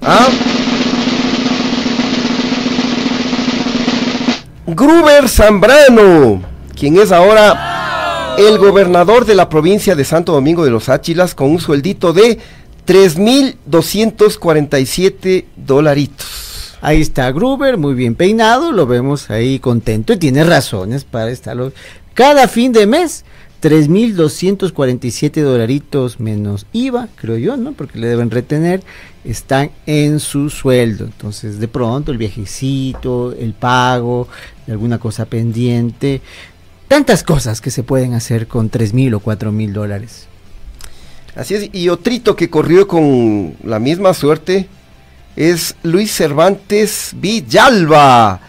¿Ah? 0.00 0.28
Gruber 4.66 5.28
Zambrano 5.28 6.49
quien 6.80 6.98
es 6.98 7.12
ahora 7.12 8.34
el 8.38 8.56
gobernador 8.56 9.26
de 9.26 9.34
la 9.34 9.50
provincia 9.50 9.94
de 9.94 10.02
Santo 10.02 10.32
Domingo 10.32 10.64
de 10.64 10.70
los 10.70 10.88
Áchilas 10.88 11.34
con 11.34 11.50
un 11.50 11.60
sueldito 11.60 12.14
de 12.14 12.38
3.247 12.86 15.44
dolaritos. 15.56 16.78
Ahí 16.80 17.02
está 17.02 17.30
Gruber, 17.32 17.76
muy 17.76 17.92
bien 17.92 18.14
peinado, 18.14 18.72
lo 18.72 18.86
vemos 18.86 19.28
ahí 19.28 19.58
contento 19.58 20.14
y 20.14 20.16
tiene 20.16 20.42
razones 20.42 21.04
para 21.04 21.30
estarlo. 21.30 21.70
Cada 22.14 22.48
fin 22.48 22.72
de 22.72 22.86
mes, 22.86 23.26
3.247 23.62 25.42
dolaritos 25.42 26.18
menos 26.18 26.64
IVA, 26.72 27.08
creo 27.16 27.36
yo, 27.36 27.58
¿no? 27.58 27.72
Porque 27.72 27.98
le 27.98 28.06
deben 28.06 28.30
retener, 28.30 28.82
están 29.22 29.70
en 29.84 30.18
su 30.18 30.48
sueldo. 30.48 31.04
Entonces, 31.04 31.60
de 31.60 31.68
pronto, 31.68 32.10
el 32.10 32.16
viajecito, 32.16 33.34
el 33.38 33.52
pago, 33.52 34.28
alguna 34.66 34.98
cosa 34.98 35.26
pendiente, 35.26 36.22
tantas 36.90 37.22
cosas 37.22 37.60
que 37.60 37.70
se 37.70 37.84
pueden 37.84 38.14
hacer 38.14 38.48
con 38.48 38.68
tres 38.68 38.92
mil 38.92 39.14
o 39.14 39.20
cuatro 39.20 39.52
mil 39.52 39.72
dólares. 39.72 40.26
Así 41.36 41.54
es, 41.54 41.70
y 41.72 41.88
otrito 41.88 42.34
que 42.34 42.50
corrió 42.50 42.88
con 42.88 43.54
la 43.62 43.78
misma 43.78 44.12
suerte 44.12 44.66
es 45.36 45.76
Luis 45.84 46.12
Cervantes 46.12 47.12
Villalba, 47.14 48.40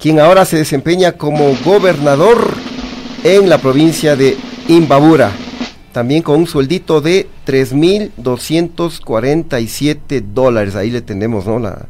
quien 0.00 0.18
ahora 0.18 0.46
se 0.46 0.56
desempeña 0.56 1.12
como 1.12 1.54
gobernador 1.62 2.54
en 3.22 3.50
la 3.50 3.58
provincia 3.58 4.16
de 4.16 4.38
Imbabura, 4.68 5.30
también 5.92 6.22
con 6.22 6.40
un 6.40 6.46
sueldito 6.46 7.02
de 7.02 7.28
3.247 7.46 10.22
dólares. 10.32 10.74
Ahí 10.74 10.90
le 10.90 11.02
tenemos, 11.02 11.44
¿no? 11.44 11.58
La, 11.58 11.84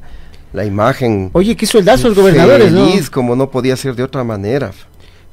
la 0.53 0.65
imagen. 0.65 1.31
Oye, 1.35 1.55
qué 1.55 1.67
sueldazo 1.67 2.09
los 2.09 2.19
gobernadores, 2.19 2.73
feliz, 2.73 3.11
como 3.11 3.37
no 3.37 3.49
podía 3.49 3.77
ser 3.77 3.95
de 3.95 4.03
otra 4.03 4.25
manera. 4.25 4.73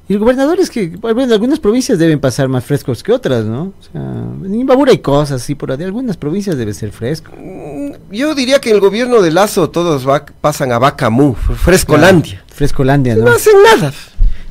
Y 0.10 0.14
el 0.14 0.20
gobernador 0.20 0.58
es 0.60 0.70
que, 0.70 0.88
bueno, 0.88 1.34
algunas 1.34 1.60
provincias 1.60 2.00
deben 2.00 2.20
pasar 2.20 2.48
más 2.48 2.64
frescos 2.64 3.04
que 3.04 3.12
otras, 3.12 3.44
¿no? 3.44 3.74
O 3.78 3.84
sea, 3.92 4.02
en 4.02 4.56
Imbabura 4.56 4.92
hay 4.92 5.00
cosas, 5.00 5.42
sí, 5.42 5.54
pero 5.54 5.76
de 5.76 5.84
algunas 5.84 6.16
provincias 6.16 6.58
debe 6.58 6.74
ser 6.74 6.94
fresco. 6.94 7.34
Mm, 7.38 8.14
yo 8.14 8.34
diría 8.34 8.60
que 8.60 8.72
el 8.72 8.80
gobierno 8.80 9.22
de 9.22 9.32
Lazo 9.32 9.70
todos 9.70 10.08
pasan 10.40 10.72
a 10.72 10.80
Bacamú, 10.80 11.34
Frescolandia. 11.36 12.42
Frescolandia, 12.48 13.16
¿no? 13.16 13.26
No 13.26 13.32
hacen 13.32 13.56
nada. 13.64 13.92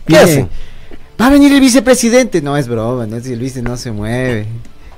¿Qué 0.07 0.17
hacen? 0.19 0.49
Va 1.19 1.29
a 1.29 1.31
venir 1.31 1.51
el 1.53 1.61
vicepresidente. 1.61 2.43
No, 2.43 2.55
es 2.59 2.69
broma, 2.69 3.07
no, 3.07 3.19
si 3.21 3.33
el 3.33 3.39
vice 3.39 3.63
no 3.63 3.79
se 3.79 3.91
mueve. 3.91 4.47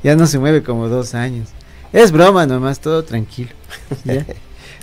Ya 0.03 0.17
no 0.17 0.27
se 0.27 0.41
mueve 0.41 0.65
como 0.65 0.89
dos 0.89 1.15
años. 1.15 1.49
Es 1.93 2.11
broma 2.11 2.47
nomás, 2.47 2.81
todo 2.81 3.05
tranquilo. 3.05 3.51
¿Ya? 4.05 4.27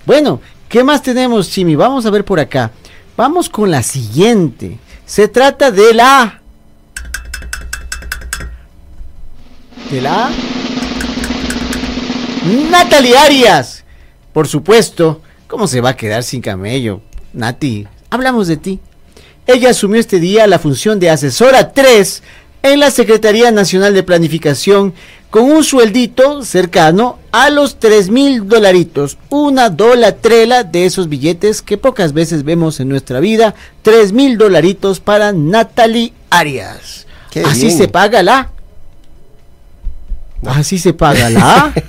bueno, 0.05 0.39
¿qué 0.69 0.85
más 0.85 1.01
tenemos, 1.01 1.49
Chimi? 1.49 1.75
Vamos 1.75 2.05
a 2.05 2.09
ver 2.09 2.23
por 2.23 2.39
acá. 2.39 2.71
Vamos 3.17 3.49
con 3.49 3.69
la 3.69 3.83
siguiente. 3.83 4.79
Se 5.05 5.27
trata 5.27 5.71
de 5.71 5.93
la... 5.93 6.41
De 9.91 10.01
la... 10.01 10.31
Natalie 12.69 13.17
Arias. 13.17 13.83
Por 14.33 14.47
supuesto, 14.47 15.21
¿cómo 15.47 15.67
se 15.67 15.81
va 15.81 15.89
a 15.89 15.97
quedar 15.97 16.23
sin 16.23 16.41
camello? 16.41 17.01
Nati, 17.33 17.87
hablamos 18.09 18.47
de 18.47 18.57
ti. 18.57 18.79
Ella 19.47 19.69
asumió 19.69 19.99
este 19.99 20.19
día 20.19 20.47
la 20.47 20.59
función 20.59 20.99
de 20.99 21.09
asesora 21.09 21.71
3 21.71 22.23
en 22.63 22.79
la 22.79 22.89
Secretaría 22.89 23.51
Nacional 23.51 23.93
de 23.93 24.03
Planificación 24.03 24.93
con 25.35 25.51
un 25.51 25.65
sueldito 25.65 26.45
cercano 26.45 27.19
a 27.33 27.49
los 27.49 27.77
3 27.77 28.09
mil 28.09 28.47
dolaritos. 28.47 29.17
Una 29.29 29.69
dolatrela 29.69 30.63
de 30.63 30.85
esos 30.85 31.09
billetes 31.09 31.61
que 31.61 31.77
pocas 31.77 32.13
veces 32.13 32.45
vemos 32.45 32.79
en 32.79 32.87
nuestra 32.87 33.19
vida. 33.19 33.53
3 33.81 34.13
mil 34.13 34.37
dolaritos 34.37 35.01
para 35.01 35.33
Natalie 35.33 36.13
Arias. 36.29 37.05
Qué 37.31 37.41
Así 37.41 37.65
bien. 37.65 37.77
se 37.77 37.89
paga 37.89 38.23
la. 38.23 38.49
Así 40.45 40.77
se 40.79 40.93
paga 40.93 41.29
la. 41.29 41.73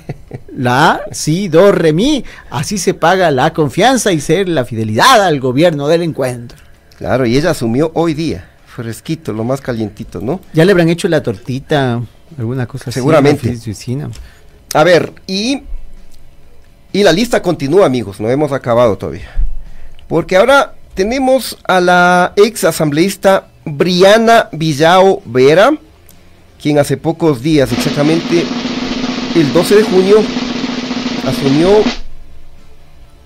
La, 0.53 1.01
sí, 1.11 1.47
do, 1.47 1.71
re, 1.71 1.93
mi. 1.93 2.25
Así 2.49 2.77
se 2.77 2.95
paga 2.95 3.31
la 3.31 3.53
confianza 3.53 4.11
y 4.11 4.19
ser 4.19 4.49
la 4.49 4.65
fidelidad 4.65 5.23
al 5.23 5.39
gobierno 5.39 5.87
del 5.87 6.01
encuentro. 6.01 6.57
Claro, 6.97 7.25
y 7.25 7.37
ella 7.37 7.51
asumió 7.51 7.91
hoy 7.93 8.15
día, 8.15 8.49
fresquito, 8.65 9.31
lo 9.31 9.43
más 9.43 9.61
calientito, 9.61 10.19
¿no? 10.19 10.41
Ya 10.53 10.65
le 10.65 10.71
habrán 10.71 10.89
hecho 10.89 11.07
la 11.07 11.21
tortita, 11.21 12.01
alguna 12.37 12.67
cosa. 12.67 12.91
Seguramente. 12.91 13.49
oficina. 13.49 14.09
A 14.73 14.83
ver, 14.83 15.13
y, 15.27 15.63
y 16.91 17.03
la 17.03 17.11
lista 17.11 17.41
continúa, 17.41 17.85
amigos, 17.85 18.19
no 18.19 18.29
hemos 18.29 18.51
acabado 18.51 18.97
todavía. 18.97 19.31
Porque 20.07 20.37
ahora 20.37 20.73
tenemos 20.93 21.57
a 21.67 21.79
la 21.79 22.33
ex 22.35 22.63
asambleísta 22.63 23.47
Briana 23.65 24.49
Villao 24.51 25.21
Vera, 25.25 25.71
quien 26.61 26.79
hace 26.79 26.97
pocos 26.97 27.41
días, 27.41 27.71
exactamente 27.71 28.43
el 29.35 29.53
12 29.53 29.75
de 29.75 29.83
junio, 29.83 30.17
asumió, 31.25 31.69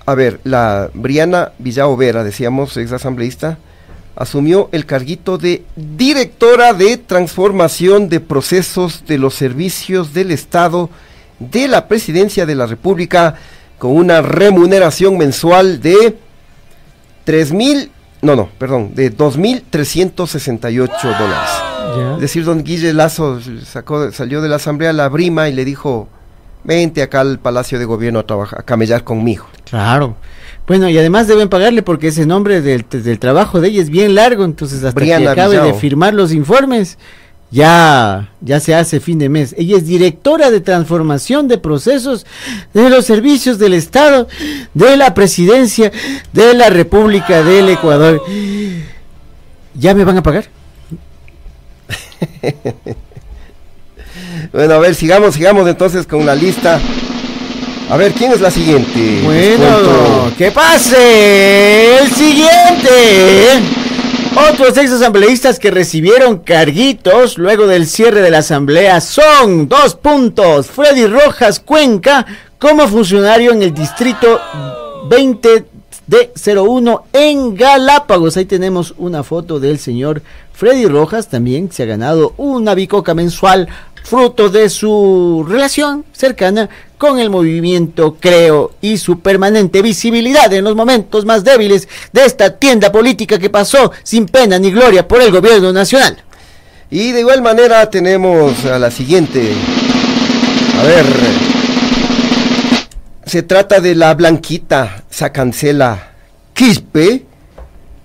a 0.06 0.16
ver, 0.16 0.42
la 0.44 0.90
Briana 0.94 1.54
Villao 1.60 1.96
Vera, 1.96 2.24
decíamos, 2.24 2.76
ex 2.78 2.92
asambleísta, 2.92 3.58
asumió 4.16 4.70
el 4.72 4.86
carguito 4.86 5.38
de 5.38 5.64
directora 5.76 6.74
de 6.74 6.98
transformación 6.98 8.10
de 8.10 8.20
procesos 8.20 9.04
de 9.08 9.18
los 9.18 9.36
servicios 9.36 10.14
del 10.14 10.32
Estado 10.32 10.90
de 11.40 11.68
la 11.68 11.88
Presidencia 11.88 12.46
de 12.46 12.56
la 12.56 12.68
República 12.68 13.36
con 13.78 13.92
una 13.92 14.22
remuneración 14.22 15.18
mensual 15.18 15.82
de 15.82 16.18
3 17.24 17.54
mil, 17.54 17.92
no, 18.22 18.36
no, 18.36 18.50
perdón, 18.58 18.94
de 18.94 19.16
2.368 19.16 21.18
dólares. 21.18 21.50
Es 22.16 22.22
decir, 22.22 22.46
don 22.46 22.64
Guille 22.64 22.94
Lazo 22.94 23.40
sacó, 23.66 24.12
salió 24.12 24.42
de 24.42 24.50
la 24.50 24.58
asamblea 24.58 24.94
la 24.94 25.10
brima 25.10 25.50
y 25.50 25.54
le 25.54 25.66
dijo, 25.66 26.08
vente 26.64 27.02
acá 27.02 27.22
al 27.22 27.40
Palacio 27.40 27.80
de 27.80 27.86
Gobierno 27.86 28.20
a, 28.20 28.26
trabajar, 28.26 28.60
a 28.60 28.64
camellar 28.64 29.04
conmigo. 29.04 29.48
Claro. 29.70 30.16
Bueno, 30.68 30.90
y 30.90 30.98
además 30.98 31.28
deben 31.28 31.50
pagarle 31.50 31.82
porque 31.82 32.08
ese 32.08 32.26
nombre 32.26 32.62
del, 32.62 32.86
del 32.90 33.20
trabajo 33.20 33.60
de 33.60 33.70
ella 33.70 33.82
es 33.82 33.90
bien 33.90 34.16
largo, 34.16 34.46
entonces 34.46 34.84
hasta 34.84 35.02
que 35.02 35.14
acabe 35.14 35.60
de 35.60 35.74
firmar 35.74 36.14
los 36.14 36.32
informes, 36.32 36.98
ya, 37.50 38.30
ya 38.40 38.60
se 38.62 38.74
hace 38.74 39.00
fin 39.02 39.20
de 39.20 39.28
mes. 39.28 39.54
Ella 39.58 39.78
es 39.78 39.86
directora 39.86 40.50
de 40.50 40.62
transformación 40.62 41.48
de 41.50 41.58
procesos 41.58 42.26
de 42.74 42.90
los 42.90 43.06
servicios 43.06 43.60
del 43.60 43.74
Estado, 43.74 44.28
de 44.74 44.96
la 44.96 45.14
presidencia 45.14 45.92
de 46.32 46.54
la 46.54 46.70
República 46.70 47.44
del 47.44 47.68
Ecuador. 47.70 48.22
¿Ya 49.74 49.94
me 49.94 50.06
van 50.06 50.18
a 50.18 50.24
pagar? 50.24 50.46
Bueno, 54.52 54.76
a 54.76 54.80
ver, 54.80 54.96
sigamos, 54.96 55.36
sigamos 55.36 55.68
entonces 55.68 56.06
con 56.06 56.26
la 56.26 56.36
lista. 56.36 56.80
A 57.90 57.98
ver, 57.98 58.14
¿quién 58.14 58.32
es 58.32 58.40
la 58.40 58.52
siguiente? 58.52 59.22
Bueno, 59.24 60.32
que 60.38 60.52
pase 60.52 62.00
el 62.00 62.10
siguiente. 62.12 63.62
Otros 64.50 64.78
ex 64.78 64.92
asambleístas 64.94 65.60
que 65.60 65.72
recibieron 65.72 66.38
carguitos 66.40 67.38
luego 67.38 67.68
del 67.68 67.86
cierre 67.86 68.22
de 68.22 68.32
la 68.32 68.38
asamblea 68.38 69.02
son 69.02 69.68
dos 69.68 69.96
puntos. 69.96 70.68
Freddy 70.68 71.06
Rojas 71.06 71.60
Cuenca 71.60 72.26
como 72.58 72.88
funcionario 72.88 73.52
en 73.52 73.62
el 73.62 73.74
distrito 73.74 74.40
20 75.10 75.66
de 76.08 76.32
01 76.46 77.04
en 77.12 77.56
Galápagos. 77.56 78.38
Ahí 78.38 78.46
tenemos 78.46 78.94
una 78.98 79.24
foto 79.24 79.60
del 79.60 79.80
señor 79.80 80.22
Freddy 80.54 80.86
Rojas. 80.86 81.28
También 81.28 81.70
se 81.72 81.84
ha 81.84 81.88
ganado 81.88 82.34
una 82.38 82.74
bicoca 82.74 83.14
mensual 83.14 83.68
fruto 84.04 84.50
de 84.50 84.70
su 84.70 85.46
relación 85.48 86.06
cercana 86.12 86.70
con 86.98 87.20
el 87.20 87.30
movimiento 87.30 88.18
Creo 88.20 88.72
y 88.82 88.98
su 88.98 89.20
permanente 89.22 89.82
visibilidad 89.82 90.52
en 90.54 90.64
los 90.64 90.76
momentos 90.76 91.26
más 91.26 91.44
débiles 91.44 91.88
de 92.12 92.26
esta 92.26 92.58
tienda 92.58 92.92
política 92.92 93.40
que 93.40 93.50
pasó 93.50 93.92
sin 94.04 94.28
pena 94.28 94.60
ni 94.60 94.72
gloria 94.72 95.08
por 95.08 95.22
el 95.22 95.32
gobierno 95.32 95.74
nacional. 95.74 96.24
Y 96.90 97.12
de 97.12 97.22
igual 97.22 97.42
manera 97.42 97.90
tenemos 97.90 98.66
a 98.66 98.78
la 98.78 98.92
siguiente. 98.92 99.54
A 100.80 100.84
ver. 100.84 101.06
Se 103.26 103.44
trata 103.44 103.80
de 103.80 103.96
la 103.96 104.14
Blanquita 104.14 105.06
Sacancela 105.10 106.12
Quispe, 106.54 107.26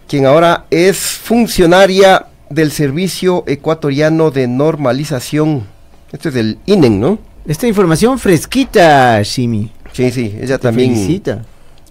quien 0.07 0.25
ahora 0.25 0.67
es 0.71 0.99
funcionaria 0.99 2.27
del 2.49 2.71
Servicio 2.71 3.43
Ecuatoriano 3.47 4.31
de 4.31 4.47
Normalización. 4.47 5.76
Este 6.17 6.31
es 6.31 6.35
del 6.35 6.59
INEN, 6.65 6.99
¿no? 6.99 7.19
Esta 7.47 7.67
información 7.67 8.19
fresquita, 8.19 9.23
Shimi. 9.23 9.71
Sí, 9.93 10.11
sí, 10.11 10.35
ella 10.41 10.57
Te 10.57 10.63
también. 10.63 10.95
felicita. 10.95 11.45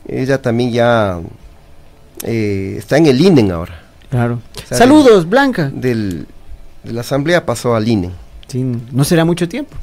Ella 0.07 0.41
también 0.41 0.71
ya 0.71 1.19
eh, 2.23 2.73
está 2.79 2.97
en 2.97 3.05
el 3.05 3.21
INEN 3.21 3.51
ahora. 3.51 3.79
Claro. 4.09 4.41
O 4.63 4.67
sea, 4.67 4.79
Saludos, 4.79 5.29
Blanca. 5.29 5.69
Del, 5.71 6.25
de 6.83 6.91
la 6.93 7.01
asamblea 7.01 7.45
pasó 7.45 7.75
al 7.75 7.87
INEN. 7.87 8.13
Sí, 8.47 8.65
no 8.91 9.03
será 9.03 9.25
mucho 9.25 9.47
tiempo. 9.47 9.75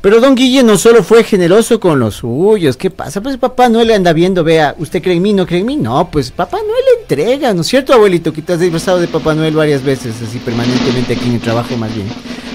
Pero 0.00 0.20
don 0.20 0.36
Guille 0.36 0.62
no 0.62 0.78
solo 0.78 1.02
fue 1.02 1.24
generoso 1.24 1.80
con 1.80 1.98
los 1.98 2.14
suyos, 2.14 2.76
¿qué 2.76 2.90
pasa? 2.90 3.20
Pues 3.20 3.38
Papá 3.38 3.68
Noel 3.68 3.88
le 3.88 3.94
anda 3.96 4.12
viendo, 4.12 4.44
vea, 4.44 4.76
¿usted 4.78 5.02
cree 5.02 5.16
en 5.16 5.22
mí, 5.22 5.32
no 5.32 5.44
cree 5.44 5.58
en 5.58 5.66
mí? 5.66 5.74
No, 5.74 6.08
pues 6.12 6.30
Papá 6.30 6.58
Noel 6.58 6.84
le 6.94 7.00
entrega, 7.02 7.52
¿no 7.54 7.62
es 7.62 7.66
cierto, 7.66 7.92
abuelito? 7.92 8.32
Que 8.32 8.40
te 8.40 8.52
has 8.52 8.60
disfrazado 8.60 9.00
de 9.00 9.08
Papá 9.08 9.34
Noel 9.34 9.56
varias 9.56 9.82
veces, 9.82 10.14
así 10.22 10.38
permanentemente 10.38 11.14
aquí 11.14 11.26
en 11.26 11.32
el 11.34 11.40
trabajo 11.40 11.76
más 11.76 11.92
bien. 11.92 12.06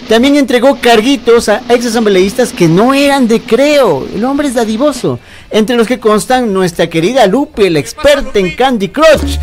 También 0.07 0.35
entregó 0.35 0.77
carguitos 0.79 1.49
a 1.49 1.61
ex 1.69 1.85
asambleístas 1.85 2.51
que 2.51 2.67
no 2.67 2.93
eran 2.93 3.27
de 3.27 3.41
creo. 3.41 4.07
El 4.13 4.25
hombre 4.25 4.47
es 4.47 4.53
dadivoso. 4.53 5.19
Entre 5.49 5.75
los 5.75 5.87
que 5.87 5.99
constan 5.99 6.53
nuestra 6.53 6.87
querida 6.87 7.25
Lupe, 7.27 7.69
la 7.69 7.79
experta 7.79 8.39
en 8.39 8.55
Candy 8.55 8.89
Crush. 8.89 9.37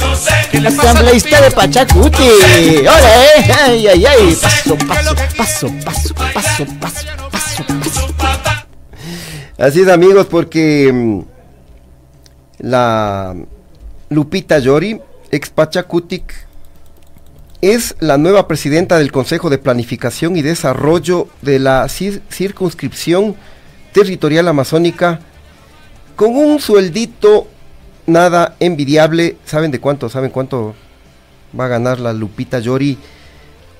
La 0.52 0.68
asambleísta 0.68 1.40
de 1.40 1.50
Pachacuti. 1.50 2.28
¡Hola, 2.80 3.24
eh! 3.24 3.52
¡Ay, 3.64 3.86
ay, 3.88 4.06
ay! 4.06 4.36
Paso, 4.40 4.76
paso, 4.86 5.14
paso, 5.36 5.66
paso, 5.84 6.14
paso, 6.34 6.66
paso, 7.30 7.64
paso, 7.66 8.14
paso. 8.16 8.66
Así 9.58 9.80
es 9.80 9.88
amigos, 9.88 10.26
porque 10.26 10.90
mm, 10.92 11.20
la 12.60 13.34
Lupita 14.08 14.58
Yori, 14.58 15.00
ex 15.30 15.50
Pachacutic, 15.50 16.32
es 17.60 17.94
la 18.00 18.16
nueva 18.18 18.48
presidenta 18.48 18.98
del 18.98 19.12
Consejo 19.12 19.50
de 19.50 19.58
Planificación 19.58 20.36
y 20.36 20.42
Desarrollo 20.42 21.28
de 21.42 21.58
la 21.58 21.84
cir- 21.86 22.20
circunscripción 22.30 23.36
territorial 23.92 24.48
amazónica 24.48 25.20
con 26.16 26.34
un 26.36 26.58
sueldito 26.60 27.46
nada 28.06 28.56
envidiable. 28.60 29.36
¿Saben 29.44 29.70
de 29.70 29.80
cuánto? 29.80 30.08
¿Saben 30.08 30.30
cuánto 30.30 30.74
va 31.58 31.66
a 31.66 31.68
ganar 31.68 32.00
la 32.00 32.12
Lupita 32.12 32.58
Yori? 32.60 32.98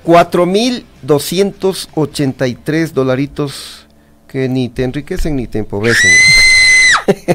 4.283 0.05 2.91
dolaritos 2.91 3.87
que 4.27 4.49
ni 4.49 4.69
te 4.69 4.83
enriquecen 4.83 5.35
ni 5.35 5.47
te 5.47 5.59
empobrecen. 5.59 6.11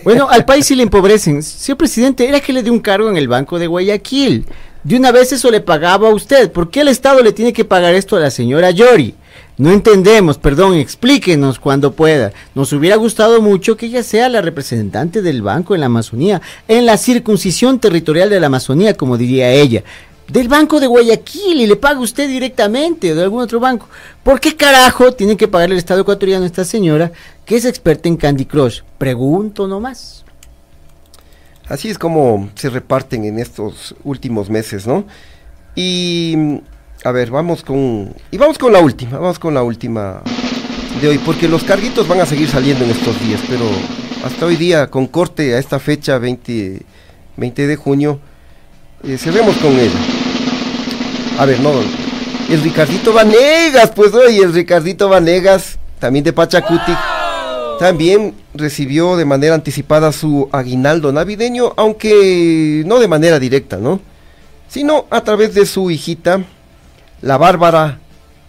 Bueno, 0.04 0.28
al 0.30 0.44
país 0.44 0.64
sí 0.64 0.76
le 0.76 0.84
empobrecen. 0.84 1.42
Señor 1.42 1.76
presidente, 1.76 2.26
era 2.26 2.40
que 2.40 2.52
le 2.52 2.62
dé 2.62 2.70
un 2.70 2.78
cargo 2.78 3.10
en 3.10 3.16
el 3.16 3.26
Banco 3.28 3.58
de 3.58 3.66
Guayaquil. 3.66 4.46
De 4.86 4.94
una 4.94 5.10
vez 5.10 5.32
eso 5.32 5.50
le 5.50 5.60
pagaba 5.60 6.10
a 6.10 6.14
usted. 6.14 6.52
¿Por 6.52 6.70
qué 6.70 6.82
el 6.82 6.86
Estado 6.86 7.20
le 7.20 7.32
tiene 7.32 7.52
que 7.52 7.64
pagar 7.64 7.96
esto 7.96 8.14
a 8.14 8.20
la 8.20 8.30
señora 8.30 8.70
Yori? 8.70 9.16
No 9.58 9.72
entendemos, 9.72 10.38
perdón, 10.38 10.74
explíquenos 10.74 11.58
cuando 11.58 11.90
pueda. 11.90 12.32
Nos 12.54 12.72
hubiera 12.72 12.94
gustado 12.94 13.42
mucho 13.42 13.76
que 13.76 13.86
ella 13.86 14.04
sea 14.04 14.28
la 14.28 14.42
representante 14.42 15.22
del 15.22 15.42
banco 15.42 15.74
en 15.74 15.80
la 15.80 15.86
Amazonía, 15.86 16.40
en 16.68 16.86
la 16.86 16.98
circuncisión 16.98 17.80
territorial 17.80 18.30
de 18.30 18.38
la 18.38 18.46
Amazonía, 18.46 18.94
como 18.96 19.18
diría 19.18 19.50
ella. 19.50 19.82
del 20.28 20.46
Banco 20.46 20.78
de 20.78 20.86
Guayaquil 20.86 21.60
y 21.60 21.66
le 21.66 21.74
paga 21.74 21.98
usted 21.98 22.28
directamente 22.28 23.10
o 23.10 23.16
de 23.16 23.24
algún 23.24 23.42
otro 23.42 23.58
banco. 23.58 23.88
¿Por 24.22 24.38
qué 24.38 24.54
carajo 24.54 25.10
tiene 25.10 25.36
que 25.36 25.48
pagarle 25.48 25.74
el 25.74 25.80
Estado 25.80 26.02
ecuatoriano 26.02 26.44
a 26.44 26.46
esta 26.46 26.64
señora 26.64 27.10
que 27.44 27.56
es 27.56 27.64
experta 27.64 28.08
en 28.08 28.16
Candy 28.16 28.44
Crush? 28.44 28.82
Pregunto 28.98 29.66
nomás. 29.66 30.25
Así 31.68 31.88
es 31.88 31.98
como 31.98 32.48
se 32.54 32.70
reparten 32.70 33.24
en 33.24 33.38
estos 33.38 33.94
últimos 34.04 34.48
meses, 34.48 34.86
¿no? 34.86 35.04
Y 35.74 36.60
a 37.04 37.10
ver, 37.10 37.30
vamos 37.30 37.62
con 37.62 38.14
y 38.30 38.38
vamos 38.38 38.56
con 38.56 38.72
la 38.72 38.80
última, 38.80 39.18
vamos 39.18 39.38
con 39.38 39.52
la 39.52 39.62
última 39.62 40.22
de 41.00 41.08
hoy, 41.08 41.18
porque 41.18 41.48
los 41.48 41.64
carguitos 41.64 42.06
van 42.06 42.20
a 42.20 42.26
seguir 42.26 42.48
saliendo 42.48 42.84
en 42.84 42.90
estos 42.92 43.20
días, 43.20 43.40
pero 43.48 43.64
hasta 44.24 44.46
hoy 44.46 44.56
día 44.56 44.88
con 44.88 45.06
corte 45.06 45.54
a 45.54 45.58
esta 45.58 45.78
fecha 45.78 46.18
20 46.18 46.82
20 47.36 47.66
de 47.66 47.76
junio 47.76 48.20
eh, 49.02 49.18
cerremos 49.18 49.56
con 49.56 49.72
él. 49.72 49.90
A 51.38 51.44
ver, 51.44 51.60
no, 51.60 51.72
el 52.48 52.62
Ricardito 52.62 53.12
Vanegas, 53.12 53.90
pues 53.90 54.14
hoy 54.14 54.38
el 54.38 54.52
Ricardito 54.52 55.08
Vanegas, 55.08 55.78
también 55.98 56.24
de 56.24 56.32
Pachacuti, 56.32 56.92
también 57.78 58.34
recibió 58.54 59.16
de 59.16 59.24
manera 59.24 59.54
anticipada 59.54 60.12
su 60.12 60.48
aguinaldo 60.52 61.12
navideño, 61.12 61.72
aunque 61.76 62.82
no 62.86 62.98
de 62.98 63.08
manera 63.08 63.38
directa, 63.38 63.76
¿no? 63.76 64.00
Sino 64.68 65.06
a 65.10 65.20
través 65.22 65.54
de 65.54 65.66
su 65.66 65.90
hijita, 65.90 66.42
la 67.22 67.36
Bárbara 67.36 67.98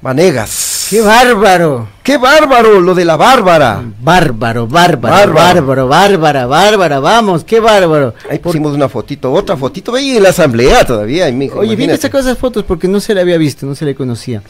Vanegas. 0.01 0.87
¡Qué 0.89 1.01
bárbaro! 1.01 1.89
¡Qué 2.01 2.17
bárbaro! 2.17 2.79
Lo 2.79 2.95
de 2.95 3.03
la 3.03 3.17
Bárbara. 3.17 3.83
Bárbaro, 3.99 4.67
bárbaro, 4.67 5.13
Bárbaro. 5.13 5.33
bárbaro, 5.33 5.87
bárbara, 5.87 6.45
bárbara, 6.45 6.99
vamos, 6.99 7.43
qué 7.43 7.59
bárbaro. 7.59 8.13
Ahí 8.29 8.39
pusimos 8.39 8.73
una 8.73 8.87
fotito, 8.87 9.31
otra 9.33 9.57
fotito 9.57 9.93
ahí 9.95 10.15
en 10.15 10.23
la 10.23 10.29
asamblea 10.29 10.85
todavía. 10.85 11.29
mijo, 11.31 11.59
Oye, 11.59 11.75
bien 11.75 11.89
que 11.89 11.97
sacó 11.97 12.19
esas 12.19 12.37
fotos 12.37 12.63
porque 12.63 12.87
no 12.87 13.01
se 13.01 13.13
le 13.13 13.19
había 13.21 13.37
visto, 13.37 13.65
no 13.65 13.75
se 13.75 13.83
le 13.83 13.95
conocía. 13.95 14.41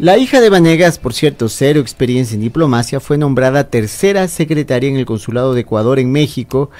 La 0.00 0.16
hija 0.16 0.40
de 0.40 0.48
Vanegas, 0.48 0.98
por 0.98 1.12
cierto, 1.12 1.50
cero 1.50 1.78
experiencia 1.78 2.34
en 2.34 2.40
diplomacia, 2.40 3.00
fue 3.00 3.18
nombrada 3.18 3.68
tercera 3.68 4.28
secretaria 4.28 4.88
en 4.88 4.96
el 4.96 5.04
Consulado 5.04 5.52
de 5.52 5.60
Ecuador 5.60 5.98
en 5.98 6.10
México 6.10 6.70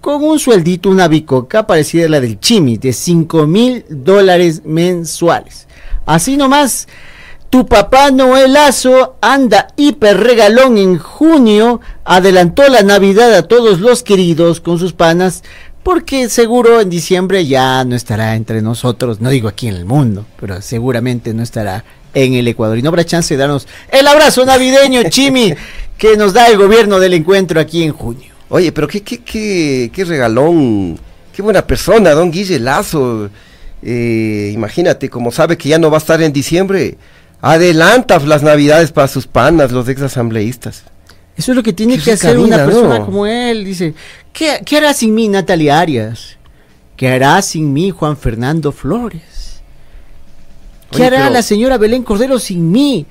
con 0.00 0.24
un 0.24 0.38
sueldito, 0.38 0.88
una 0.88 1.06
bicoca 1.06 1.66
parecida 1.66 2.06
a 2.06 2.08
la 2.08 2.18
del 2.22 2.40
Chimi, 2.40 2.78
de 2.78 2.94
5 2.94 3.46
mil 3.46 3.84
dólares 3.90 4.62
mensuales. 4.64 5.68
Así 6.06 6.38
nomás, 6.38 6.88
tu 7.50 7.66
papá 7.66 8.10
Noelazo 8.10 9.16
anda 9.20 9.68
hiper 9.76 10.16
regalón 10.20 10.78
en 10.78 10.96
junio, 10.98 11.82
adelantó 12.04 12.66
la 12.68 12.80
Navidad 12.80 13.34
a 13.34 13.42
todos 13.42 13.80
los 13.80 14.02
queridos 14.02 14.62
con 14.62 14.78
sus 14.78 14.94
panas, 14.94 15.44
porque 15.82 16.30
seguro 16.30 16.80
en 16.80 16.88
diciembre 16.88 17.44
ya 17.44 17.84
no 17.84 17.94
estará 17.94 18.34
entre 18.34 18.62
nosotros, 18.62 19.20
no 19.20 19.28
digo 19.28 19.48
aquí 19.48 19.68
en 19.68 19.74
el 19.74 19.84
mundo, 19.84 20.24
pero 20.40 20.62
seguramente 20.62 21.34
no 21.34 21.42
estará 21.42 21.84
en 22.14 22.34
el 22.34 22.48
Ecuador. 22.48 22.78
Y 22.78 22.82
no 22.82 22.88
habrá 22.88 23.04
chance 23.04 23.34
de 23.34 23.38
darnos 23.38 23.66
el 23.90 24.06
abrazo 24.06 24.44
navideño, 24.44 25.02
Chimi, 25.08 25.54
que 25.96 26.16
nos 26.16 26.32
da 26.32 26.48
el 26.48 26.58
gobierno 26.58 26.98
del 26.98 27.14
encuentro 27.14 27.60
aquí 27.60 27.82
en 27.82 27.92
junio. 27.92 28.32
Oye, 28.48 28.72
pero 28.72 28.86
qué, 28.86 29.02
qué, 29.02 29.18
qué, 29.18 29.90
qué 29.92 30.04
regalón, 30.04 30.98
qué 31.34 31.42
buena 31.42 31.66
persona, 31.66 32.10
don 32.10 32.30
Guille 32.30 32.58
Lazo. 32.58 33.30
Eh, 33.82 34.50
imagínate, 34.54 35.08
como 35.08 35.32
sabe 35.32 35.56
que 35.56 35.68
ya 35.68 35.78
no 35.78 35.90
va 35.90 35.96
a 35.96 35.98
estar 35.98 36.22
en 36.22 36.32
diciembre, 36.32 36.98
adelanta 37.40 38.18
las 38.20 38.42
navidades 38.42 38.92
para 38.92 39.08
sus 39.08 39.26
panas, 39.26 39.72
los 39.72 39.88
ex 39.88 40.02
asambleístas. 40.02 40.84
Eso 41.36 41.52
es 41.52 41.56
lo 41.56 41.62
que 41.62 41.72
tiene 41.72 41.98
que 41.98 42.12
hacer 42.12 42.38
una 42.38 42.64
persona 42.64 42.98
¿no? 42.98 43.06
como 43.06 43.26
él. 43.26 43.64
Dice, 43.64 43.94
¿qué, 44.32 44.60
qué 44.64 44.76
hará 44.76 44.92
sin 44.92 45.14
mí 45.14 45.28
Natalia 45.28 45.80
Arias? 45.80 46.36
¿Qué 46.96 47.08
hará 47.08 47.40
sin 47.42 47.72
mí 47.72 47.90
Juan 47.90 48.16
Fernando 48.16 48.70
Flores? 48.70 49.22
¿Qué 50.92 50.98
Oye, 50.98 51.06
hará 51.08 51.16
pero- 51.22 51.30
la 51.32 51.42
señora 51.42 51.78
Belén 51.78 52.02
Cordero 52.04 52.38
sin 52.38 52.70
mí? 52.70 53.06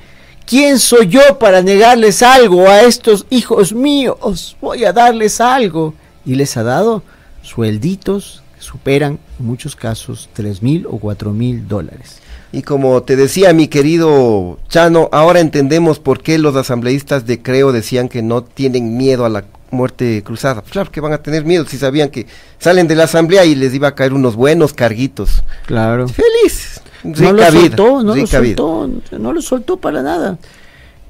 ¿Quién 0.46 0.80
soy 0.80 1.08
yo 1.08 1.38
para 1.40 1.62
negarles 1.62 2.22
algo 2.24 2.68
a 2.68 2.82
estos 2.82 3.26
hijos 3.30 3.74
míos? 3.74 4.56
Voy 4.62 4.86
a 4.86 4.94
darles 4.94 5.40
algo. 5.42 5.94
Y 6.26 6.36
les 6.36 6.56
ha 6.58 6.64
dado 6.64 7.04
suelditos 7.42 8.44
que 8.58 8.62
superan 8.64 9.20
en 9.40 9.46
muchos 9.46 9.76
casos 9.76 10.30
tres 10.34 10.62
mil 10.62 10.86
o 10.88 10.98
cuatro 11.00 11.32
mil 11.32 11.68
dólares. 11.68 12.18
Y 12.52 12.64
como 12.64 13.02
te 13.04 13.16
decía 13.16 13.54
mi 13.54 13.68
querido 13.68 14.60
Chano, 14.68 15.10
ahora 15.12 15.40
entendemos 15.40 16.00
por 16.00 16.22
qué 16.22 16.38
los 16.38 16.56
asambleístas 16.56 17.26
de 17.26 17.42
Creo 17.42 17.72
decían 17.72 18.10
que 18.10 18.22
no 18.22 18.44
tienen 18.44 18.98
miedo 18.98 19.26
a 19.26 19.30
la 19.30 19.46
muerte 19.70 20.22
cruzada. 20.24 20.62
Pues 20.62 20.74
Claro 20.74 20.92
que 20.92 21.00
van 21.00 21.14
a 21.14 21.24
tener 21.24 21.46
miedo 21.46 21.66
si 21.66 21.78
sabían 21.78 22.10
que 22.10 22.28
salen 22.60 22.88
de 22.90 22.96
la 22.96 23.06
asamblea 23.06 23.46
y 23.46 23.56
les 23.56 23.74
iba 23.74 23.88
a 23.90 23.96
caer 23.96 24.12
unos 24.14 24.36
buenos 24.36 24.74
carguitos. 24.74 25.44
Claro. 25.66 26.08
Feliz. 26.10 26.82
No 27.04 27.34
lo 27.34 27.52
soltó, 27.52 28.04
no 28.04 28.16
lo 28.16 28.28
soltó, 28.28 28.90
no 29.18 29.34
lo 29.34 29.42
soltó 29.42 29.78
para 29.78 30.02
nada. 30.02 30.38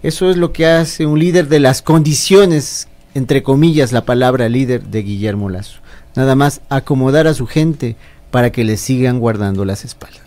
Eso 0.04 0.30
es 0.30 0.38
lo 0.38 0.52
que 0.52 0.66
hace 0.66 1.06
un 1.06 1.20
líder 1.20 1.48
de 1.48 1.60
las 1.60 1.82
condiciones, 1.82 2.88
entre 3.14 3.44
comillas, 3.44 3.92
la 3.92 4.06
palabra 4.06 4.50
líder 4.50 4.84
de 4.84 5.04
Guillermo 5.04 5.50
Lazo. 5.50 5.80
Nada 6.16 6.36
más 6.36 6.62
acomodar 6.70 7.28
a 7.28 7.34
su 7.34 7.46
gente 7.46 7.96
para 8.32 8.52
que 8.52 8.64
le 8.64 8.78
sigan 8.78 9.20
guardando 9.20 9.66
las 9.66 9.86
espaldas. 9.86 10.22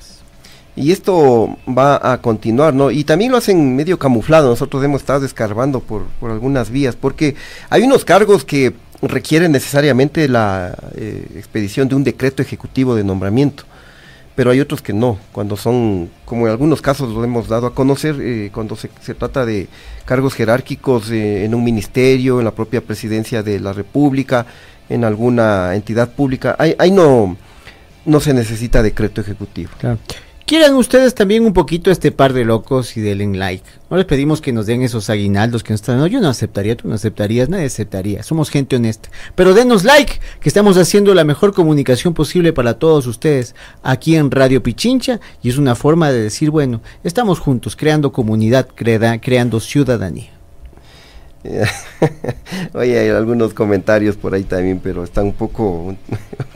Y 0.77 0.91
esto 0.91 1.57
va 1.67 2.13
a 2.13 2.21
continuar, 2.21 2.75
¿no? 2.75 2.91
Y 2.91 3.05
también 3.05 3.31
lo 3.31 3.37
hacen 3.39 3.77
medio 3.77 3.99
camuflado. 3.99 4.51
Nosotros 4.51 4.83
hemos 4.83 5.03
estado 5.03 5.25
escarbando 5.25 5.81
por, 5.81 6.05
por 6.19 6.31
algunas 6.31 6.71
vías, 6.71 6.97
porque 6.97 7.37
hay 7.71 7.83
unos 7.83 8.05
cargos 8.05 8.45
que 8.45 8.75
requieren 9.03 9.53
necesariamente 9.53 10.29
la 10.29 10.77
eh, 10.97 11.27
expedición 11.37 11.89
de 11.89 11.95
un 11.95 12.05
decreto 12.05 12.43
ejecutivo 12.43 12.95
de 12.95 13.05
nombramiento, 13.05 13.65
pero 14.35 14.51
hay 14.51 14.61
otros 14.61 14.83
que 14.83 14.93
no, 14.93 15.19
cuando 15.33 15.57
son, 15.57 16.11
como 16.25 16.47
en 16.47 16.53
algunos 16.53 16.83
casos 16.83 17.13
lo 17.13 17.23
hemos 17.23 17.49
dado 17.49 17.67
a 17.69 17.75
conocer, 17.75 18.17
eh, 18.21 18.51
cuando 18.53 18.75
se, 18.75 18.91
se 19.01 19.15
trata 19.15 19.47
de 19.47 19.69
cargos 20.05 20.35
jerárquicos 20.35 21.11
eh, 21.11 21.45
en 21.45 21.55
un 21.55 21.63
ministerio, 21.63 22.41
en 22.41 22.45
la 22.45 22.51
propia 22.51 22.81
presidencia 22.81 23.43
de 23.43 23.61
la 23.61 23.73
República, 23.73 24.47
en 24.89 25.05
alguna 25.05 25.75
entidad 25.75 26.11
pública, 26.11 26.57
ahí, 26.59 26.75
ahí 26.79 26.91
no, 26.91 27.37
no 28.05 28.21
se 28.21 28.35
necesita 28.35 28.83
decreto 28.83 29.21
ejecutivo. 29.21 29.71
Quieran 30.47 30.75
ustedes 30.75 31.15
también 31.15 31.47
un 31.47 31.55
poquito 31.55 31.89
a 31.89 31.93
este 31.95 32.13
par 32.13 32.35
de 32.35 32.45
locos 32.45 32.99
y 32.99 33.01
denle 33.01 33.39
like. 33.39 33.65
No 33.89 33.97
les 33.97 34.05
pedimos 34.05 34.43
que 34.43 34.53
nos 34.53 34.67
den 34.67 34.83
esos 34.83 35.09
aguinaldos 35.09 35.63
que 35.65 35.73
nos 35.73 35.81
están. 35.81 35.97
No, 35.99 36.07
yo 36.07 36.21
no 36.21 36.29
aceptaría, 36.29 36.77
tú 36.77 36.87
no 36.87 36.95
aceptarías, 36.97 37.49
nadie 37.49 37.65
aceptaría. 37.65 38.23
Somos 38.23 38.51
gente 38.51 38.77
honesta. 38.77 39.09
Pero 39.35 39.55
denos 39.55 39.85
like, 39.85 40.21
que 40.41 40.49
estamos 40.51 40.77
haciendo 40.77 41.15
la 41.15 41.25
mejor 41.25 41.55
comunicación 41.55 42.13
posible 42.13 42.53
para 42.53 42.79
todos 42.79 43.07
ustedes 43.07 43.55
aquí 43.83 44.17
en 44.17 44.31
Radio 44.31 44.63
Pichincha. 44.63 45.19
Y 45.43 45.49
es 45.49 45.57
una 45.57 45.75
forma 45.75 46.11
de 46.11 46.21
decir, 46.25 46.51
bueno, 46.51 46.83
estamos 47.05 47.39
juntos, 47.41 47.75
creando 47.75 48.13
comunidad, 48.13 48.69
crea- 48.75 49.21
creando 49.23 49.61
ciudadanía. 49.61 50.31
Oye, 52.75 52.99
hay 52.99 53.09
algunos 53.09 53.55
comentarios 53.55 54.17
por 54.17 54.35
ahí 54.35 54.45
también, 54.45 54.79
pero 54.83 55.05
están 55.05 55.25
un 55.27 55.33
poco, 55.35 55.65
un 55.87 55.99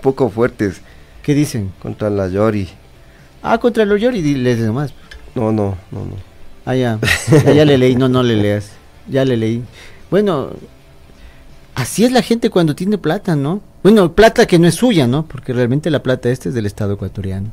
poco 0.03 0.29
fuertes. 0.29 0.83
¿Qué 1.23 1.35
dicen? 1.35 1.73
Contra 1.81 2.11
la 2.11 2.29
Yori. 2.29 2.69
Ah, 3.43 3.59
contra 3.59 3.85
los 3.85 4.01
Yori, 4.01 4.23
diles 4.23 4.59
nomás. 4.59 4.93
No, 5.35 5.53
no, 5.53 5.77
no, 5.91 6.05
no. 6.05 6.15
Ah, 6.65 6.75
ya. 6.75 6.99
ya. 7.45 7.53
ya 7.53 7.65
le 7.65 7.79
leí, 7.79 7.97
no, 7.97 8.09
no 8.09 8.23
le 8.23 8.37
leas. 8.37 8.71
Ya 9.09 9.25
le 9.25 9.37
leí. 9.37 9.63
Bueno, 10.11 10.51
así 11.75 12.05
es 12.05 12.13
la 12.13 12.23
gente 12.23 12.51
cuando 12.51 12.75
tiene 12.75 12.99
plata, 12.99 13.37
¿no? 13.37 13.61
Bueno, 13.83 14.13
plata 14.13 14.47
que 14.47 14.59
no 14.59 14.67
es 14.67 14.75
suya, 14.75 15.07
¿no? 15.07 15.25
Porque 15.27 15.53
realmente 15.53 15.91
la 15.91 16.03
plata 16.03 16.29
esta 16.29 16.49
es 16.49 16.55
del 16.55 16.67
Estado 16.67 16.95
ecuatoriano. 16.95 17.51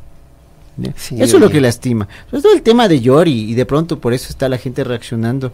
Eso 0.82 1.16
es 1.20 1.34
lo 1.34 1.50
que 1.50 1.62
lastima. 1.62 2.08
Es 2.32 2.42
todo 2.42 2.54
el 2.54 2.62
tema 2.62 2.88
de 2.88 3.00
Yori 3.00 3.52
y 3.52 3.54
de 3.54 3.66
pronto 3.66 4.00
por 4.00 4.14
eso 4.14 4.28
está 4.30 4.50
la 4.50 4.58
gente 4.58 4.84
reaccionando. 4.84 5.54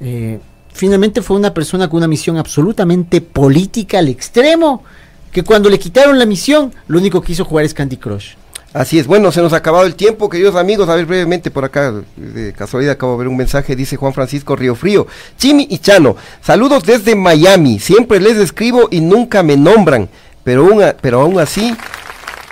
Eh, 0.00 0.38
finalmente 0.72 1.22
fue 1.22 1.36
una 1.36 1.52
persona 1.52 1.88
con 1.88 1.98
una 1.98 2.08
misión 2.08 2.36
absolutamente 2.36 3.20
política 3.20 3.98
al 3.98 4.08
extremo, 4.08 4.84
que 5.32 5.42
cuando 5.42 5.68
le 5.68 5.78
quitaron 5.78 6.18
la 6.18 6.26
misión, 6.26 6.72
lo 6.86 6.98
único 6.98 7.20
que 7.20 7.32
hizo 7.32 7.44
jugar 7.44 7.64
es 7.64 7.74
Candy 7.74 7.96
Crush. 7.96 8.34
Así 8.74 8.98
es, 8.98 9.06
bueno, 9.06 9.30
se 9.30 9.40
nos 9.40 9.52
ha 9.52 9.58
acabado 9.58 9.86
el 9.86 9.94
tiempo, 9.94 10.28
queridos 10.28 10.56
amigos. 10.56 10.88
A 10.88 10.96
ver, 10.96 11.06
brevemente 11.06 11.48
por 11.52 11.64
acá, 11.64 11.94
de 12.16 12.52
casualidad 12.52 12.94
acabo 12.94 13.12
de 13.12 13.18
ver 13.18 13.28
un 13.28 13.36
mensaje, 13.36 13.76
dice 13.76 13.94
Juan 13.96 14.12
Francisco 14.12 14.56
Río 14.56 14.74
Frío. 14.74 15.06
Chimi 15.38 15.68
y 15.70 15.78
Chano, 15.78 16.16
saludos 16.42 16.82
desde 16.82 17.14
Miami. 17.14 17.78
Siempre 17.78 18.18
les 18.18 18.36
escribo 18.36 18.88
y 18.90 19.00
nunca 19.00 19.44
me 19.44 19.56
nombran, 19.56 20.08
pero 20.42 20.66
aún, 20.66 20.82
a- 20.82 20.96
pero 21.00 21.20
aún 21.20 21.38
así 21.38 21.76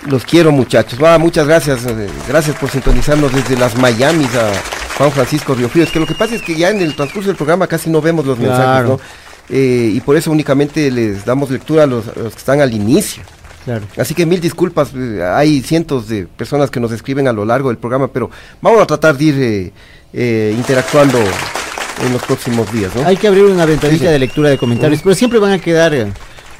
los 0.06 0.24
quiero, 0.24 0.52
muchachos. 0.52 1.00
Muchas 1.18 1.46
gracias, 1.48 1.84
eh, 1.86 2.08
gracias 2.28 2.56
por 2.56 2.70
sintonizarnos 2.70 3.32
desde 3.34 3.56
las 3.56 3.76
Miamis 3.76 4.32
a 4.36 4.52
Juan 4.98 5.10
Francisco 5.10 5.56
Río 5.56 5.68
Frío. 5.68 5.82
Es 5.82 5.90
que 5.90 5.98
lo 5.98 6.06
que 6.06 6.14
pasa 6.14 6.36
es 6.36 6.42
que 6.42 6.54
ya 6.54 6.70
en 6.70 6.80
el 6.82 6.94
transcurso 6.94 7.30
del 7.30 7.36
programa 7.36 7.66
casi 7.66 7.90
no 7.90 8.00
vemos 8.00 8.24
los 8.24 8.38
mensajes. 8.38 8.64
¿no? 8.88 9.00
Eh, 9.50 9.90
y 9.92 10.00
por 10.00 10.16
eso 10.16 10.30
únicamente 10.30 10.88
les 10.92 11.24
damos 11.24 11.50
lectura 11.50 11.82
a 11.82 11.86
los, 11.86 12.06
a 12.06 12.12
los 12.16 12.32
que 12.32 12.38
están 12.38 12.60
al 12.60 12.72
inicio. 12.72 13.24
Claro. 13.64 13.84
Así 13.96 14.14
que 14.14 14.26
mil 14.26 14.40
disculpas, 14.40 14.90
eh, 14.94 15.22
hay 15.24 15.60
cientos 15.62 16.08
de 16.08 16.26
personas 16.26 16.70
que 16.70 16.80
nos 16.80 16.90
escriben 16.92 17.28
a 17.28 17.32
lo 17.32 17.44
largo 17.44 17.68
del 17.68 17.78
programa, 17.78 18.08
pero 18.08 18.30
vamos 18.60 18.80
a 18.82 18.86
tratar 18.86 19.16
de 19.16 19.24
ir 19.24 19.34
eh, 19.38 19.72
eh, 20.12 20.54
interactuando 20.56 21.18
en 22.04 22.12
los 22.12 22.22
próximos 22.22 22.72
días, 22.72 22.90
¿no? 22.96 23.06
Hay 23.06 23.16
que 23.16 23.28
abrir 23.28 23.44
una 23.44 23.64
ventanita 23.66 24.06
Sí, 24.06 24.10
de 24.10 24.18
lectura 24.18 24.48
de 24.50 24.58
comentarios, 24.58 25.00
pero 25.02 25.14
siempre 25.14 25.38
van 25.38 25.52
a 25.52 25.58
quedar 25.60 25.94
eh, 25.94 26.06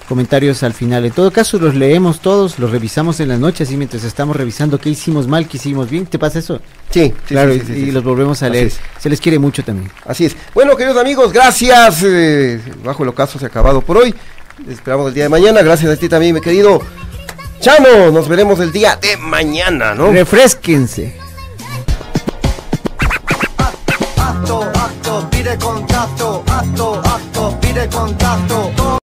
comentarios 0.09 0.63
al 0.63 0.75
final. 0.75 1.05
En 1.07 1.11
todo 1.13 1.31
caso, 1.33 1.59
los 1.59 1.75
leemos 1.75 2.21
todos, 2.21 2.59
los 2.59 2.71
revisamos 2.71 3.19
en 3.21 3.29
la 3.29 3.39
noche, 3.39 3.65
así 3.65 3.77
mientras 3.77 4.05
estamos 4.05 4.37
revisando 4.37 4.79
qué 4.79 4.91
hicimos 4.91 5.27
mal, 5.27 5.49
qué 5.49 5.57
hicimos 5.57 5.89
bien. 5.91 6.07
¿Te 6.07 6.19
pasa 6.19 6.39
eso? 6.39 6.61
Sí, 6.91 7.05
sí, 7.07 7.13
claro, 7.35 7.53
sí, 7.55 7.61
y- 7.63 7.67
sí, 7.67 7.73
y, 7.73 7.85
sí, 7.87 7.93
los 7.93 8.05
volvemos 8.05 8.43
a 8.43 8.49
leer. 8.49 8.71
Se 9.01 9.09
les 9.09 9.21
quiere 9.21 9.39
mucho 9.39 9.65
también. 9.65 9.91
Así 10.07 10.27
es. 10.27 10.37
Bueno, 10.55 10.77
queridos 10.77 11.01
amigos, 11.01 11.33
gracias. 11.33 12.03
eh, 12.05 12.61
bajo 12.85 13.03
el 13.03 13.09
ocaso 13.09 13.39
se 13.39 13.47
ha 13.47 13.49
acabado 13.49 13.81
por 13.81 13.97
hoy. 13.97 14.15
Esperamos 14.69 15.09
el 15.09 15.15
día 15.15 15.25
de 15.25 15.29
mañana. 15.29 15.63
Gracias 15.63 15.93
a 15.93 15.97
ti 15.97 16.09
también, 16.09 16.35
mi 16.35 16.41
querido 16.41 16.81
Chano. 17.61 18.11
Nos 18.11 18.29
veremos 18.29 18.61
el 18.61 18.73
día 18.73 18.97
de 18.97 19.17
mañana, 19.17 19.95
¿no? 19.95 20.13
Refresquense. 20.13 21.17
acto, 24.17 24.63
acto, 24.75 25.29
pide 25.31 25.57
contacto, 25.59 26.45
acto, 26.47 27.03
acto, 27.05 27.59
pide 27.61 27.89
contacto. 27.89 29.02